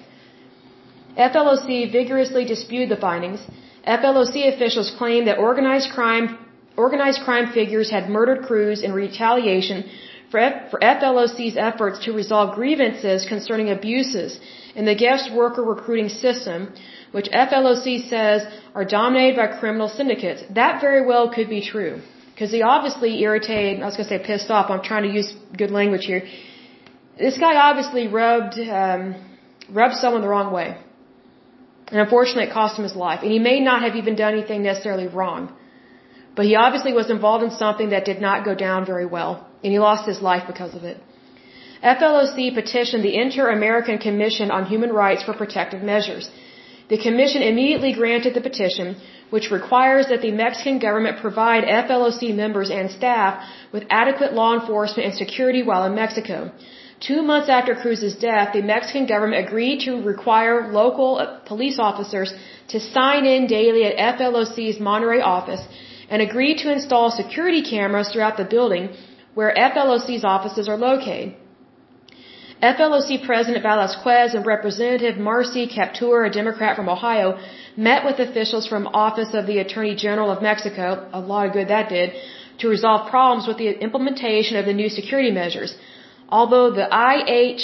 [1.17, 3.39] FLOC vigorously disputed the findings.
[3.87, 6.37] FLOC officials claimed that organized crime
[6.77, 9.89] organized crime figures had murdered Cruz in retaliation
[10.31, 14.39] for, F- for FLOC's efforts to resolve grievances concerning abuses
[14.75, 16.73] in the guest worker recruiting system,
[17.11, 20.43] which FLOC says are dominated by criminal syndicates.
[20.61, 22.01] That very well could be true.
[22.33, 25.33] Because he obviously irritated, I was going to say pissed off, I'm trying to use
[25.57, 26.23] good language here.
[27.17, 29.15] This guy obviously rubbed, um,
[29.69, 30.77] rubbed someone the wrong way.
[31.91, 33.21] And unfortunately it cost him his life.
[33.23, 35.53] And he may not have even done anything necessarily wrong.
[36.35, 39.73] But he obviously was involved in something that did not go down very well, and
[39.75, 40.97] he lost his life because of it.
[41.93, 46.29] FLOC petitioned the Inter-American Commission on Human Rights for protective measures.
[46.93, 48.87] The commission immediately granted the petition,
[49.35, 53.43] which requires that the Mexican government provide FLOC members and staff
[53.73, 56.37] with adequate law enforcement and security while in Mexico.
[57.07, 62.29] Two months after Cruz's death, the Mexican government agreed to require local uh, police officers
[62.73, 65.63] to sign in daily at FLOC's Monterrey office
[66.09, 68.89] and agreed to install security cameras throughout the building
[69.35, 71.35] where FLOC's offices are located.
[72.63, 77.37] FLOC President Velasquez and Representative Marcy Kaptur, a Democrat from Ohio,
[77.77, 81.67] met with officials from Office of the Attorney General of Mexico, a lot of good
[81.67, 82.13] that did,
[82.59, 85.75] to resolve problems with the implementation of the new security measures.
[86.29, 87.63] Although the IH,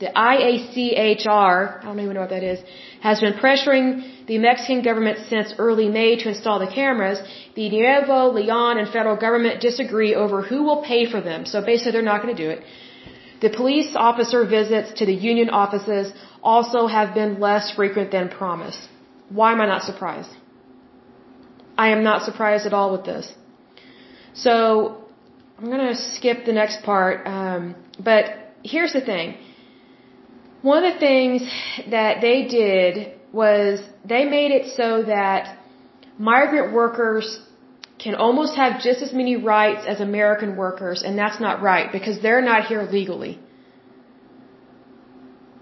[0.00, 2.58] the IACHR, I don't even know what that is,
[3.00, 7.18] has been pressuring the Mexican government since early May to install the cameras,
[7.54, 11.44] the Nuevo Leon and federal government disagree over who will pay for them.
[11.44, 12.62] So basically they're not going to do it.
[13.42, 16.12] The police officer visits to the union offices
[16.42, 18.88] also have been less frequent than promised.
[19.28, 20.32] Why am I not surprised?
[21.76, 23.32] I am not surprised at all with this.
[24.32, 24.56] So
[25.58, 27.26] I'm going to skip the next part.
[27.26, 28.24] Um, but
[28.62, 29.36] here's the thing.
[30.62, 31.42] One of the things
[31.88, 35.56] that they did was they made it so that
[36.18, 37.40] migrant workers
[37.98, 42.20] can almost have just as many rights as American workers, and that's not right because
[42.20, 43.38] they're not here legally.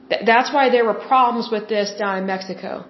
[0.08, 2.86] That's why there were problems with this down in Mexico.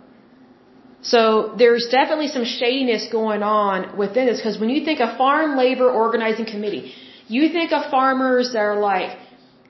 [1.02, 5.56] So there's definitely some shadiness going on within this because when you think of farm
[5.56, 6.92] labor organizing committee,
[7.28, 9.16] you think of farmers that are like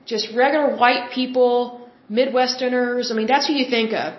[0.05, 3.11] just regular white people Midwesterners.
[3.11, 4.13] I mean, that's who you think of.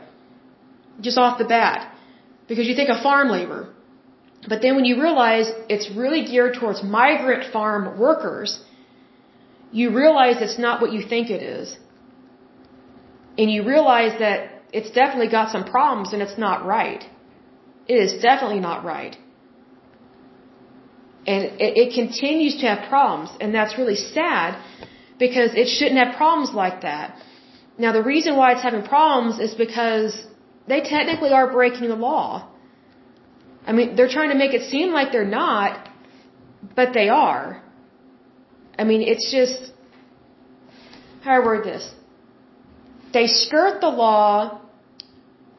[1.00, 1.92] Just off the bat.
[2.48, 3.68] Because you think of farm labor.
[4.48, 8.60] But then when you realize it's really geared towards migrant farm workers,
[9.72, 11.76] you realize it's not what you think it is.
[13.38, 17.04] And you realize that it's definitely got some problems and it's not right.
[17.86, 19.16] It is definitely not right.
[21.26, 24.58] And it, it continues to have problems, and that's really sad
[25.18, 27.16] because it shouldn't have problems like that.
[27.82, 30.12] Now the reason why it's having problems is because
[30.70, 32.26] they technically are breaking the law.
[33.66, 35.88] I mean, they're trying to make it seem like they're not,
[36.76, 37.62] but they are.
[38.78, 39.72] I mean, it's just,
[41.22, 41.84] how do I word this?
[43.14, 44.60] They skirt the law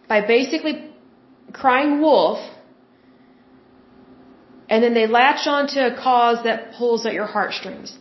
[0.07, 0.75] by basically
[1.61, 2.39] crying wolf,
[4.69, 7.97] and then they latch on to a cause that pulls at your heartstrings.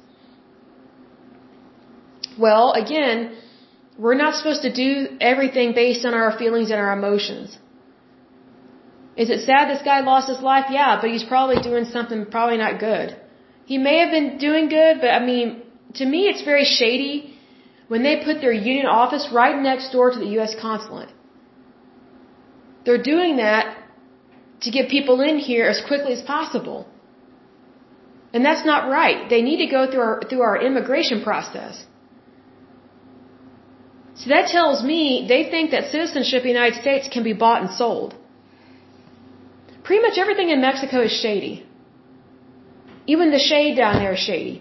[2.38, 3.36] Well, again,
[4.02, 4.90] we're not supposed to do
[5.30, 7.58] everything based on our feelings and our emotions.
[9.22, 10.66] Is it sad this guy lost his life?
[10.76, 13.08] Yeah, but he's probably doing something probably not good.
[13.72, 15.48] He may have been doing good, but I mean,
[16.00, 17.14] to me it's very shady
[17.88, 20.54] when they put their union office right next door to the U.S.
[20.68, 21.12] consulate.
[22.84, 23.76] They're doing that
[24.62, 26.80] to get people in here as quickly as possible.
[28.32, 29.28] And that's not right.
[29.28, 31.84] They need to go through our, through our immigration process.
[34.20, 35.00] So that tells me
[35.32, 38.14] they think that citizenship in the United States can be bought and sold.
[39.84, 41.54] Pretty much everything in Mexico is shady.
[43.12, 44.56] Even the shade down there is shady.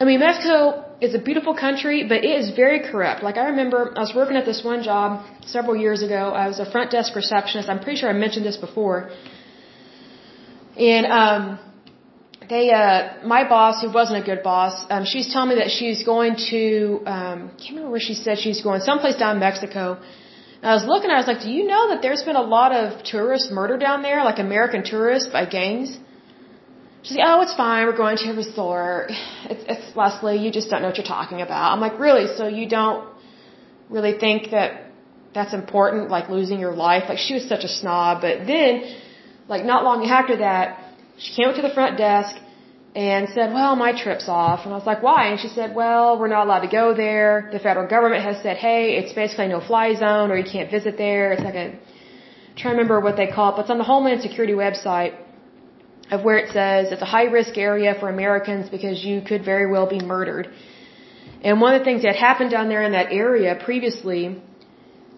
[0.00, 0.58] I mean, Mexico
[1.06, 3.22] is a beautiful country, but it is very corrupt.
[3.22, 5.24] Like I remember I was working at this one job
[5.56, 6.22] several years ago.
[6.44, 7.68] I was a front desk receptionist.
[7.68, 9.10] I'm pretty sure I mentioned this before.
[10.92, 11.58] And um
[12.50, 16.02] they uh my boss who wasn't a good boss um she's telling me that she's
[16.02, 16.62] going to
[17.14, 19.84] um can't remember where she said she's going someplace down in mexico.
[20.60, 22.72] And i was looking i was like do you know that there's been a lot
[22.80, 25.96] of tourists murdered down there like american tourists by gangs?
[27.02, 29.10] She's like oh it's fine we're going to a resort.
[29.52, 31.72] It's it's leslie you just don't know what you're talking about.
[31.72, 32.26] I'm like really?
[32.38, 33.08] So you don't
[33.96, 34.70] really think that
[35.36, 37.04] that's important like losing your life?
[37.12, 38.72] Like she was such a snob but then
[39.48, 40.89] like not long after that
[41.22, 42.34] she came up to the front desk
[42.94, 44.60] and said, well, my trip's off.
[44.64, 45.20] And I was like, why?
[45.30, 47.48] And she said, well, we're not allowed to go there.
[47.56, 51.26] The federal government has said, hey, it's basically no-fly zone or you can't visit there.
[51.32, 51.78] It's like a, I'm
[52.56, 55.14] trying to remember what they call it, but it's on the Homeland Security website.
[56.10, 59.70] of where it says it's a high risk area for Americans because you could very
[59.70, 60.46] well be murdered.
[61.42, 64.22] And one of the things that happened down there in that area previously,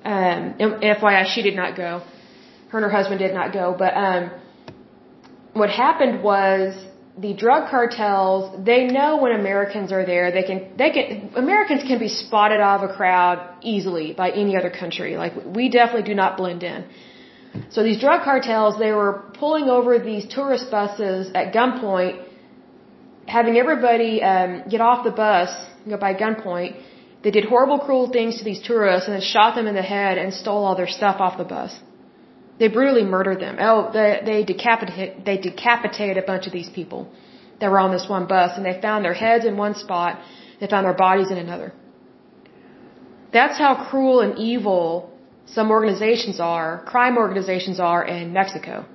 [0.05, 2.03] um, FYI, she did not go.
[2.69, 3.75] Her and her husband did not go.
[3.77, 4.31] But um,
[5.53, 6.75] what happened was
[7.19, 8.65] the drug cartels.
[8.65, 10.33] They know when Americans are there.
[10.33, 10.77] They can.
[10.77, 11.31] They can.
[11.37, 15.17] Americans can be spotted out of a crowd easily by any other country.
[15.17, 16.85] Like we definitely do not blend in.
[17.71, 22.25] So these drug cartels, they were pulling over these tourist buses at gunpoint,
[23.27, 25.51] having everybody um, get off the bus,
[25.85, 26.81] you by gunpoint.
[27.23, 30.19] They did horrible, cruel things to these tourists and then shot them in the head
[30.19, 31.79] and stole all their stuff off the bus.
[32.63, 33.57] They brutally murdered them.
[33.69, 37.01] Oh, they, they decapitated, they decapitated a bunch of these people
[37.59, 40.21] that were on this one bus and they found their heads in one spot.
[40.61, 41.73] They found their bodies in another.
[43.33, 45.11] That's how cruel and evil
[45.45, 48.87] some organizations are, crime organizations are in Mexico.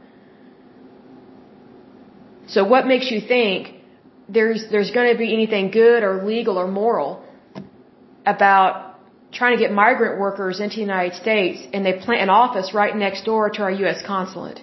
[2.47, 3.81] So what makes you think
[4.29, 7.21] there's, there's going to be anything good or legal or moral
[8.25, 8.86] about
[9.39, 12.95] trying to get migrant workers into the United States and they plant an office right
[13.05, 13.99] next door to our U.S.
[14.13, 14.59] consulate?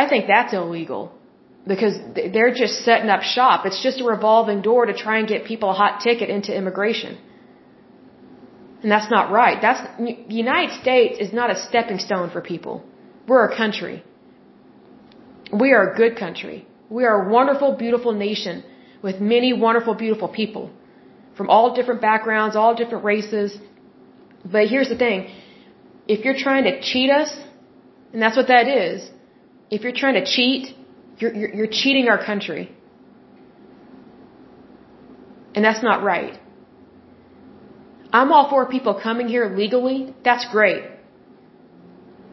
[0.00, 1.02] I think that's illegal
[1.72, 1.94] because
[2.34, 3.66] they're just setting up shop.
[3.68, 7.12] It's just a revolving door to try and get people a hot ticket into immigration.
[8.82, 9.58] And that's not right.
[9.66, 9.82] That's,
[10.28, 12.74] the United States is not a stepping stone for people.
[13.28, 13.96] We're a country.
[15.62, 16.58] We are a good country.
[16.98, 18.64] We are a wonderful, beautiful nation
[19.02, 20.70] with many wonderful, beautiful people
[21.36, 23.58] from all different backgrounds, all different races.
[24.44, 25.30] But here's the thing.
[26.08, 27.30] If you're trying to cheat us,
[28.12, 29.10] and that's what that is,
[29.70, 30.74] if you're trying to cheat,
[31.18, 32.72] you're, you're, you're cheating our country.
[35.54, 36.38] And that's not right.
[38.12, 40.14] I'm all for people coming here legally.
[40.24, 40.84] That's great.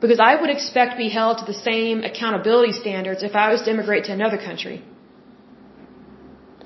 [0.02, 3.62] Because I would expect to be held to the same accountability standards if I was
[3.64, 4.84] to immigrate to another country.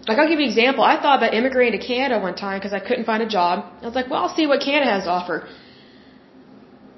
[0.07, 0.83] Like, I'll give you an example.
[0.83, 3.65] I thought about immigrating to Canada one time because I couldn't find a job.
[3.81, 5.37] I was like, well, I'll see what Canada has to offer.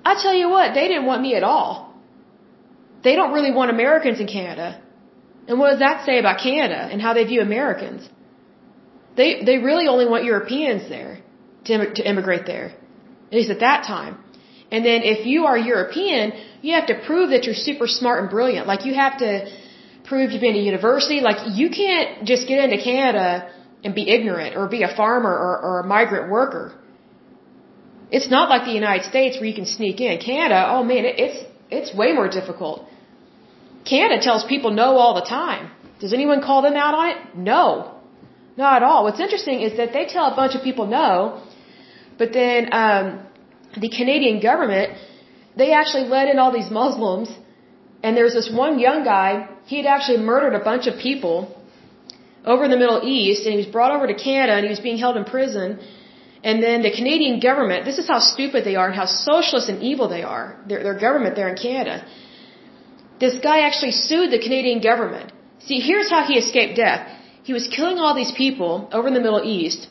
[0.05, 1.71] I tell you what, they didn't want me at all.
[3.03, 4.67] They don't really want Americans in Canada.
[5.47, 8.07] And what does that say about Canada and how they view Americans?
[9.15, 11.19] They, they really only want Europeans there
[11.65, 12.67] to, to immigrate there.
[13.31, 14.17] At least at that time.
[14.71, 18.29] And then if you are European, you have to prove that you're super smart and
[18.29, 18.67] brilliant.
[18.67, 19.31] Like you have to
[20.05, 21.21] prove you've been to university.
[21.21, 23.51] Like you can't just get into Canada
[23.83, 26.73] and be ignorant or be a farmer or, or a migrant worker.
[28.11, 30.19] It's not like the United States where you can sneak in.
[30.19, 31.39] Canada, oh man, it, it's
[31.69, 32.85] it's way more difficult.
[33.85, 35.71] Canada tells people no all the time.
[35.99, 37.17] Does anyone call them out on it?
[37.35, 37.95] No.
[38.57, 39.03] Not at all.
[39.03, 41.41] What's interesting is that they tell a bunch of people no,
[42.17, 43.05] but then um,
[43.83, 44.97] the Canadian government,
[45.55, 47.29] they actually let in all these Muslims.
[48.03, 51.37] And there's this one young guy, he had actually murdered a bunch of people
[52.45, 54.79] over in the Middle East, and he was brought over to Canada, and he was
[54.79, 55.79] being held in prison.
[56.43, 59.83] And then the Canadian government, this is how stupid they are and how socialist and
[59.83, 62.05] evil they are, their, their government there in Canada.
[63.19, 65.33] This guy actually sued the Canadian government.
[65.59, 67.01] See, here's how he escaped death.
[67.43, 69.89] He was killing all these people over in the Middle East,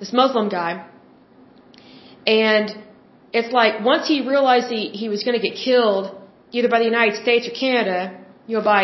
[0.00, 0.86] this Muslim guy,
[2.26, 2.74] and
[3.32, 6.19] it's like once he realized he, he was going to get killed,
[6.52, 8.82] either by the United States or Canada, you know, by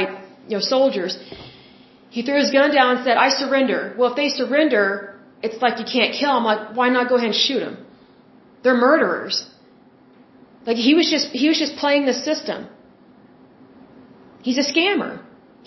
[0.49, 1.19] you know soldiers,
[2.11, 4.87] he threw his gun down and said, "I surrender." Well, if they surrender,
[5.43, 6.45] it's like you can't kill them.
[6.45, 7.77] Like, why not go ahead and shoot them?
[8.63, 9.37] They're murderers.
[10.67, 12.67] Like he was just he was just playing the system.
[14.43, 15.13] He's a scammer.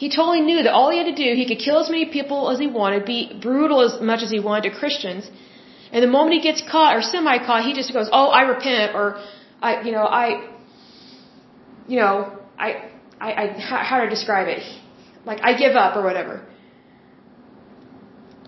[0.02, 2.50] He totally knew that all he had to do, he could kill as many people
[2.52, 5.30] as he wanted, be brutal as much as he wanted to Christians,
[5.92, 9.06] and the moment he gets caught or semi-caught, he just goes, "Oh, I repent," or
[9.62, 10.26] "I, you know, I,
[11.91, 12.14] you know,
[12.68, 12.70] I,
[13.28, 13.44] I, I
[13.91, 14.64] how to describe it?
[15.30, 16.36] Like I give up or whatever.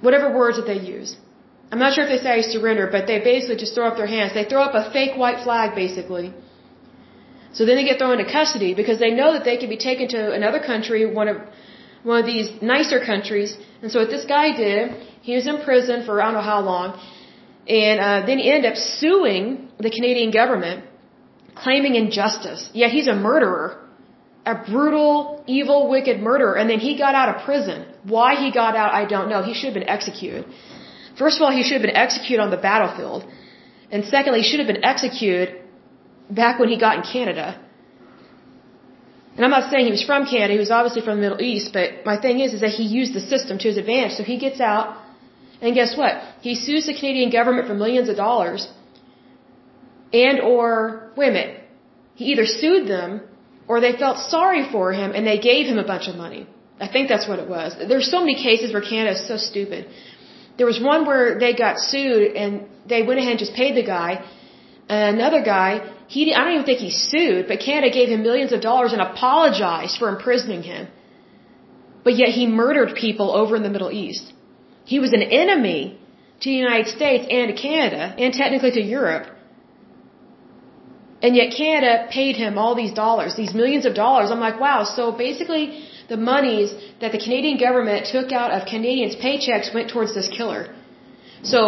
[0.07, 1.09] Whatever words that they use.
[1.71, 4.11] I'm not sure if they say I surrender, but they basically just throw up their
[4.15, 4.33] hands.
[4.39, 6.27] They throw up a fake white flag, basically.
[7.57, 10.07] So then they get thrown into custody because they know that they can be taken
[10.15, 11.37] to another country, one of
[12.11, 13.57] one of these nicer countries.
[13.81, 14.83] And so what this guy did,
[15.27, 16.87] he was in prison for I don't know how long
[17.67, 20.85] and uh, then he ended up suing the Canadian government,
[21.55, 22.69] claiming injustice.
[22.73, 23.79] Yeah, he's a murderer,
[24.45, 26.55] a brutal, evil, wicked murderer.
[26.55, 27.85] And then he got out of prison.
[28.03, 29.41] Why he got out, I don't know.
[29.43, 30.45] He should have been executed.
[31.17, 33.25] First of all, he should have been executed on the battlefield.
[33.91, 35.61] And secondly, he should have been executed
[36.29, 37.59] back when he got in Canada.
[39.35, 41.71] And I'm not saying he was from Canada, he was obviously from the Middle East,
[41.71, 44.13] but my thing is, is that he used the system to his advantage.
[44.17, 44.97] So he gets out,
[45.61, 46.21] and guess what?
[46.41, 48.67] He sues the Canadian government for millions of dollars.
[50.13, 51.57] And or, women.
[52.15, 53.21] He either sued them
[53.67, 56.47] or they felt sorry for him and they gave him a bunch of money.
[56.85, 57.75] I think that's what it was.
[57.91, 59.87] There's so many cases where Canada is so stupid.
[60.57, 62.51] There was one where they got sued and
[62.91, 64.23] they went ahead and just paid the guy.
[64.89, 65.69] Another guy,
[66.07, 69.01] he I don't even think he sued, but Canada gave him millions of dollars and
[69.01, 70.87] apologized for imprisoning him.
[72.03, 74.33] But yet he murdered people over in the Middle East.
[74.83, 75.99] He was an enemy
[76.41, 79.27] to the United States and to Canada and technically to Europe.
[81.21, 84.31] And yet Canada paid him all these dollars, these millions of dollars.
[84.31, 84.83] I'm like, wow.
[84.83, 85.63] So basically
[86.13, 86.69] the monies
[87.01, 90.63] that the Canadian government took out of Canadians' paychecks went towards this killer.
[91.43, 91.61] So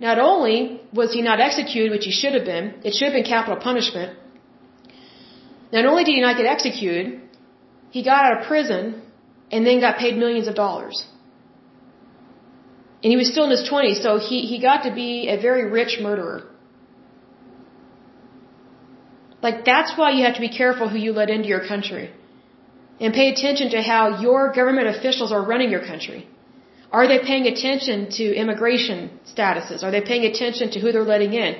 [0.00, 3.30] not only was he not executed, which he should have been, it should have been
[3.36, 4.18] capital punishment.
[5.72, 7.20] Not only did he not get executed,
[7.90, 9.02] he got out of prison
[9.52, 11.04] and then got paid millions of dollars.
[13.02, 15.64] And he was still in his 20s, so he, he got to be a very
[15.70, 16.40] rich murderer.
[19.42, 22.10] Like, that's why you have to be careful who you let into your country.
[23.00, 26.26] And pay attention to how your government officials are running your country.
[26.92, 29.82] Are they paying attention to immigration statuses?
[29.84, 31.56] Are they paying attention to who they're letting in?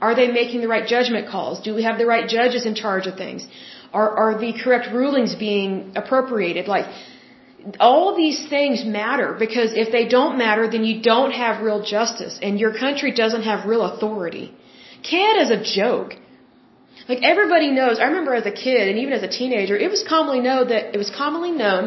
[0.00, 1.60] Are they making the right judgment calls?
[1.60, 3.46] Do we have the right judges in charge of things?
[3.92, 6.66] Are, are the correct rulings being appropriated?
[6.66, 6.86] Like,
[7.78, 12.38] all these things matter because if they don't matter, then you don't have real justice
[12.42, 14.52] and your country doesn't have real authority.
[15.08, 16.16] Canada's a joke.
[17.12, 20.02] Like everybody knows, I remember as a kid and even as a teenager, it was
[20.12, 21.82] commonly known that it was commonly known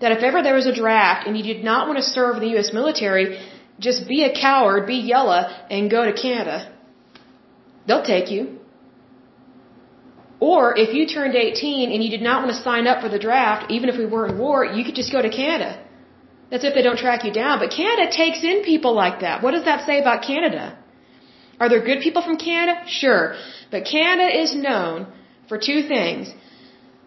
[0.00, 2.42] that if ever there was a draft and you did not want to serve in
[2.46, 3.26] the US military,
[3.78, 5.40] just be a coward, be yellow,
[5.74, 6.56] and go to Canada.
[7.86, 8.42] They'll take you.
[10.40, 13.18] Or if you turned 18 and you did not want to sign up for the
[13.18, 15.72] draft, even if we were in war, you could just go to Canada.
[16.50, 17.58] That's if they don't track you down.
[17.58, 19.42] But Canada takes in people like that.
[19.42, 20.77] What does that say about Canada?
[21.60, 22.84] Are there good people from Canada?
[22.86, 23.34] Sure.
[23.70, 25.06] But Canada is known
[25.48, 26.32] for two things.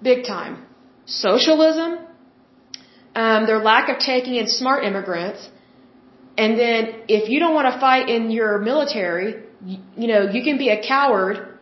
[0.02, 0.66] Big time.
[1.06, 2.00] Socialism,
[3.16, 5.50] um, their lack of taking in smart immigrants,
[6.38, 10.44] and then if you don't want to fight in your military, you, you know, you
[10.44, 11.60] can be a coward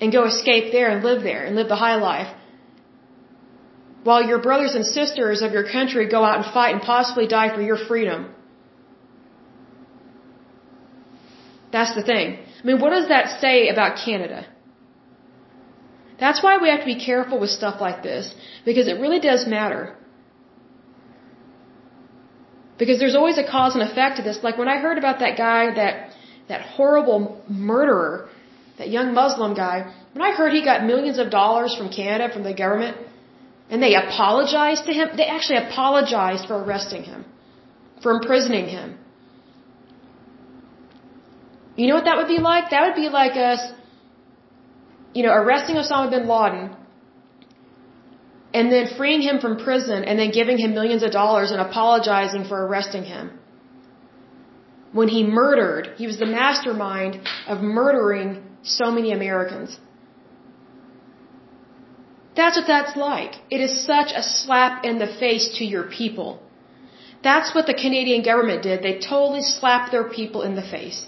[0.00, 2.34] and go escape there and live there and live the high life.
[4.02, 7.54] While your brothers and sisters of your country go out and fight and possibly die
[7.54, 8.34] for your freedom.
[11.74, 12.26] That's the thing.
[12.60, 14.40] I mean, what does that say about Canada?
[16.22, 18.32] That's why we have to be careful with stuff like this,
[18.68, 19.82] because it really does matter.
[22.78, 24.38] Because there's always a cause and effect to this.
[24.46, 25.94] Like when I heard about that guy, that,
[26.48, 28.28] that horrible murderer
[28.78, 29.76] that young Muslim guy,
[30.12, 32.96] when I heard he got millions of dollars from Canada, from the government,
[33.70, 37.24] and they apologized to him, they actually apologized for arresting him,
[38.02, 38.98] for imprisoning him.
[41.76, 42.70] You know what that would be like?
[42.70, 43.60] That would be like us,
[45.12, 46.76] you know, arresting Osama bin Laden,
[48.52, 52.44] and then freeing him from prison, and then giving him millions of dollars and apologizing
[52.44, 53.38] for arresting him
[54.98, 57.12] when he murdered, he was the mastermind
[57.52, 58.28] of murdering
[58.62, 59.78] so many Americans.
[62.36, 63.32] That's what that's like.
[63.50, 66.30] It is such a slap in the face to your people.
[67.28, 68.82] That's what the Canadian government did.
[68.82, 71.00] They totally slapped their people in the face.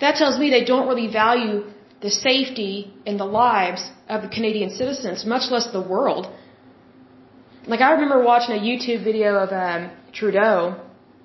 [0.00, 1.64] That tells me they don't really value
[2.00, 6.28] the safety and the lives of the Canadian citizens, much less the world.
[7.66, 10.80] Like I remember watching a YouTube video of um, Trudeau,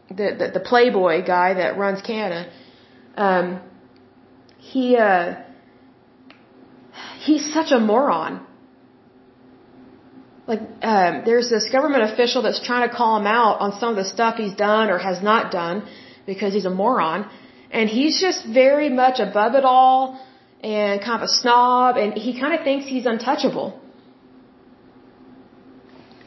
[0.10, 2.50] the, the the Playboy guy that runs Canada.
[3.18, 3.60] Um,
[4.58, 5.36] he uh,
[7.26, 8.46] he's such a moron.
[10.48, 13.98] Like um, there's this government official that's trying to call him out on some of
[14.02, 15.84] the stuff he's done or has not done
[16.26, 17.30] because he's a moron,
[17.72, 20.20] and he's just very much above it all
[20.62, 23.80] and kind of a snob, and he kind of thinks he's untouchable.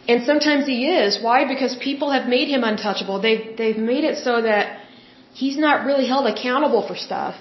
[0.09, 1.23] And sometimes he is.
[1.23, 1.45] Why?
[1.47, 3.21] Because people have made him untouchable.
[3.21, 4.81] They've they've made it so that
[5.33, 7.37] he's not really held accountable for stuff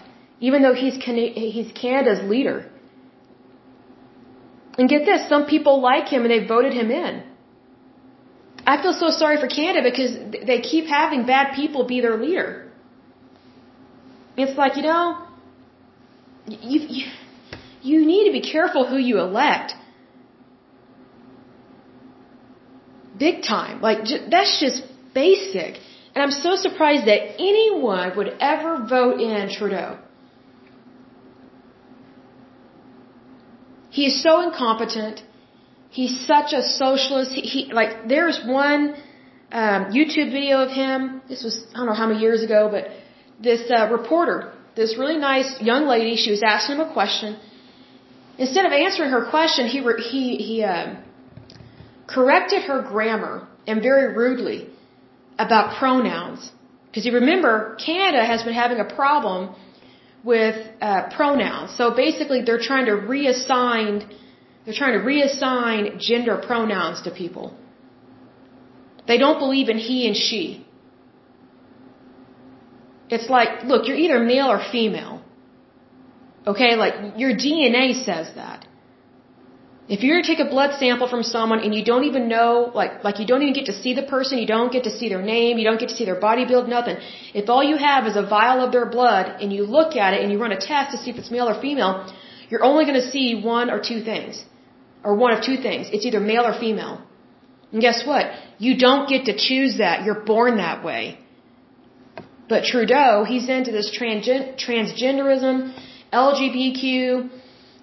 [0.47, 0.95] even though he's
[1.55, 2.57] he's Canada's leader.
[4.77, 7.23] And get this, some people like him and they voted him in.
[8.65, 10.13] I feel so sorry for Canada because
[10.49, 12.70] they keep having bad people be their leader.
[14.37, 15.27] It's like, you know,
[16.47, 17.05] you, you,
[17.81, 19.73] you need to be careful who you elect.
[23.17, 23.81] Big time.
[23.81, 23.99] Like,
[24.29, 24.83] that's just
[25.13, 25.79] basic.
[26.13, 29.99] And I'm so surprised that anyone would ever vote in Trudeau.
[33.91, 35.21] He is so incompetent.
[35.89, 37.31] He's such a socialist.
[37.31, 38.95] He, he like there's one
[39.51, 41.21] um, YouTube video of him.
[41.27, 42.87] This was I don't know how many years ago, but
[43.41, 47.37] this uh, reporter, this really nice young lady, she was asking him a question,
[48.37, 49.79] instead of answering her question, he
[50.11, 50.95] he he uh,
[52.07, 54.69] corrected her grammar and very rudely
[55.37, 56.51] about pronouns.
[56.87, 59.55] Because you remember, Canada has been having a problem
[60.23, 61.75] with uh, pronouns.
[61.77, 64.09] So basically, they're trying to reassign
[64.65, 67.55] they're trying to reassign gender pronouns to people.
[69.07, 70.65] They don't believe in he and she.
[73.15, 75.21] It's like, look, you're either male or female.
[76.51, 78.67] Okay, like your DNA says that.
[79.95, 82.71] If you were to take a blood sample from someone and you don't even know,
[82.79, 85.09] like, like you don't even get to see the person, you don't get to see
[85.13, 86.97] their name, you don't get to see their body build, nothing.
[87.41, 90.21] If all you have is a vial of their blood and you look at it
[90.21, 91.93] and you run a test to see if it's male or female,
[92.49, 93.27] you're only going to see
[93.57, 94.45] one or two things.
[95.03, 95.89] Or one of two things.
[95.91, 97.01] It's either male or female.
[97.73, 98.31] And guess what?
[98.59, 100.05] You don't get to choose that.
[100.05, 101.19] You're born that way.
[102.51, 105.53] But Trudeau, he's into this transgen- transgenderism,
[106.11, 107.29] LGBTQ,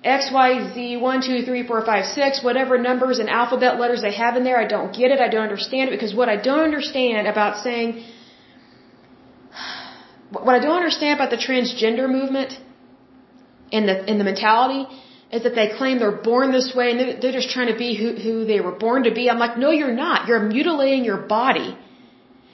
[0.05, 4.45] XYZ, 1, 2, 3, 4, 5, 6, whatever numbers and alphabet letters they have in
[4.45, 4.59] there.
[4.65, 5.21] I don't get it.
[5.27, 8.05] I don't understand it because what I don't understand about saying,
[10.49, 12.53] what I don't understand about the transgender movement
[13.73, 14.83] and the, and the mentality
[15.33, 17.91] is that they claim they're born this way and they're, they're just trying to be
[18.01, 19.31] who, who they were born to be.
[19.31, 20.29] I'm like, no, you're not.
[20.29, 21.71] You're mutilating your body.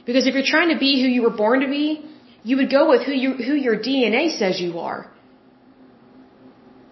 [0.06, 2.05] Because if you're trying to be who you were born to be,
[2.43, 5.10] you would go with who you, who your DNA says you are.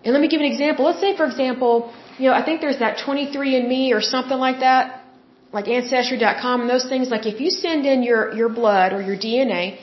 [0.05, 0.85] And let me give an example.
[0.85, 5.05] Let's say, for example, you know, I think there's that 23andMe or something like that,
[5.53, 7.11] like Ancestry.com and those things.
[7.11, 9.79] Like if you send in your, your blood or your DNA,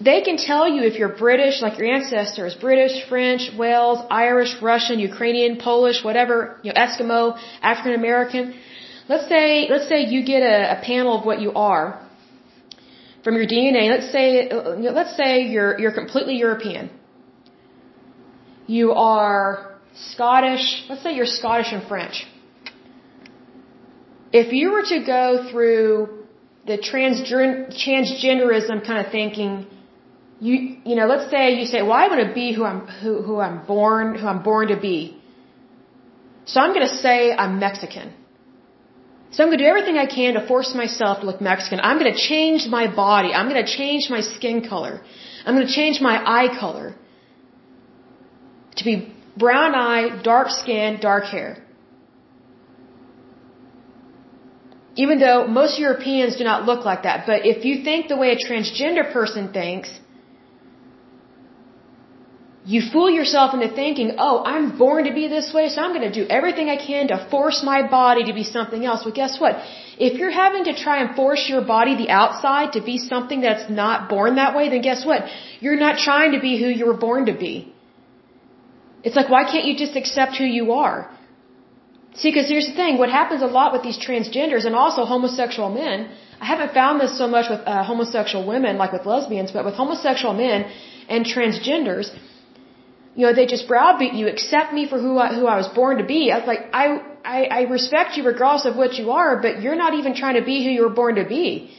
[0.00, 4.52] they can tell you if you're British, like your ancestor is British, French, Wales, Irish,
[4.60, 8.54] Russian, Ukrainian, Polish, whatever, you know, Eskimo, African American.
[9.08, 12.00] Let's say, let's say you get a, a panel of what you are
[13.22, 13.90] from your DNA.
[13.90, 16.90] Let's say, let's say you're, you're completely European
[18.66, 22.26] you are Scottish, let's say you're Scottish and French.
[24.32, 26.24] If you were to go through
[26.66, 29.66] the transgenderism kind of thinking,
[30.40, 33.22] you you know, let's say you say, well, I want to be who I'm who
[33.22, 35.20] who I'm born who I'm born to be.
[36.46, 38.12] So I'm going to say I'm Mexican.
[39.34, 41.80] So I'm going to do everything I can to force myself to look Mexican.
[41.80, 43.30] I'm going to change my body.
[43.38, 44.94] I'm going to change my skin color.
[45.44, 46.94] I'm going to change my eye color
[48.76, 51.50] to be brown eyed, dark skin, dark hair.
[54.94, 57.26] Even though most Europeans do not look like that.
[57.26, 59.90] But if you think the way a transgender person thinks,
[62.72, 66.10] you fool yourself into thinking, oh, I'm born to be this way, so I'm going
[66.10, 69.04] to do everything I can to force my body to be something else.
[69.04, 69.56] Well, guess what?
[69.98, 73.68] If you're having to try and force your body, the outside, to be something that's
[73.68, 75.24] not born that way, then guess what?
[75.60, 77.54] You're not trying to be who you were born to be.
[79.02, 80.98] It's like, why can't you just accept who you are?
[82.14, 85.68] See, because here's the thing, what happens a lot with these transgenders and also homosexual
[85.68, 86.08] men,
[86.40, 89.74] I haven't found this so much with uh, homosexual women like with lesbians, but with
[89.74, 90.70] homosexual men
[91.08, 92.08] and transgenders,
[93.16, 95.98] you know, they just browbeat you, accept me for who I, who I was born
[95.98, 96.32] to be.
[96.32, 96.84] I was like, I,
[97.24, 100.44] I, I respect you regardless of what you are, but you're not even trying to
[100.44, 101.70] be who you were born to be.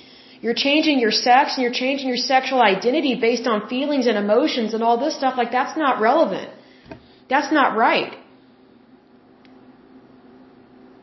[0.42, 4.74] You're changing your sex and you're changing your sexual identity based on feelings and emotions
[4.74, 5.36] and all this stuff.
[5.38, 6.50] Like, that's not relevant.
[7.30, 8.14] That's not right.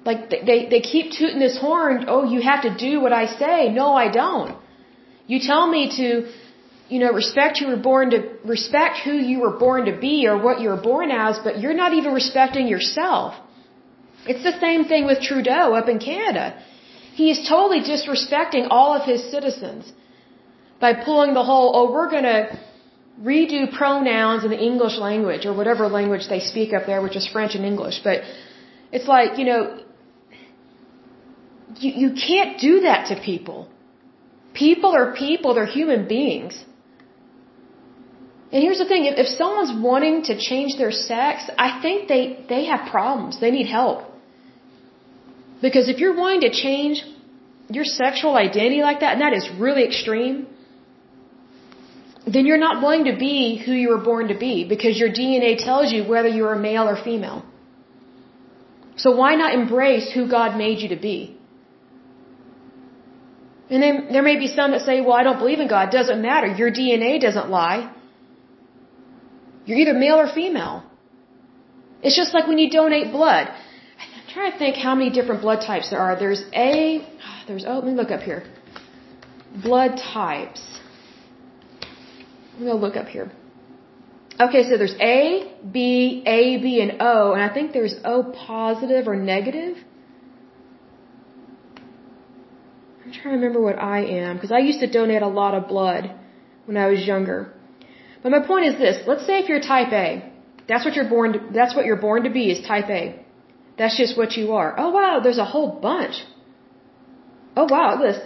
[0.05, 3.69] Like they, they keep tooting this horn, oh, you have to do what I say.
[3.69, 4.57] No, I don't.
[5.27, 6.33] You tell me to,
[6.93, 8.19] you know, respect you were born to,
[8.57, 11.79] respect who you were born to be or what you were born as, but you're
[11.85, 13.29] not even respecting yourself.
[14.33, 16.45] It's the same thing with Trudeau up in Canada.
[17.21, 19.91] He is totally disrespecting all of his citizens
[20.85, 22.41] by pulling the whole, oh, we're gonna,
[23.21, 27.27] redo pronouns in the English language or whatever language they speak up there, which is
[27.35, 28.01] French and English.
[28.09, 28.23] But
[28.91, 29.63] it's like, you know,
[31.83, 33.69] you, you can't do that to people.
[34.55, 36.55] People are people, they're human beings.
[38.53, 42.45] And here's the thing, if, if someone's wanting to change their sex, I think they,
[42.51, 43.41] they have problems.
[43.41, 44.05] They need help.
[45.63, 47.03] Because if you're wanting to change
[47.71, 50.47] your sexual identity like that, and that is really extreme,
[52.27, 55.57] then you're not willing to be who you were born to be because your DNA
[55.69, 57.45] tells you whether you're a male or female.
[58.97, 61.37] So why not embrace who God made you to be?
[63.71, 65.91] And then there may be some that say, well, I don't believe in God.
[65.91, 66.49] Doesn't matter.
[66.49, 67.91] Your DNA doesn't lie.
[69.65, 70.85] You're either male or female.
[72.03, 73.49] It's just like when you donate blood.
[73.49, 76.19] I'm trying to think how many different blood types there are.
[76.19, 77.07] There's A,
[77.47, 78.43] there's, oh, let me look up here.
[79.63, 80.63] Blood types.
[82.55, 83.31] I'm going to look up here.
[84.41, 89.07] Okay, so there's A, B, A, B, and O, and I think there's O positive
[89.07, 89.77] or negative.
[93.05, 95.69] I'm trying to remember what I am, because I used to donate a lot of
[95.69, 96.15] blood
[96.65, 97.53] when I was younger.
[98.23, 100.33] But my point is this, let's say if you're type A,
[100.69, 103.03] that's what you're born to, that's what you're born to be is type A.
[103.79, 104.75] That's just what you are.
[104.79, 106.23] Oh wow, there's a whole bunch.
[107.57, 108.19] Oh wow, this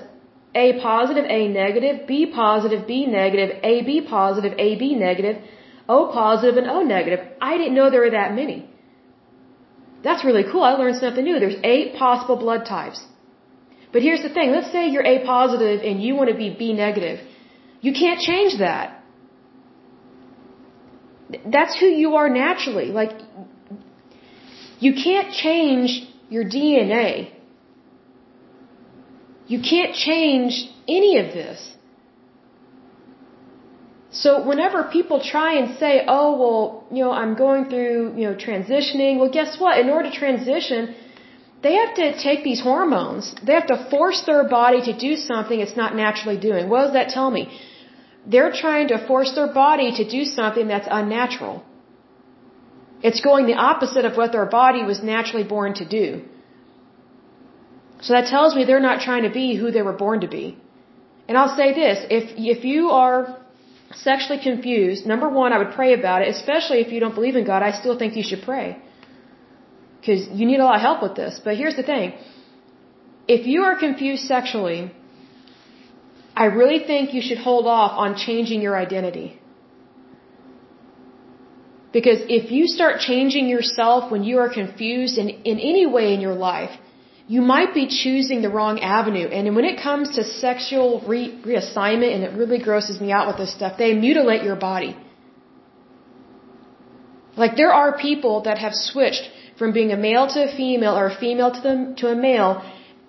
[0.54, 5.42] A positive, A negative, B positive, B negative, AB positive, AB negative,
[5.88, 7.20] O positive, and O negative.
[7.40, 8.68] I didn't know there were that many.
[10.02, 10.62] That's really cool.
[10.62, 11.38] I learned something new.
[11.40, 13.02] There's eight possible blood types.
[13.92, 14.50] But here's the thing.
[14.50, 17.18] Let's say you're A positive and you want to be B negative.
[17.80, 18.95] You can't change that.
[21.44, 22.86] That's who you are naturally.
[22.86, 23.12] Like,
[24.78, 27.30] you can't change your DNA.
[29.46, 31.76] You can't change any of this.
[34.10, 38.34] So whenever people try and say, oh, well, you know, I'm going through, you know,
[38.34, 39.78] transitioning, well, guess what?
[39.78, 40.94] In order to transition,
[41.62, 43.34] they have to take these hormones.
[43.46, 46.68] They have to force their body to do something it's not naturally doing.
[46.68, 47.42] What does that tell me?
[48.34, 51.56] They're trying to force their body to do something that's unnatural.
[53.08, 56.06] It's going the opposite of what their body was naturally born to do.
[58.00, 60.58] So that tells me they're not trying to be who they were born to be.
[61.28, 62.24] And I'll say this, if,
[62.56, 63.38] if you are
[63.92, 67.44] sexually confused, number one, I would pray about it, especially if you don't believe in
[67.44, 68.78] God, I still think you should pray.
[70.00, 71.40] Because you need a lot of help with this.
[71.44, 72.14] But here's the thing.
[73.26, 74.92] If you are confused sexually,
[76.44, 79.28] I really think you should hold off on changing your identity.
[81.96, 86.20] Because if you start changing yourself when you are confused in, in any way in
[86.20, 86.72] your life,
[87.34, 89.28] you might be choosing the wrong avenue.
[89.36, 93.38] And when it comes to sexual re- reassignment, and it really grosses me out with
[93.38, 94.92] this stuff, they mutilate your body.
[97.36, 101.06] Like there are people that have switched from being a male to a female or
[101.06, 102.62] a female to, the, to a male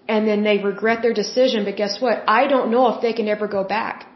[0.08, 1.66] and then they regret their decision.
[1.66, 2.24] But guess what?
[2.28, 4.08] I don't know if they can ever go back.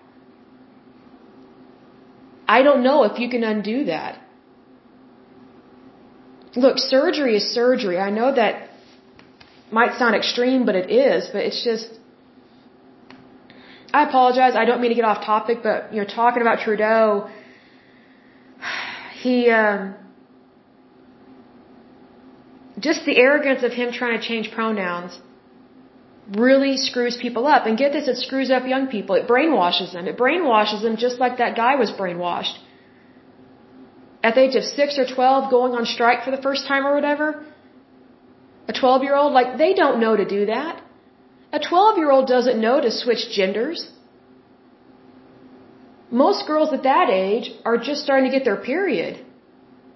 [2.48, 4.20] I don't know if you can undo that.
[6.56, 7.98] Look, surgery is surgery.
[7.98, 8.70] I know that
[9.72, 11.30] might sound extreme, but it is.
[11.32, 11.88] But it's just,
[13.94, 14.54] I apologize.
[14.56, 17.30] I don't mean to get off topic, but you know, talking about Trudeau,
[19.22, 19.96] he, um,
[22.80, 25.18] just the arrogance of him trying to change pronouns
[26.30, 27.66] really screws people up.
[27.66, 29.16] And get this, it screws up young people.
[29.16, 30.08] It brainwashes them.
[30.08, 32.58] It brainwashes them just like that guy was brainwashed.
[34.24, 36.94] At the age of 6 or 12, going on strike for the first time or
[36.94, 37.44] whatever.
[38.68, 40.82] A 12 year old, like, they don't know to do that.
[41.52, 43.90] A 12 year old doesn't know to switch genders.
[46.12, 49.26] Most girls at that age are just starting to get their period.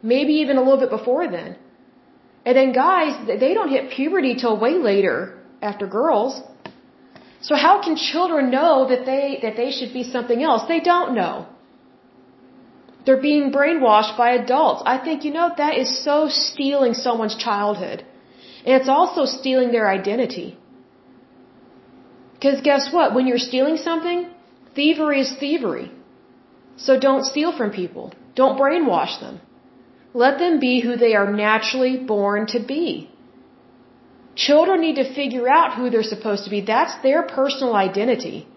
[0.02, 1.58] Maybe even a little bit before then.
[2.46, 5.40] And then guys, they don't hit puberty till way later
[5.72, 6.42] after girls.
[7.48, 10.64] So how can children know that they that they should be something else?
[10.74, 11.34] They don't know.
[13.06, 14.82] They're being brainwashed by adults.
[14.94, 18.04] I think you know that is so stealing someone's childhood.
[18.66, 20.48] And it's also stealing their identity.
[22.34, 23.14] Because guess what?
[23.16, 24.26] When you're stealing something,
[24.74, 25.92] thievery is thievery.
[26.78, 28.14] So don't steal from people.
[28.36, 29.40] Don't brainwash them.
[30.14, 33.10] Let them be who they are naturally born to be.
[34.36, 36.62] Children need to figure out who they're supposed to be.
[36.62, 38.48] That's their personal identity.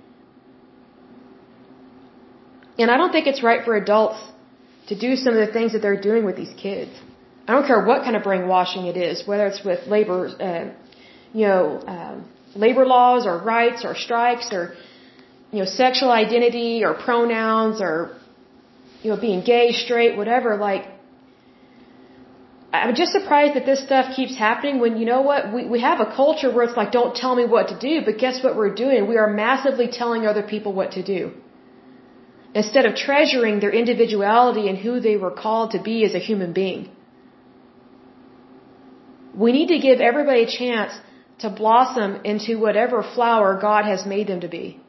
[2.78, 4.20] And I don't think it's right for adults
[4.88, 6.90] to do some of the things that they're doing with these kids.
[7.46, 10.64] I don't care what kind of brainwashing it is, whether it's with labor, uh,
[11.32, 14.74] you know, um, labor laws or rights or strikes or,
[15.52, 18.16] you know, sexual identity or pronouns or,
[19.02, 20.56] you know, being gay, straight, whatever.
[20.56, 20.84] Like,
[22.72, 26.00] I'm just surprised that this stuff keeps happening when, you know what, we, we have
[26.00, 28.74] a culture where it's like, don't tell me what to do, but guess what we're
[28.74, 29.08] doing?
[29.08, 31.32] We are massively telling other people what to do.
[32.54, 36.52] Instead of treasuring their individuality and who they were called to be as a human
[36.52, 36.90] being.
[39.34, 40.92] We need to give everybody a chance
[41.38, 44.80] to blossom into whatever flower God has made them to be.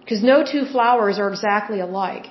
[0.00, 2.26] Because no two flowers are exactly alike.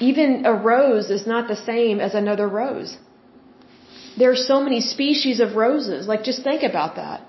[0.00, 2.96] Even a rose is not the same as another rose.
[4.18, 6.06] There are so many species of roses.
[6.06, 7.28] Like, just think about that.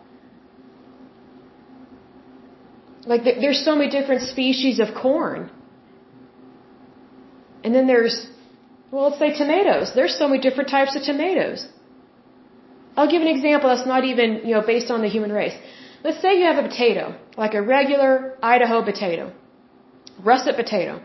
[3.05, 5.51] Like, there's so many different species of corn.
[7.63, 8.27] And then there's,
[8.91, 9.91] well, let's say tomatoes.
[9.93, 11.67] There's so many different types of tomatoes.
[12.95, 15.55] I'll give an example that's not even, you know, based on the human race.
[16.03, 19.31] Let's say you have a potato, like a regular Idaho potato,
[20.21, 21.01] russet potato.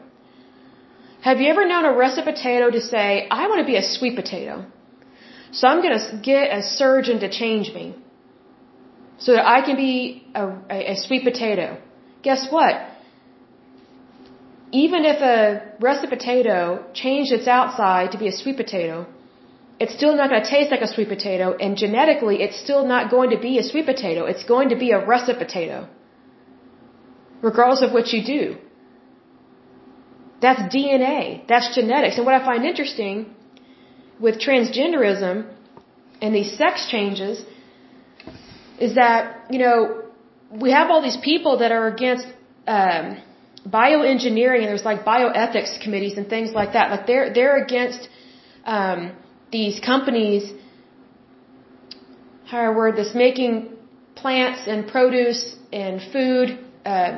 [1.23, 4.15] Have you ever known a russet potato to say, I want to be a sweet
[4.15, 4.65] potato?
[5.51, 7.97] So I'm going to get a surgeon to change me
[9.19, 11.78] so that I can be a, a, a sweet potato.
[12.23, 12.74] Guess what?
[14.70, 19.07] Even if a russet potato changed its outside to be a sweet potato,
[19.81, 23.11] it's still not going to taste like a sweet potato, and genetically, it's still not
[23.11, 24.24] going to be a sweet potato.
[24.27, 25.89] It's going to be a russet potato,
[27.43, 28.57] regardless of what you do.
[30.40, 31.47] That's DNA.
[31.48, 32.16] That's genetics.
[32.16, 33.35] And what I find interesting
[34.20, 35.47] with transgenderism
[36.20, 37.44] and these sex changes
[38.78, 40.02] is that, you know,
[40.51, 42.27] we have all these people that are against
[42.66, 43.20] um,
[43.66, 46.90] bioengineering and there's like bioethics committees and things like that.
[46.90, 48.09] Like they're, they're against
[48.65, 49.12] um,
[49.51, 50.52] these companies,
[52.51, 53.77] I word this, making
[54.15, 56.59] plants and produce and food
[56.89, 57.10] uh,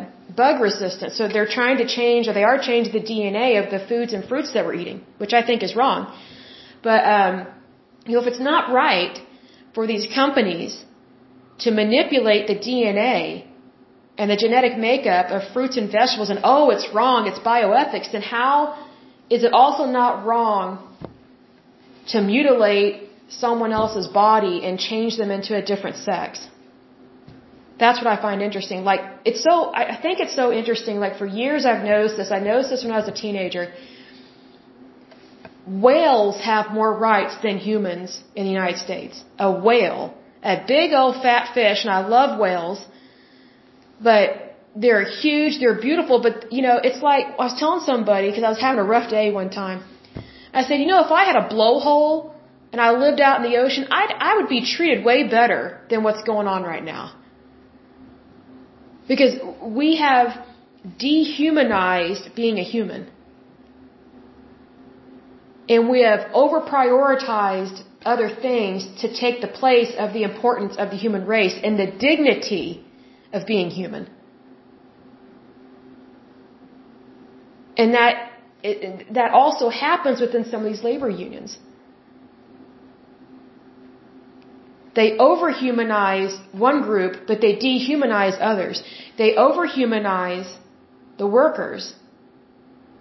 [0.43, 1.11] bug resistant.
[1.19, 4.23] So they're trying to change, or they are changing the DNA of the foods and
[4.31, 6.01] fruits that we're eating, which I think is wrong.
[6.89, 7.35] But um,
[8.07, 9.17] you know, if it's not right
[9.75, 10.73] for these companies
[11.65, 13.19] to manipulate the DNA
[14.19, 18.23] and the genetic makeup of fruits and vegetables, and oh, it's wrong, it's bioethics, then
[18.23, 18.55] how
[19.37, 20.67] is it also not wrong
[22.09, 26.49] to mutilate someone else's body and change them into a different sex?
[27.83, 28.85] That's what I find interesting.
[28.91, 30.97] Like, it's so, I think it's so interesting.
[31.05, 32.31] Like, for years I've noticed this.
[32.39, 33.65] I noticed this when I was a teenager.
[35.87, 39.25] Whales have more rights than humans in the United States.
[39.39, 40.03] A whale.
[40.55, 42.85] A big old fat fish, and I love whales.
[44.11, 44.27] But
[44.75, 48.51] they're huge, they're beautiful, but, you know, it's like, I was telling somebody, because I
[48.57, 49.83] was having a rough day one time.
[50.53, 52.35] I said, you know, if I had a blowhole
[52.73, 56.03] and I lived out in the ocean, I'd, I would be treated way better than
[56.03, 57.13] what's going on right now.
[59.11, 60.29] Because we have
[60.99, 63.09] dehumanized being a human.
[65.69, 67.83] And we have over prioritized
[68.13, 71.91] other things to take the place of the importance of the human race and the
[72.09, 72.85] dignity
[73.33, 74.09] of being human.
[77.77, 78.31] And that,
[78.63, 81.59] it, that also happens within some of these labor unions.
[84.95, 88.83] They overhumanize one group, but they dehumanize others.
[89.19, 90.57] They overhumanize
[91.19, 91.95] the workers.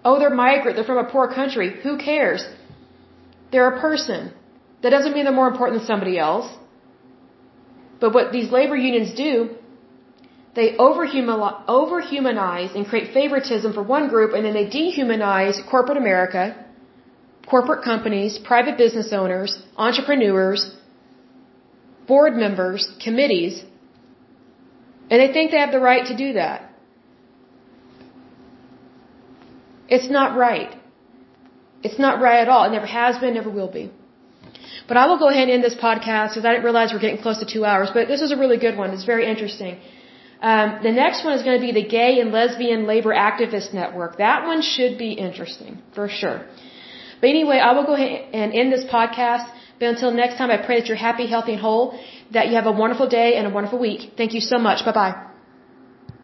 [0.06, 1.68] Oh, they're migrant, they're from a poor country.
[1.84, 2.46] Who cares?
[3.52, 4.32] They're a person.
[4.82, 6.48] That doesn't mean they're more important than somebody else.
[8.00, 9.34] But what these labor unions do,
[10.56, 16.56] they overhumanize and create favoritism for one group, and then they dehumanize corporate America,
[17.48, 20.76] corporate companies, private business owners, entrepreneurs,
[22.14, 23.56] board members, committees,
[25.10, 26.58] and they think they have the right to do that.
[29.98, 30.74] It's not right.
[31.88, 32.66] It's not right at all.
[32.70, 33.86] It never has been, never will be.
[34.90, 37.24] But I will go ahead and end this podcast because I didn't realize we're getting
[37.28, 37.90] close to two hours.
[37.96, 38.92] But this was a really good one.
[38.98, 39.74] It's very interesting.
[40.50, 44.18] Um, the next one is going to be the Gay and Lesbian Labor Activist Network.
[44.18, 46.40] That one should be interesting, for sure.
[47.22, 49.48] But anyway, I will go ahead and end this podcast.
[49.80, 52.00] But until next time, I pray that you're happy, healthy, and whole,
[52.32, 54.14] that you have a wonderful day and a wonderful week.
[54.18, 54.86] Thank you so much.
[54.86, 55.29] Bye bye.